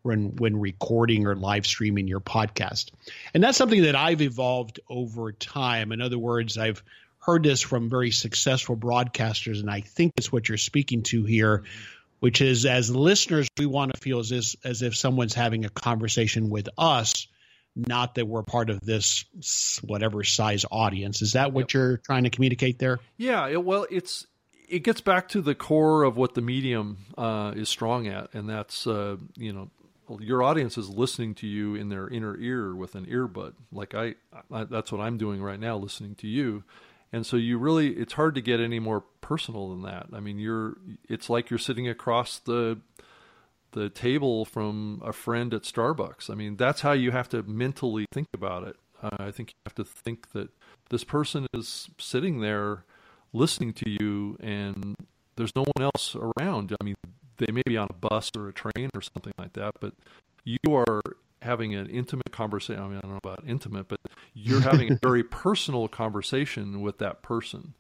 when 0.03 0.37
when 0.37 0.59
recording 0.59 1.27
or 1.27 1.35
live 1.35 1.67
streaming 1.67 2.09
your 2.09 2.21
podcast. 2.21 2.91
And 3.33 3.43
that's 3.43 3.59
something 3.59 3.83
that 3.83 3.97
I've 3.97 4.23
evolved 4.23 4.81
over 4.89 5.33
time. 5.33 5.93
In 5.93 6.01
other 6.01 6.19
words, 6.19 6.59
I've 6.59 6.83
heard 7.19 7.43
this 7.43 7.63
from 7.63 7.89
very 7.89 8.11
successful 8.11 8.77
broadcasters, 8.77 9.61
and 9.61 9.71
I 9.71 9.81
think 9.81 10.13
it's 10.17 10.31
what 10.31 10.49
you're 10.49 10.59
speaking 10.59 11.03
to 11.05 11.25
here, 11.25 11.65
which 12.21 12.41
is 12.41 12.67
as 12.67 12.95
listeners, 12.95 13.49
we 13.59 13.67
want 13.67 13.93
to 13.95 14.01
feel 14.01 14.19
as 14.19 14.33
if, 14.33 14.55
as 14.65 14.83
if 14.83 14.97
someone's 14.97 15.35
having 15.35 15.65
a 15.65 15.69
conversation 15.69 16.51
with 16.51 16.69
us, 16.79 17.27
not 17.77 18.15
that 18.15 18.27
we're 18.27 18.43
part 18.43 18.71
of 18.71 18.81
this 18.81 19.25
whatever 19.83 20.25
size 20.25 20.65
audience. 20.71 21.23
Is 21.23 21.33
that 21.33 21.53
what 21.53 21.63
yep. 21.63 21.73
you're 21.73 21.97
trying 21.99 22.25
to 22.25 22.31
communicate 22.31 22.79
there? 22.79 23.01
Yeah. 23.17 23.49
It, 23.49 23.65
well, 23.65 23.87
it's 23.91 24.27
it 24.69 24.81
gets 24.81 25.01
back 25.01 25.29
to 25.29 25.43
the 25.43 25.55
core 25.55 26.05
of 26.05 26.17
what 26.17 26.35
the 26.35 26.41
medium 26.41 26.99
uh, 27.19 27.53
is 27.55 27.69
strong 27.69 28.07
at, 28.07 28.33
and 28.33 28.49
that's 28.49 28.87
uh, 28.87 29.17
you 29.37 29.53
know 29.53 29.71
your 30.21 30.43
audience 30.43 30.77
is 30.77 30.89
listening 30.89 31.35
to 31.35 31.47
you 31.47 31.75
in 31.75 31.89
their 31.89 32.09
inner 32.09 32.37
ear 32.39 32.75
with 32.75 32.95
an 32.95 33.07
earbud. 33.07 33.55
Like 33.73 33.95
I, 33.95 34.15
I, 34.53 34.65
that's 34.65 34.93
what 34.93 35.01
I'm 35.01 35.17
doing 35.17 35.43
right 35.43 35.59
now, 35.59 35.77
listening 35.77 36.15
to 36.17 36.27
you. 36.27 36.65
And 37.15 37.25
so 37.25 37.37
you 37.37 37.59
really, 37.59 37.91
it's 37.91 38.15
hard 38.15 38.35
to 38.35 38.41
get 38.41 38.59
any 38.59 38.81
more 38.81 39.05
personal 39.21 39.69
than 39.69 39.83
that. 39.83 40.09
I 40.13 40.19
mean, 40.19 40.41
you're, 40.41 40.79
it's 41.09 41.31
like 41.31 41.49
you're 41.49 41.61
sitting 41.61 41.89
across 41.89 42.41
the, 42.41 42.81
the 43.71 43.89
table 43.89 44.45
from 44.45 45.01
a 45.05 45.13
friend 45.13 45.55
at 45.55 45.63
Starbucks. 45.63 46.29
I 46.29 46.35
mean, 46.35 46.57
that's 46.57 46.81
how 46.81 46.91
you 46.91 47.13
have 47.13 47.29
to 47.29 47.45
mentally 47.45 48.07
think 48.13 48.27
about 48.35 48.67
it. 48.67 48.75
Uh, 49.01 49.11
I 49.21 49.31
think 49.31 49.51
you 49.51 49.55
have 49.65 49.77
to 49.77 49.85
think 49.85 50.33
that 50.33 50.49
this 50.91 51.05
person 51.05 51.47
is 51.55 51.89
sitting 51.99 52.41
there 52.41 52.85
listening 53.33 53.75
to 53.75 53.89
you 53.89 54.37
and 54.41 54.97
there's 55.37 55.55
no 55.55 55.65
one 55.77 55.89
else 55.95 56.17
around. 56.17 56.75
I 56.81 56.83
mean, 56.83 56.97
they 57.37 57.53
may 57.53 57.63
be 57.65 57.77
on 57.77 57.87
a 57.91 57.95
bus 57.95 58.33
or 58.37 58.49
a 58.49 58.53
train 58.53 58.91
or 58.93 59.01
something 59.01 59.35
like 59.39 59.53
that, 59.53 59.77
but 59.79 59.93
you 60.45 60.75
are 60.75 61.01
having 61.45 61.75
an 61.75 61.89
intimate 61.89 62.33
conversation. 62.33 62.83
I 62.83 62.89
mean, 62.89 62.99
I 62.99 63.01
don't 63.01 63.13
know 63.13 63.21
about 63.23 63.45
intimate, 63.47 63.89
but 63.89 64.01
you're 64.33 64.61
having 64.61 64.93
a 64.93 64.99
very 65.03 65.23
personal 65.23 65.89
conversation 65.89 66.81
with 66.81 66.99
that 66.99 67.23
person. 67.23 67.75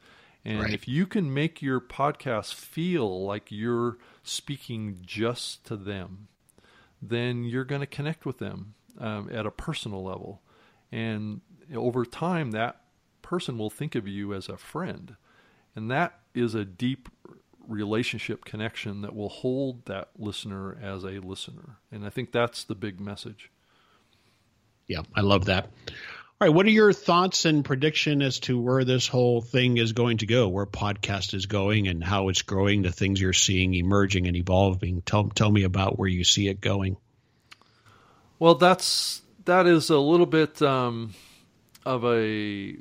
And 0.44 0.60
right. 0.60 0.74
if 0.74 0.86
you 0.86 1.06
can 1.06 1.32
make 1.32 1.62
your 1.62 1.80
podcast 1.80 2.54
feel 2.54 3.24
like 3.24 3.50
you're 3.50 3.96
speaking 4.22 4.98
just 5.02 5.64
to 5.66 5.76
them, 5.76 6.28
then 7.00 7.44
you're 7.44 7.64
going 7.64 7.80
to 7.80 7.86
connect 7.86 8.26
with 8.26 8.38
them 8.38 8.74
um, 8.98 9.28
at 9.32 9.46
a 9.46 9.50
personal 9.50 10.04
level. 10.04 10.42
And 10.92 11.40
over 11.74 12.04
time, 12.04 12.50
that 12.50 12.82
person 13.22 13.56
will 13.56 13.70
think 13.70 13.94
of 13.94 14.06
you 14.06 14.34
as 14.34 14.48
a 14.48 14.58
friend. 14.58 15.16
And 15.74 15.90
that 15.90 16.20
is 16.34 16.54
a 16.54 16.64
deep 16.64 17.08
relationship 17.66 18.44
connection 18.44 19.00
that 19.00 19.16
will 19.16 19.30
hold 19.30 19.86
that 19.86 20.10
listener 20.18 20.76
as 20.80 21.04
a 21.04 21.20
listener. 21.20 21.78
And 21.90 22.04
I 22.04 22.10
think 22.10 22.32
that's 22.32 22.64
the 22.64 22.74
big 22.74 23.00
message. 23.00 23.50
Yeah, 24.86 25.02
I 25.14 25.22
love 25.22 25.46
that. 25.46 25.70
All 26.40 26.48
right, 26.48 26.54
what 26.54 26.66
are 26.66 26.70
your 26.70 26.92
thoughts 26.92 27.44
and 27.44 27.64
prediction 27.64 28.20
as 28.20 28.40
to 28.40 28.60
where 28.60 28.84
this 28.84 29.06
whole 29.06 29.40
thing 29.40 29.76
is 29.76 29.92
going 29.92 30.18
to 30.18 30.26
go, 30.26 30.48
where 30.48 30.66
podcast 30.66 31.32
is 31.32 31.46
going 31.46 31.86
and 31.86 32.02
how 32.02 32.28
it's 32.28 32.42
growing, 32.42 32.82
the 32.82 32.90
things 32.90 33.20
you're 33.20 33.32
seeing 33.32 33.72
emerging 33.72 34.26
and 34.26 34.36
evolving? 34.36 35.00
Tell 35.02 35.28
tell 35.28 35.50
me 35.50 35.62
about 35.62 35.98
where 35.98 36.08
you 36.08 36.24
see 36.24 36.48
it 36.48 36.60
going. 36.60 36.96
Well, 38.38 38.56
that's 38.56 39.22
that 39.44 39.66
is 39.66 39.90
a 39.90 39.98
little 39.98 40.26
bit 40.26 40.60
um, 40.60 41.14
of 41.86 42.04
a 42.04 42.76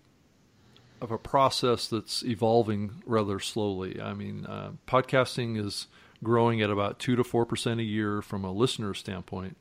of 0.99 1.11
a 1.11 1.17
process 1.17 1.87
that's 1.87 2.23
evolving 2.23 3.03
rather 3.05 3.39
slowly. 3.39 4.01
I 4.01 4.13
mean, 4.13 4.45
uh, 4.45 4.71
podcasting 4.87 5.63
is 5.63 5.87
growing 6.23 6.61
at 6.61 6.69
about 6.69 6.97
two 6.97 7.15
to 7.15 7.23
four 7.23 7.45
percent 7.45 7.79
a 7.79 7.83
year 7.83 8.21
from 8.21 8.43
a 8.43 8.51
listener 8.51 8.93
standpoint. 8.93 9.57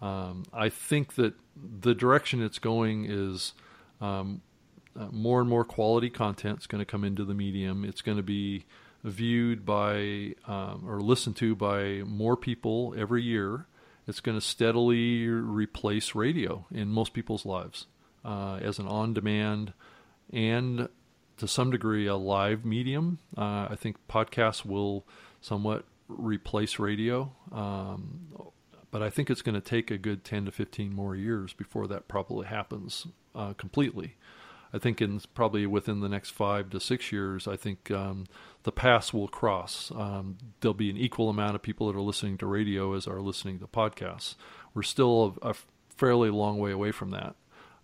Um, 0.00 0.44
I 0.52 0.68
think 0.68 1.14
that 1.14 1.34
the 1.56 1.94
direction 1.94 2.42
it's 2.42 2.58
going 2.58 3.06
is 3.08 3.52
um, 4.00 4.40
uh, 4.98 5.08
more 5.10 5.40
and 5.40 5.48
more 5.48 5.64
quality 5.64 6.10
content 6.10 6.60
is 6.60 6.66
going 6.66 6.80
to 6.80 6.86
come 6.86 7.04
into 7.04 7.24
the 7.24 7.34
medium. 7.34 7.84
It's 7.84 8.02
going 8.02 8.16
to 8.16 8.22
be 8.22 8.64
viewed 9.04 9.64
by 9.64 10.34
um, 10.46 10.84
or 10.86 11.00
listened 11.00 11.36
to 11.36 11.54
by 11.54 12.02
more 12.06 12.36
people 12.36 12.94
every 12.96 13.22
year. 13.22 13.66
It's 14.06 14.20
going 14.20 14.36
to 14.36 14.44
steadily 14.44 15.26
replace 15.28 16.14
radio 16.14 16.66
in 16.72 16.88
most 16.88 17.12
people's 17.12 17.46
lives 17.46 17.86
uh, 18.24 18.58
as 18.60 18.78
an 18.78 18.86
on-demand 18.86 19.72
and 20.32 20.88
to 21.36 21.48
some 21.48 21.70
degree 21.70 22.06
a 22.06 22.16
live 22.16 22.64
medium. 22.64 23.18
Uh, 23.36 23.68
I 23.70 23.76
think 23.78 23.96
podcasts 24.08 24.64
will 24.64 25.06
somewhat 25.40 25.84
replace 26.08 26.78
radio, 26.78 27.32
um, 27.52 28.28
but 28.90 29.02
I 29.02 29.10
think 29.10 29.30
it's 29.30 29.42
going 29.42 29.54
to 29.54 29.60
take 29.60 29.90
a 29.90 29.98
good 29.98 30.24
10 30.24 30.46
to 30.46 30.50
15 30.50 30.94
more 30.94 31.14
years 31.14 31.52
before 31.52 31.86
that 31.88 32.08
probably 32.08 32.46
happens 32.46 33.06
uh, 33.34 33.52
completely. 33.54 34.16
I 34.72 34.78
think 34.78 35.00
in 35.00 35.20
probably 35.34 35.66
within 35.66 36.00
the 36.00 36.08
next 36.08 36.30
five 36.30 36.70
to 36.70 36.80
six 36.80 37.10
years, 37.10 37.48
I 37.48 37.56
think 37.56 37.90
um, 37.90 38.26
the 38.62 38.72
paths 38.72 39.12
will 39.12 39.28
cross. 39.28 39.90
Um, 39.94 40.38
there'll 40.60 40.74
be 40.74 40.90
an 40.90 40.96
equal 40.96 41.28
amount 41.28 41.56
of 41.56 41.62
people 41.62 41.88
that 41.88 41.96
are 41.96 42.02
listening 42.02 42.38
to 42.38 42.46
radio 42.46 42.94
as 42.94 43.08
are 43.08 43.20
listening 43.20 43.58
to 43.60 43.66
podcasts. 43.66 44.36
We're 44.72 44.82
still 44.82 45.36
a, 45.42 45.50
a 45.50 45.54
fairly 45.96 46.30
long 46.30 46.58
way 46.58 46.70
away 46.70 46.92
from 46.92 47.10
that. 47.10 47.34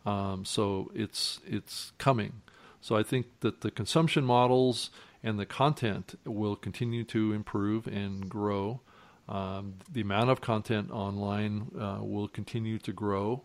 Um, 0.04 0.44
so 0.44 0.92
it's 0.94 1.40
it's 1.44 1.92
coming. 1.98 2.42
So 2.80 2.94
I 2.94 3.02
think 3.02 3.26
that 3.40 3.62
the 3.62 3.70
consumption 3.72 4.24
models 4.24 4.90
and 5.22 5.40
the 5.40 5.46
content 5.46 6.14
will 6.24 6.54
continue 6.54 7.02
to 7.04 7.32
improve 7.32 7.88
and 7.88 8.28
grow. 8.28 8.80
Um, 9.28 9.74
the 9.90 10.02
amount 10.02 10.30
of 10.30 10.40
content 10.40 10.90
online 10.90 11.72
uh, 11.78 11.98
will 12.00 12.28
continue 12.28 12.78
to 12.78 12.92
grow. 12.92 13.42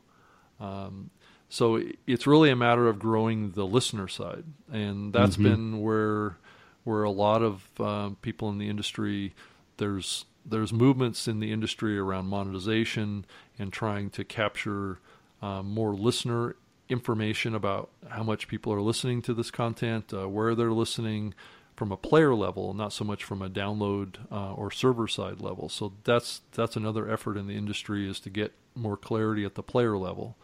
Um, 0.60 1.10
so 1.50 1.82
it's 2.08 2.28
really 2.28 2.50
a 2.50 2.56
matter 2.56 2.88
of 2.88 3.00
growing 3.00 3.52
the 3.52 3.66
listener 3.66 4.08
side, 4.08 4.46
and 4.72 5.12
that's 5.12 5.34
mm-hmm. 5.34 5.44
been 5.44 5.82
where 5.82 6.38
where 6.84 7.04
a 7.04 7.12
lot 7.12 7.44
of 7.44 7.68
uh, 7.80 8.10
people 8.22 8.50
in 8.50 8.58
the 8.58 8.70
industry 8.70 9.34
there's 9.78 10.26
there's 10.46 10.72
movements 10.72 11.28
in 11.28 11.40
the 11.40 11.52
industry 11.52 11.98
around 11.98 12.28
monetization 12.28 13.26
and 13.60 13.74
trying 13.74 14.10
to 14.12 14.24
capture 14.24 15.00
uh, 15.42 15.62
more 15.62 15.94
listener 15.94 16.56
information 16.90 17.56
about 17.56 17.90
how 18.10 18.24
much 18.24 18.48
people 18.48 18.74
are 18.74 18.82
listening 18.82 19.22
to 19.22 19.34
this 19.34 19.50
content, 19.50 20.14
uh, 20.14 20.28
where 20.28 20.56
they're 20.56 20.72
listening 20.72 21.34
from 21.82 21.92
a 21.92 21.98
player 21.98 22.36
level, 22.36 22.76
not 22.76 22.94
so 22.94 23.04
much 23.04 23.24
from 23.24 23.42
a 23.42 23.50
download 23.50 24.18
uh, 24.32 24.54
or 24.54 24.70
server 24.70 25.08
side 25.08 25.42
level. 25.42 25.68
So 25.68 25.94
that's 26.04 26.42
that's 26.52 26.76
another 26.76 27.10
effort 27.10 27.38
in 27.38 27.48
the 27.48 27.56
industry 27.56 28.08
is 28.08 28.20
to 28.20 28.30
get 28.30 28.54
more 28.76 28.96
clarity 28.96 29.46
at 29.46 29.56
the 29.56 29.64
player 29.64 29.98
level 29.98 30.38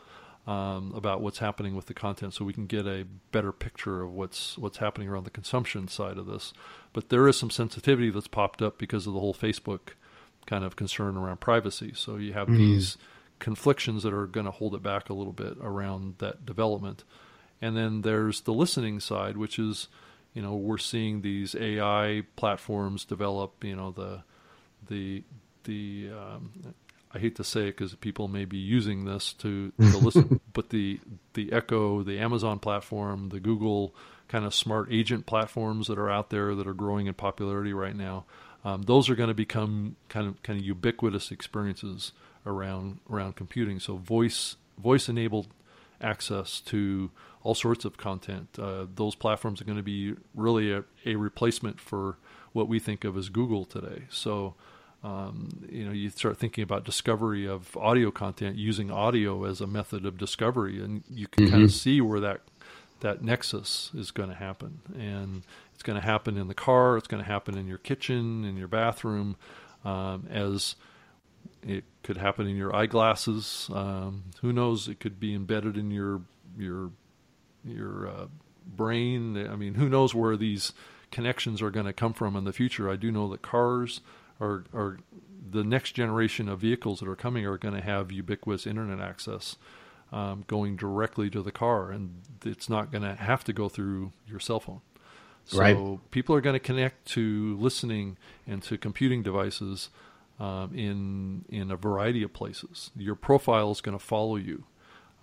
um, 0.48 0.92
about 0.96 1.22
what's 1.22 1.38
happening 1.38 1.76
with 1.76 1.86
the 1.86 1.94
content, 1.94 2.34
so 2.34 2.44
we 2.44 2.54
can 2.54 2.66
get 2.66 2.88
a 2.88 3.06
better 3.32 3.52
picture 3.52 4.02
of 4.02 4.14
what's 4.14 4.58
what's 4.58 4.80
happening 4.80 5.10
around 5.10 5.26
the 5.26 5.30
consumption 5.30 5.88
side 5.88 6.18
of 6.18 6.26
this. 6.26 6.54
But 6.92 7.10
there 7.10 7.28
is 7.28 7.38
some 7.38 7.52
sensitivity 7.52 8.10
that's 8.10 8.28
popped 8.28 8.64
up 8.64 8.80
because 8.80 9.06
of 9.06 9.14
the 9.14 9.20
whole 9.20 9.36
Facebook 9.36 9.90
kind 10.48 10.64
of 10.64 10.76
concern 10.76 11.18
around 11.18 11.40
privacy. 11.40 11.92
So 11.94 12.16
you 12.16 12.34
have 12.34 12.48
mm. 12.48 12.58
these 12.58 12.98
conflictions 13.38 14.02
that 14.02 14.12
are 14.12 14.26
going 14.26 14.48
to 14.48 14.52
hold 14.52 14.74
it 14.74 14.82
back 14.82 15.12
a 15.12 15.14
little 15.14 15.34
bit 15.34 15.56
around 15.62 16.16
that 16.18 16.48
development. 16.48 17.04
And 17.62 17.78
then 17.78 18.02
there's 18.02 18.42
the 18.42 18.54
listening 18.54 19.00
side, 19.00 19.38
which 19.38 19.60
is, 19.60 19.88
you 20.38 20.44
know, 20.44 20.54
we're 20.54 20.78
seeing 20.78 21.24
these 21.24 21.56
AI 21.56 22.22
platforms 22.36 23.06
develop. 23.06 23.64
You 23.64 23.76
know, 23.76 23.90
the 23.90 24.22
the 24.88 25.24
the 25.64 26.12
um, 26.16 26.76
I 27.12 27.18
hate 27.18 27.38
to 27.38 27.44
say 27.44 27.62
it 27.62 27.76
because 27.76 27.96
people 27.96 28.28
may 28.28 28.46
be 28.46 28.60
using 28.60 29.06
this 29.06 29.34
to, 29.40 29.72
to 29.72 29.98
listen, 29.98 30.40
but 30.54 30.70
the 30.70 31.00
the 31.34 31.52
Echo, 31.52 32.04
the 32.04 32.20
Amazon 32.20 32.60
platform, 32.60 33.30
the 33.30 33.40
Google 33.40 33.96
kind 34.28 34.46
of 34.46 34.54
smart 34.54 34.90
agent 34.92 35.26
platforms 35.26 35.88
that 35.88 35.98
are 35.98 36.12
out 36.12 36.30
there 36.30 36.54
that 36.54 36.68
are 36.68 36.76
growing 36.76 37.08
in 37.08 37.16
popularity 37.16 37.74
right 37.74 37.96
now, 37.96 38.26
um, 38.64 38.84
those 38.84 39.10
are 39.10 39.16
going 39.16 39.30
to 39.30 39.34
become 39.34 39.96
kind 40.08 40.28
of 40.28 40.44
kind 40.44 40.60
of 40.60 40.64
ubiquitous 40.64 41.32
experiences 41.32 42.12
around 42.46 43.00
around 43.10 43.36
computing. 43.36 43.80
So 43.80 43.96
voice 43.96 44.56
voice 44.78 45.10
enabled 45.10 45.48
access 46.00 46.60
to 46.62 47.10
all 47.48 47.56
sorts 47.56 47.86
of 47.86 47.96
content. 47.96 48.60
Uh, 48.60 48.86
those 48.94 49.16
platforms 49.16 49.62
are 49.62 49.64
going 49.64 49.78
to 49.78 49.84
be 49.84 50.14
really 50.36 50.74
a, 50.74 50.84
a, 51.06 51.16
replacement 51.16 51.80
for 51.80 52.18
what 52.52 52.68
we 52.68 52.78
think 52.78 53.06
of 53.06 53.16
as 53.16 53.30
Google 53.30 53.64
today. 53.64 54.04
So, 54.10 54.56
um, 55.02 55.66
you 55.72 55.86
know, 55.86 55.94
you 55.94 56.10
start 56.10 56.38
thinking 56.38 56.62
about 56.62 56.84
discovery 56.84 57.48
of 57.48 57.78
audio 57.78 58.12
content 58.12 58.58
using 58.58 58.92
audio 58.92 59.46
as 59.46 59.62
a 59.62 59.68
method 59.68 60.06
of 60.06 60.18
discovery, 60.18 60.84
and 60.84 61.06
you 61.10 61.26
can 61.26 61.46
mm-hmm. 61.46 61.54
kind 61.54 61.64
of 61.64 61.72
see 61.72 62.02
where 62.02 62.20
that 62.20 62.42
that 63.00 63.24
nexus 63.24 63.92
is 63.96 64.12
going 64.12 64.28
to 64.28 64.36
happen, 64.36 64.82
and 65.00 65.44
it's 65.74 65.84
going 65.84 65.98
to 65.98 66.06
happen 66.06 66.36
in 66.36 66.50
the 66.50 66.54
car. 66.54 66.98
It's 66.98 67.08
going 67.08 67.24
to 67.24 67.30
happen 67.30 67.58
in 67.58 67.66
your 67.66 67.78
kitchen, 67.78 68.44
in 68.44 68.58
your 68.58 68.68
bathroom, 68.68 69.38
um, 69.86 70.28
as 70.30 70.76
it 71.66 71.86
could 72.04 72.18
happen 72.18 72.46
in 72.46 72.58
your 72.58 72.76
eyeglasses. 72.76 73.70
Um, 73.72 74.24
who 74.42 74.52
knows? 74.52 74.90
It 74.90 75.00
could 75.00 75.18
be 75.18 75.34
embedded 75.34 75.78
in 75.78 75.92
your 75.92 76.24
your 76.58 76.92
your 77.68 78.08
uh, 78.08 78.26
brain. 78.66 79.38
I 79.48 79.56
mean, 79.56 79.76
who 79.76 79.90
knows 79.90 80.14
where 80.14 80.38
these 80.38 80.74
connections 81.12 81.62
are 81.62 81.72
going 81.72 81.86
to 81.86 81.94
come 81.94 82.14
from 82.14 82.36
in 82.36 82.44
the 82.44 82.54
future? 82.54 82.90
I 82.90 82.96
do 82.96 83.12
know 83.12 83.30
that 83.30 83.42
cars 83.42 84.02
are 84.40 84.66
are 84.74 85.00
the 85.50 85.64
next 85.64 85.94
generation 85.94 86.50
of 86.50 86.60
vehicles 86.60 87.00
that 87.00 87.08
are 87.08 87.16
coming 87.16 87.46
are 87.46 87.58
going 87.58 87.76
to 87.76 87.82
have 87.82 88.12
ubiquitous 88.12 88.68
internet 88.68 89.00
access 89.00 89.56
um, 90.12 90.44
going 90.48 90.76
directly 90.76 91.30
to 91.30 91.42
the 91.42 91.52
car, 91.52 91.92
and 91.92 92.22
it's 92.46 92.70
not 92.70 92.92
going 92.92 93.04
to 93.04 93.16
have 93.16 93.44
to 93.46 93.54
go 93.54 93.70
through 93.70 94.12
your 94.26 94.40
cell 94.40 94.60
phone. 94.60 94.82
So 95.46 95.60
right. 95.60 96.12
people 96.12 96.36
are 96.36 96.42
going 96.42 96.56
to 96.56 96.60
connect 96.60 97.06
to 97.10 97.56
listening 97.58 98.18
and 98.46 98.62
to 98.64 98.78
computing 98.78 99.24
devices 99.24 99.90
um, 100.40 100.72
in 100.76 101.46
in 101.50 101.72
a 101.72 101.78
variety 101.78 102.22
of 102.22 102.34
places. 102.34 102.92
Your 102.98 103.16
profile 103.16 103.72
is 103.72 103.82
going 103.82 103.98
to 103.98 104.04
follow 104.04 104.36
you, 104.36 104.66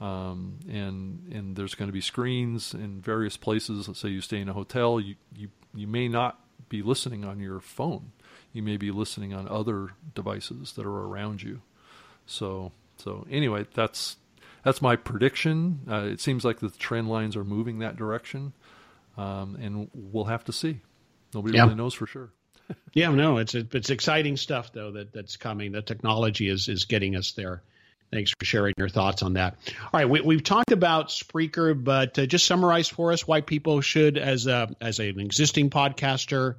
um, 0.00 0.58
and 0.68 1.32
and 1.32 1.56
there's 1.56 1.74
going 1.74 1.88
to 1.88 1.92
be 1.92 2.00
screens 2.00 2.74
in 2.74 3.00
various 3.00 3.36
places. 3.36 3.88
Let's 3.88 4.00
say 4.00 4.08
you 4.08 4.20
stay 4.20 4.40
in 4.40 4.48
a 4.48 4.52
hotel, 4.52 5.00
you 5.00 5.16
you 5.34 5.48
you 5.74 5.86
may 5.86 6.08
not 6.08 6.40
be 6.68 6.82
listening 6.82 7.24
on 7.24 7.40
your 7.40 7.60
phone. 7.60 8.12
You 8.52 8.62
may 8.62 8.76
be 8.76 8.90
listening 8.90 9.34
on 9.34 9.48
other 9.48 9.90
devices 10.14 10.72
that 10.72 10.86
are 10.86 11.06
around 11.06 11.42
you. 11.42 11.60
So 12.26 12.72
so 12.98 13.26
anyway, 13.30 13.66
that's 13.74 14.16
that's 14.62 14.80
my 14.80 14.96
prediction. 14.96 15.80
Uh, 15.90 16.06
it 16.06 16.20
seems 16.20 16.44
like 16.44 16.60
the 16.60 16.70
trend 16.70 17.08
lines 17.08 17.36
are 17.36 17.44
moving 17.44 17.80
that 17.80 17.96
direction 17.96 18.52
um, 19.16 19.56
and 19.60 19.88
we'll 19.94 20.24
have 20.24 20.44
to 20.44 20.52
see. 20.52 20.80
Nobody 21.34 21.56
yeah. 21.56 21.64
really 21.64 21.74
knows 21.74 21.94
for 21.94 22.06
sure. 22.06 22.30
yeah, 22.92 23.10
no, 23.10 23.38
it's 23.38 23.54
it's 23.54 23.90
exciting 23.90 24.36
stuff 24.36 24.72
though 24.72 24.92
that 24.92 25.12
that's 25.12 25.36
coming. 25.36 25.72
The 25.72 25.82
technology 25.82 26.48
is 26.48 26.68
is 26.68 26.84
getting 26.84 27.16
us 27.16 27.32
there. 27.32 27.62
Thanks 28.12 28.32
for 28.38 28.44
sharing 28.44 28.74
your 28.78 28.88
thoughts 28.88 29.22
on 29.22 29.32
that. 29.32 29.56
All 29.82 29.90
right, 29.92 30.08
we, 30.08 30.34
have 30.36 30.44
talked 30.44 30.70
about 30.70 31.08
Spreaker, 31.08 31.82
but 31.82 32.18
uh, 32.18 32.26
just 32.26 32.46
summarize 32.46 32.88
for 32.88 33.12
us 33.12 33.26
why 33.26 33.40
people 33.40 33.80
should, 33.80 34.18
as 34.18 34.46
a 34.46 34.74
as 34.80 35.00
an 35.00 35.18
existing 35.18 35.70
podcaster 35.70 36.56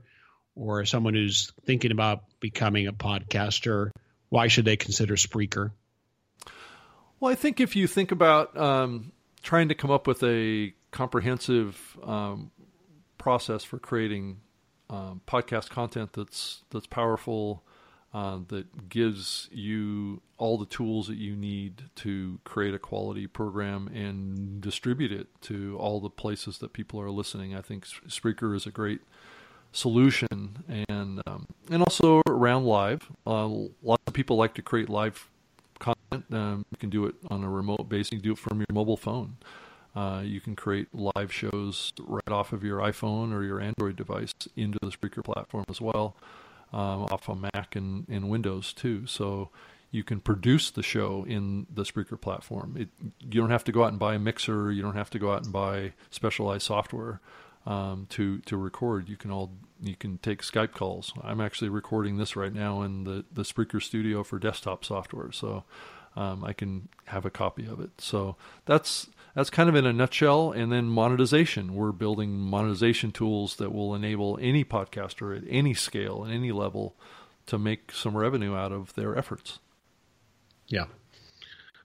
or 0.55 0.85
someone 0.85 1.13
who's 1.13 1.51
thinking 1.65 1.91
about 1.91 2.23
becoming 2.39 2.87
a 2.87 2.93
podcaster, 2.93 3.91
why 4.29 4.47
should 4.47 4.65
they 4.65 4.77
consider 4.77 5.15
Spreaker? 5.15 5.71
Well, 7.19 7.31
I 7.31 7.35
think 7.35 7.59
if 7.59 7.75
you 7.75 7.87
think 7.87 8.11
about 8.11 8.57
um, 8.57 9.11
trying 9.41 9.69
to 9.69 9.75
come 9.75 9.91
up 9.91 10.07
with 10.07 10.23
a 10.23 10.73
comprehensive 10.91 11.97
um, 12.03 12.51
process 13.17 13.63
for 13.63 13.79
creating 13.79 14.41
um, 14.89 15.21
podcast 15.27 15.69
content 15.69 16.13
that's 16.13 16.63
that's 16.69 16.87
powerful, 16.87 17.63
uh, 18.15 18.39
that 18.47 18.87
gives 18.87 19.49
you 19.51 20.21
all 20.37 20.57
the 20.57 20.65
tools 20.65 21.07
that 21.07 21.17
you 21.17 21.35
need 21.35 21.83
to 21.95 22.39
create 22.45 22.73
a 22.73 22.79
quality 22.79 23.27
program 23.27 23.89
and 23.89 24.61
distribute 24.61 25.11
it 25.11 25.27
to 25.41 25.77
all 25.77 25.99
the 25.99 26.09
places 26.09 26.59
that 26.59 26.71
people 26.71 26.97
are 27.01 27.11
listening. 27.11 27.53
I 27.53 27.59
think 27.59 27.85
Spreaker 28.07 28.55
is 28.55 28.65
a 28.65 28.71
great 28.71 29.01
solution, 29.73 30.63
and 30.87 31.21
um, 31.27 31.47
and 31.69 31.83
also 31.83 32.21
around 32.25 32.63
live. 32.63 33.11
Uh, 33.27 33.47
lots 33.83 34.03
of 34.07 34.13
people 34.13 34.37
like 34.37 34.53
to 34.53 34.61
create 34.61 34.87
live 34.87 35.27
content. 35.79 36.23
Um, 36.31 36.65
you 36.71 36.77
can 36.77 36.89
do 36.89 37.05
it 37.07 37.15
on 37.29 37.43
a 37.43 37.49
remote 37.49 37.89
basis. 37.89 38.13
You 38.13 38.19
can 38.19 38.29
do 38.29 38.31
it 38.31 38.39
from 38.39 38.59
your 38.59 38.73
mobile 38.73 38.95
phone. 38.95 39.35
Uh, 39.93 40.21
you 40.23 40.39
can 40.39 40.55
create 40.55 40.87
live 40.93 41.33
shows 41.33 41.91
right 41.99 42.31
off 42.31 42.53
of 42.53 42.63
your 42.63 42.79
iPhone 42.79 43.33
or 43.33 43.43
your 43.43 43.59
Android 43.59 43.97
device 43.97 44.31
into 44.55 44.79
the 44.81 44.87
Spreaker 44.87 45.21
platform 45.21 45.65
as 45.67 45.81
well, 45.81 46.15
um, 46.73 47.03
off 47.11 47.29
of 47.29 47.39
Mac 47.39 47.75
and, 47.75 48.07
and 48.09 48.29
Windows 48.29 48.73
too. 48.73 49.05
So 49.07 49.49
you 49.91 50.03
can 50.03 50.19
produce 50.19 50.71
the 50.71 50.83
show 50.83 51.25
in 51.27 51.67
the 51.73 51.83
Spreaker 51.83 52.19
platform. 52.19 52.75
It, 52.77 52.89
you 53.21 53.39
don't 53.39 53.51
have 53.51 53.63
to 53.65 53.71
go 53.71 53.83
out 53.83 53.89
and 53.89 53.99
buy 53.99 54.15
a 54.15 54.19
mixer. 54.19 54.71
You 54.71 54.81
don't 54.81 54.95
have 54.95 55.09
to 55.11 55.19
go 55.19 55.31
out 55.31 55.43
and 55.43 55.53
buy 55.53 55.93
specialized 56.09 56.63
software 56.63 57.21
um, 57.65 58.07
to 58.09 58.39
to 58.39 58.57
record. 58.57 59.09
You 59.09 59.17
can 59.17 59.31
all 59.31 59.51
you 59.81 59.95
can 59.95 60.17
take 60.17 60.41
Skype 60.41 60.73
calls. 60.73 61.13
I'm 61.23 61.41
actually 61.41 61.69
recording 61.69 62.17
this 62.17 62.35
right 62.35 62.53
now 62.53 62.81
in 62.81 63.05
the 63.05 63.25
the 63.31 63.43
Spreaker 63.43 63.81
Studio 63.81 64.23
for 64.23 64.37
desktop 64.39 64.83
software, 64.83 65.31
so 65.31 65.63
um, 66.15 66.43
I 66.43 66.53
can 66.53 66.89
have 67.05 67.25
a 67.25 67.29
copy 67.29 67.65
of 67.65 67.79
it. 67.79 67.91
So 67.99 68.35
that's 68.65 69.07
that's 69.35 69.49
kind 69.49 69.69
of 69.69 69.75
in 69.75 69.85
a 69.85 69.93
nutshell. 69.93 70.51
And 70.51 70.71
then 70.71 70.85
monetization. 70.85 71.75
We're 71.75 71.91
building 71.91 72.31
monetization 72.31 73.11
tools 73.11 73.57
that 73.57 73.71
will 73.71 73.93
enable 73.93 74.39
any 74.41 74.63
podcaster 74.63 75.37
at 75.37 75.43
any 75.47 75.73
scale 75.73 76.23
and 76.23 76.33
any 76.33 76.51
level 76.51 76.95
to 77.47 77.59
make 77.59 77.91
some 77.91 78.17
revenue 78.17 78.55
out 78.55 78.71
of 78.71 78.93
their 78.95 79.15
efforts. 79.17 79.59
Yeah. 80.67 80.85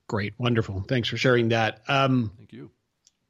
Great. 0.07 0.35
Wonderful. 0.39 0.85
Thanks 0.89 1.09
for 1.09 1.17
sharing 1.17 1.51
that. 1.51 1.83
Um, 1.87 2.33
Thank 2.39 2.53
you. 2.53 2.71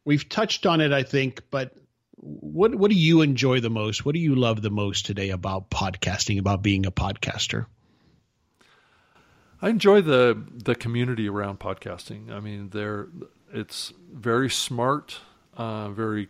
We've 0.04 0.28
touched 0.28 0.64
on 0.66 0.80
it, 0.80 0.92
I 0.92 1.02
think, 1.02 1.42
but 1.50 1.74
what 2.20 2.74
what 2.74 2.90
do 2.90 2.96
you 2.96 3.22
enjoy 3.22 3.60
the 3.60 3.70
most? 3.70 4.04
What 4.04 4.14
do 4.14 4.20
you 4.20 4.34
love 4.34 4.60
the 4.60 4.70
most 4.70 5.06
today 5.06 5.30
about 5.30 5.70
podcasting, 5.70 6.38
about 6.38 6.62
being 6.62 6.86
a 6.86 6.90
podcaster? 6.90 7.66
I 9.62 9.68
enjoy 9.68 10.02
the 10.02 10.42
the 10.64 10.74
community 10.74 11.28
around 11.28 11.60
podcasting. 11.60 12.30
I 12.30 12.40
mean, 12.40 12.70
there 12.70 13.08
it's 13.52 13.92
very 14.12 14.50
smart, 14.50 15.20
uh, 15.56 15.90
very 15.90 16.28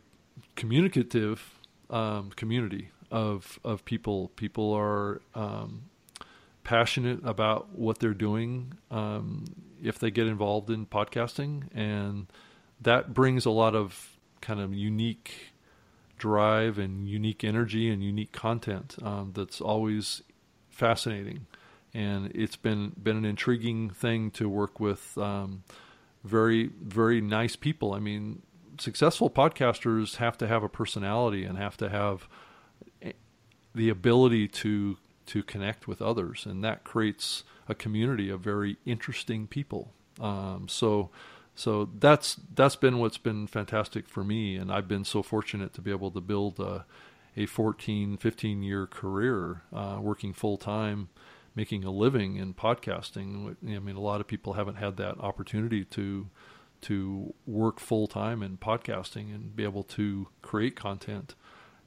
communicative 0.56 1.58
um, 1.88 2.30
community 2.36 2.90
of 3.10 3.58
of 3.64 3.84
people. 3.84 4.28
People 4.36 4.72
are 4.72 5.20
um, 5.34 5.82
passionate 6.64 7.20
about 7.24 7.70
what 7.76 7.98
they're 7.98 8.14
doing 8.14 8.74
um, 8.90 9.44
if 9.82 9.98
they 9.98 10.10
get 10.10 10.26
involved 10.26 10.70
in 10.70 10.86
podcasting, 10.86 11.64
and 11.74 12.26
that 12.80 13.12
brings 13.12 13.44
a 13.44 13.50
lot 13.50 13.74
of 13.74 14.16
kind 14.40 14.60
of 14.60 14.72
unique 14.72 15.52
drive 16.18 16.78
and 16.78 17.08
unique 17.08 17.42
energy 17.42 17.88
and 17.88 18.04
unique 18.04 18.32
content 18.32 18.96
um, 19.02 19.32
that's 19.34 19.58
always 19.58 20.22
fascinating 20.68 21.46
and 21.94 22.30
it's 22.34 22.56
been 22.56 22.92
been 23.02 23.16
an 23.16 23.24
intriguing 23.24 23.90
thing 23.90 24.30
to 24.30 24.48
work 24.48 24.78
with 24.78 25.16
um, 25.18 25.62
very 26.24 26.70
very 26.82 27.20
nice 27.20 27.56
people. 27.56 27.92
I 27.94 27.98
mean, 27.98 28.42
successful 28.78 29.30
podcasters 29.30 30.16
have 30.16 30.38
to 30.38 30.46
have 30.46 30.62
a 30.62 30.68
personality 30.68 31.44
and 31.44 31.58
have 31.58 31.76
to 31.78 31.88
have 31.88 32.28
the 33.74 33.88
ability 33.88 34.48
to 34.48 34.96
to 35.26 35.42
connect 35.42 35.86
with 35.86 36.02
others, 36.02 36.46
and 36.46 36.64
that 36.64 36.84
creates 36.84 37.44
a 37.68 37.74
community 37.74 38.30
of 38.30 38.40
very 38.40 38.78
interesting 38.84 39.46
people. 39.46 39.92
Um, 40.18 40.66
so 40.68 41.10
so 41.54 41.90
that's 41.98 42.36
that's 42.54 42.76
been 42.76 42.98
what's 42.98 43.18
been 43.18 43.46
fantastic 43.46 44.08
for 44.08 44.24
me 44.24 44.56
and 44.56 44.72
I've 44.72 44.88
been 44.88 45.04
so 45.04 45.22
fortunate 45.22 45.74
to 45.74 45.82
be 45.82 45.90
able 45.90 46.10
to 46.12 46.20
build 46.20 46.58
a, 46.58 46.86
a 47.36 47.44
14 47.44 48.16
15 48.16 48.62
year 48.62 48.86
career 48.86 49.62
uh, 49.70 49.98
working 50.00 50.32
full 50.32 50.56
time 50.56 51.10
making 51.54 51.84
a 51.84 51.90
living 51.90 52.36
in 52.36 52.54
podcasting. 52.54 53.56
I 53.64 53.78
mean, 53.78 53.96
a 53.96 54.00
lot 54.00 54.20
of 54.20 54.26
people 54.26 54.54
haven't 54.54 54.76
had 54.76 54.96
that 54.98 55.18
opportunity 55.18 55.84
to 55.86 56.28
to 56.82 57.34
work 57.46 57.78
full 57.78 58.06
time 58.06 58.42
in 58.42 58.56
podcasting 58.56 59.34
and 59.34 59.54
be 59.54 59.64
able 59.64 59.82
to 59.82 60.28
create 60.40 60.76
content 60.76 61.34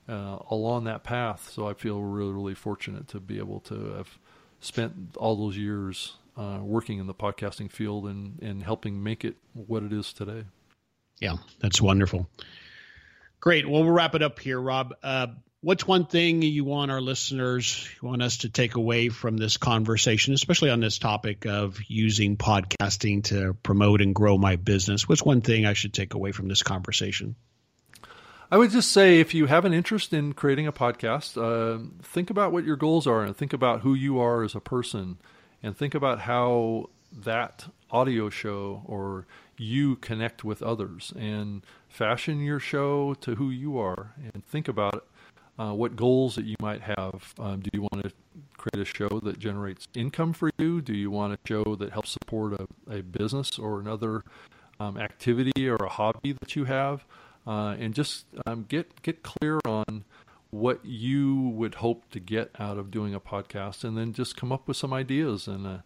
uh, 0.08 0.38
along 0.52 0.84
that 0.84 1.04
path. 1.04 1.50
So 1.52 1.68
I 1.68 1.74
feel 1.74 2.02
really, 2.02 2.32
really 2.32 2.56
fortunate 2.56 3.08
to 3.10 3.20
be 3.20 3.40
able 3.40 3.60
to 3.62 3.94
have 3.94 4.20
spent 4.60 5.16
all 5.18 5.36
those 5.36 5.58
years 5.58 6.18
uh, 6.38 6.60
working 6.62 7.00
in 7.00 7.08
the 7.08 7.14
podcasting 7.14 7.72
field 7.72 8.06
and, 8.06 8.40
and 8.42 8.64
helping 8.64 9.02
make 9.02 9.26
it 9.26 9.36
what 9.54 9.84
it 9.84 9.94
is 9.94 10.14
today. 10.14 10.46
Yeah, 11.20 11.36
that's 11.60 11.82
wonderful. 11.82 12.30
Great. 13.40 13.68
Well, 13.68 13.84
we'll 13.84 13.94
wrap 13.94 14.16
it 14.16 14.22
up 14.22 14.40
here, 14.40 14.60
Rob. 14.60 14.94
Uh, 15.04 15.28
what's 15.64 15.88
one 15.88 16.06
thing 16.06 16.42
you 16.42 16.66
want 16.66 16.92
our 16.92 17.00
listeners 17.00 17.90
you 18.02 18.08
want 18.08 18.22
us 18.22 18.40
to 18.40 18.50
take 18.50 18.76
away 18.76 19.08
from 19.08 19.38
this 19.38 19.56
conversation 19.56 20.34
especially 20.34 20.70
on 20.70 20.82
this 20.82 21.00
topic 21.00 21.46
of 21.46 21.80
using 21.88 22.36
podcasting 22.36 23.24
to 23.24 23.54
promote 23.64 24.02
and 24.02 24.14
grow 24.14 24.38
my 24.38 24.58
business 24.58 25.08
what's 25.08 25.24
one 25.24 25.40
thing 25.40 25.66
i 25.66 25.72
should 25.72 25.94
take 25.94 26.14
away 26.14 26.32
from 26.32 26.48
this 26.48 26.62
conversation? 26.62 27.36
I 28.52 28.58
would 28.58 28.70
just 28.70 28.92
say 28.92 29.20
if 29.20 29.34
you 29.34 29.48
have 29.48 29.66
an 29.66 29.74
interest 29.74 30.14
in 30.14 30.34
creating 30.34 30.68
a 30.68 30.74
podcast 30.74 31.42
uh, 31.42 31.84
think 32.04 32.30
about 32.30 32.52
what 32.52 32.66
your 32.66 32.76
goals 32.76 33.08
are 33.08 33.24
and 33.24 33.36
think 33.36 33.54
about 33.54 33.82
who 33.82 33.96
you 33.96 34.20
are 34.20 34.44
as 34.44 34.54
a 34.54 34.60
person 34.60 35.18
and 35.64 35.76
think 35.76 35.96
about 35.96 36.20
how 36.20 36.90
that 37.12 37.66
audio 37.90 38.30
show 38.30 38.84
or 38.86 39.26
you 39.58 39.96
connect 39.96 40.44
with 40.44 40.62
others 40.62 41.14
and 41.18 41.66
fashion 41.88 42.42
your 42.42 42.60
show 42.60 43.14
to 43.22 43.36
who 43.36 43.50
you 43.50 43.80
are 43.80 44.14
and 44.34 44.46
think 44.46 44.68
about 44.68 45.08
uh, 45.60 45.74
what 45.74 45.96
goals 45.96 46.36
that 46.36 46.46
you 46.46 46.56
might 46.60 46.82
have. 46.82 47.34
Um, 47.40 47.60
do 47.60 47.70
you 47.74 47.82
want 47.82 48.04
to 48.04 48.12
create 48.58 48.82
a 48.82 48.86
show 48.86 49.20
that 49.24 49.40
generates 49.40 49.88
income 49.96 50.34
for 50.34 50.50
you? 50.58 50.82
Do 50.82 50.94
you 50.94 51.12
want 51.12 51.34
a 51.34 51.40
show 51.48 51.76
that 51.76 51.92
helps 51.92 52.12
support 52.12 52.54
a, 52.54 52.68
a 52.92 53.02
business 53.02 53.60
or 53.60 53.80
another 53.80 54.24
um, 54.80 54.98
activity 54.98 55.70
or 55.70 55.76
a 55.76 55.90
hobby 55.90 56.34
that 56.34 56.56
you 56.56 56.66
have? 56.66 57.06
uh, 57.46 57.76
and 57.80 57.94
just 57.94 58.26
um, 58.46 58.66
get 58.68 59.02
get 59.02 59.24
clear 59.24 59.60
on 59.66 60.06
what 60.52 60.80
you 60.86 61.36
would 61.56 61.76
hope 61.76 62.10
to 62.12 62.20
get 62.20 62.52
out 62.60 62.78
of 62.78 62.92
doing 62.92 63.14
a 63.14 63.20
podcast, 63.20 63.84
and 63.84 63.98
then 63.98 64.14
just 64.14 64.38
come 64.38 64.52
up 64.52 64.68
with 64.68 64.78
some 64.78 64.94
ideas. 64.94 65.48
And 65.48 65.68
uh, 65.68 65.78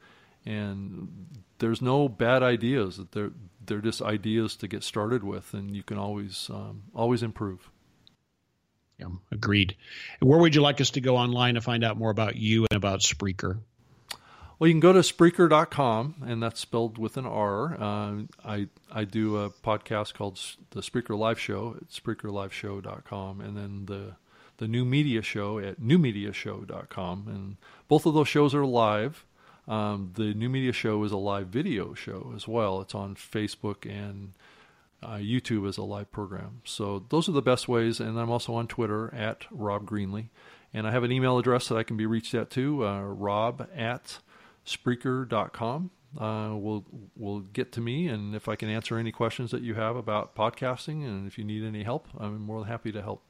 and 0.46 1.28
there's 1.60 1.82
no 1.82 2.08
bad 2.08 2.44
ideas; 2.44 3.00
they're 3.12 3.32
they're 3.66 3.82
just 3.82 4.02
ideas 4.02 4.56
to 4.58 4.68
get 4.68 4.84
started 4.84 5.24
with, 5.24 5.54
and 5.54 5.76
you 5.76 5.84
can 5.84 5.98
always 5.98 6.50
um, 6.52 6.84
always 6.94 7.24
improve. 7.24 7.70
Yeah, 9.00 9.08
agreed. 9.32 9.76
Where 10.20 10.40
would 10.40 10.56
you 10.56 10.62
like 10.62 10.82
us 10.82 10.92
to 10.92 11.02
go 11.02 11.18
online 11.18 11.56
to 11.56 11.62
find 11.62 11.84
out 11.84 11.98
more 11.98 12.10
about 12.10 12.36
you 12.36 12.66
and 12.70 12.78
about 12.78 13.02
Spreaker? 13.02 13.60
Well, 14.60 14.68
you 14.68 14.74
can 14.74 14.80
go 14.80 14.94
to 14.94 15.00
Spreaker.com, 15.00 16.16
and 16.26 16.42
that's 16.42 16.60
spelled 16.60 16.98
with 16.98 17.16
an 17.18 17.28
R. 17.28 17.80
Uh, 17.80 18.14
I 18.44 18.68
I 18.92 19.04
do 19.04 19.38
a 19.38 19.52
podcast 19.52 20.16
called 20.16 20.40
the 20.72 20.82
Spreaker 20.82 21.18
Live 21.18 21.40
Show 21.40 21.76
at 21.78 21.90
SpreakerLiveShow.com, 21.90 23.40
and 23.40 23.56
then 23.56 23.86
the 23.86 24.16
the 24.58 24.68
New 24.68 24.84
Media 24.84 25.22
Show 25.22 25.60
at 25.60 25.80
NewMediaShow.com, 25.80 27.26
and 27.28 27.58
both 27.88 28.08
of 28.08 28.16
those 28.16 28.28
shows 28.28 28.56
are 28.56 28.66
live. 28.66 29.24
Um, 29.68 30.12
the 30.16 30.34
New 30.34 30.50
Media 30.50 30.72
Show 30.72 31.04
is 31.04 31.12
a 31.12 31.18
live 31.18 31.48
video 31.48 31.94
show 31.94 32.32
as 32.36 32.48
well. 32.48 32.82
It's 32.82 32.96
on 32.96 33.16
Facebook 33.16 33.86
and 33.86 34.34
uh, 35.04 35.16
YouTube 35.16 35.68
as 35.68 35.78
a 35.78 35.84
live 35.84 36.12
program. 36.12 36.62
So 36.66 37.06
those 37.10 37.30
are 37.30 37.34
the 37.34 37.42
best 37.42 37.68
ways. 37.68 38.00
And 38.00 38.20
I'm 38.20 38.30
also 38.30 38.56
on 38.56 38.68
Twitter 38.68 39.14
at 39.14 39.46
Rob 39.52 39.86
Greenlee. 39.86 40.30
And 40.74 40.88
I 40.88 40.92
have 40.92 41.04
an 41.04 41.12
email 41.12 41.38
address 41.38 41.68
that 41.70 41.78
I 41.78 41.84
can 41.84 41.98
be 41.98 42.06
reached 42.06 42.34
at 42.34 42.50
too, 42.50 42.86
uh, 42.86 43.02
rob 43.02 43.68
at 43.76 44.20
Spreaker.com. 44.66 45.92
Uh, 46.18 46.56
will 46.56 46.86
will 47.16 47.42
get 47.42 47.74
to 47.74 47.82
me, 47.82 48.08
and 48.08 48.34
if 48.34 48.48
I 48.48 48.56
can 48.56 48.70
answer 48.70 48.98
any 48.98 49.12
questions 49.12 49.52
that 49.52 49.62
you 49.62 49.76
have 49.76 49.98
about 49.98 50.36
podcasting, 50.36 51.06
and 51.06 51.28
if 51.28 51.38
you 51.38 51.44
need 51.44 51.64
any 51.64 51.84
help, 51.84 52.08
I'm 52.18 52.42
more 52.42 52.62
than 52.62 52.70
happy 52.70 52.94
to 52.94 53.02
help. 53.02 53.22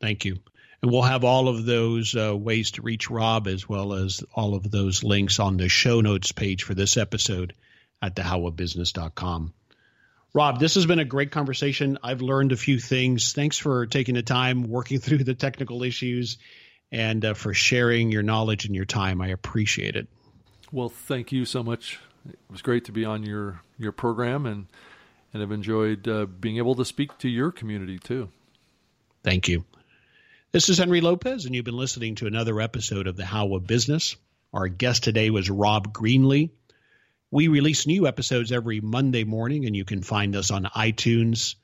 Thank 0.00 0.24
you. 0.24 0.38
And 0.82 0.90
we'll 0.90 1.02
have 1.02 1.24
all 1.24 1.48
of 1.48 1.64
those 1.64 2.14
uh, 2.14 2.36
ways 2.36 2.72
to 2.72 2.82
reach 2.82 3.10
Rob 3.10 3.46
as 3.46 3.68
well 3.68 3.94
as 3.94 4.22
all 4.34 4.54
of 4.54 4.70
those 4.70 5.02
links 5.02 5.38
on 5.38 5.56
the 5.56 5.68
show 5.68 6.00
notes 6.00 6.32
page 6.32 6.62
for 6.62 6.74
this 6.74 6.96
episode 6.96 7.54
at 8.02 8.14
thehowofbusiness.com. 8.14 9.54
Rob, 10.38 10.60
this 10.60 10.76
has 10.76 10.86
been 10.86 11.00
a 11.00 11.04
great 11.04 11.32
conversation. 11.32 11.98
I've 12.00 12.22
learned 12.22 12.52
a 12.52 12.56
few 12.56 12.78
things. 12.78 13.32
Thanks 13.32 13.58
for 13.58 13.86
taking 13.86 14.14
the 14.14 14.22
time, 14.22 14.62
working 14.68 15.00
through 15.00 15.24
the 15.24 15.34
technical 15.34 15.82
issues, 15.82 16.38
and 16.92 17.24
uh, 17.24 17.34
for 17.34 17.54
sharing 17.54 18.12
your 18.12 18.22
knowledge 18.22 18.64
and 18.64 18.72
your 18.72 18.84
time. 18.84 19.20
I 19.20 19.30
appreciate 19.30 19.96
it. 19.96 20.06
Well, 20.70 20.90
thank 20.90 21.32
you 21.32 21.44
so 21.44 21.64
much. 21.64 21.98
It 22.28 22.38
was 22.52 22.62
great 22.62 22.84
to 22.84 22.92
be 22.92 23.04
on 23.04 23.24
your 23.24 23.60
your 23.78 23.90
program, 23.90 24.46
and 24.46 24.66
and 25.34 25.42
I've 25.42 25.50
enjoyed 25.50 26.06
uh, 26.06 26.26
being 26.26 26.58
able 26.58 26.76
to 26.76 26.84
speak 26.84 27.18
to 27.18 27.28
your 27.28 27.50
community 27.50 27.98
too. 27.98 28.28
Thank 29.24 29.48
you. 29.48 29.64
This 30.52 30.68
is 30.68 30.78
Henry 30.78 31.00
Lopez, 31.00 31.46
and 31.46 31.54
you've 31.56 31.64
been 31.64 31.76
listening 31.76 32.14
to 32.14 32.28
another 32.28 32.60
episode 32.60 33.08
of 33.08 33.16
The 33.16 33.26
How 33.26 33.56
of 33.56 33.66
Business. 33.66 34.14
Our 34.52 34.68
guest 34.68 35.02
today 35.02 35.30
was 35.30 35.50
Rob 35.50 35.92
Greenlee. 35.92 36.50
We 37.30 37.48
release 37.48 37.86
new 37.86 38.06
episodes 38.06 38.52
every 38.52 38.80
Monday 38.80 39.24
morning, 39.24 39.66
and 39.66 39.76
you 39.76 39.84
can 39.84 40.02
find 40.02 40.34
us 40.34 40.50
on 40.50 40.64
iTunes, 40.64 41.56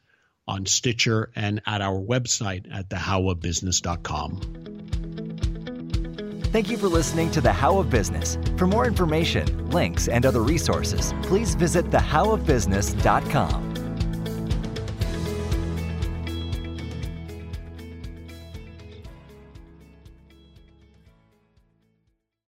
on 0.47 0.67
Stitcher, 0.67 1.31
and 1.35 1.63
at 1.67 1.81
our 1.81 1.99
website 1.99 2.67
at 2.71 2.91
thehowofbusiness.com. 2.91 4.41
Thank 6.53 6.71
you 6.71 6.77
for 6.77 6.87
listening 6.87 7.31
to 7.33 7.41
The 7.41 7.53
How 7.53 7.79
of 7.79 7.91
Business. 7.91 8.39
For 8.59 8.67
more 8.67 8.87
information, 8.87 9.71
links, 9.71 10.07
and 10.07 10.25
other 10.25 10.43
resources, 10.43 11.15
please 11.23 11.55
visit 11.55 11.91
thehowofbusiness.com. 11.91 13.74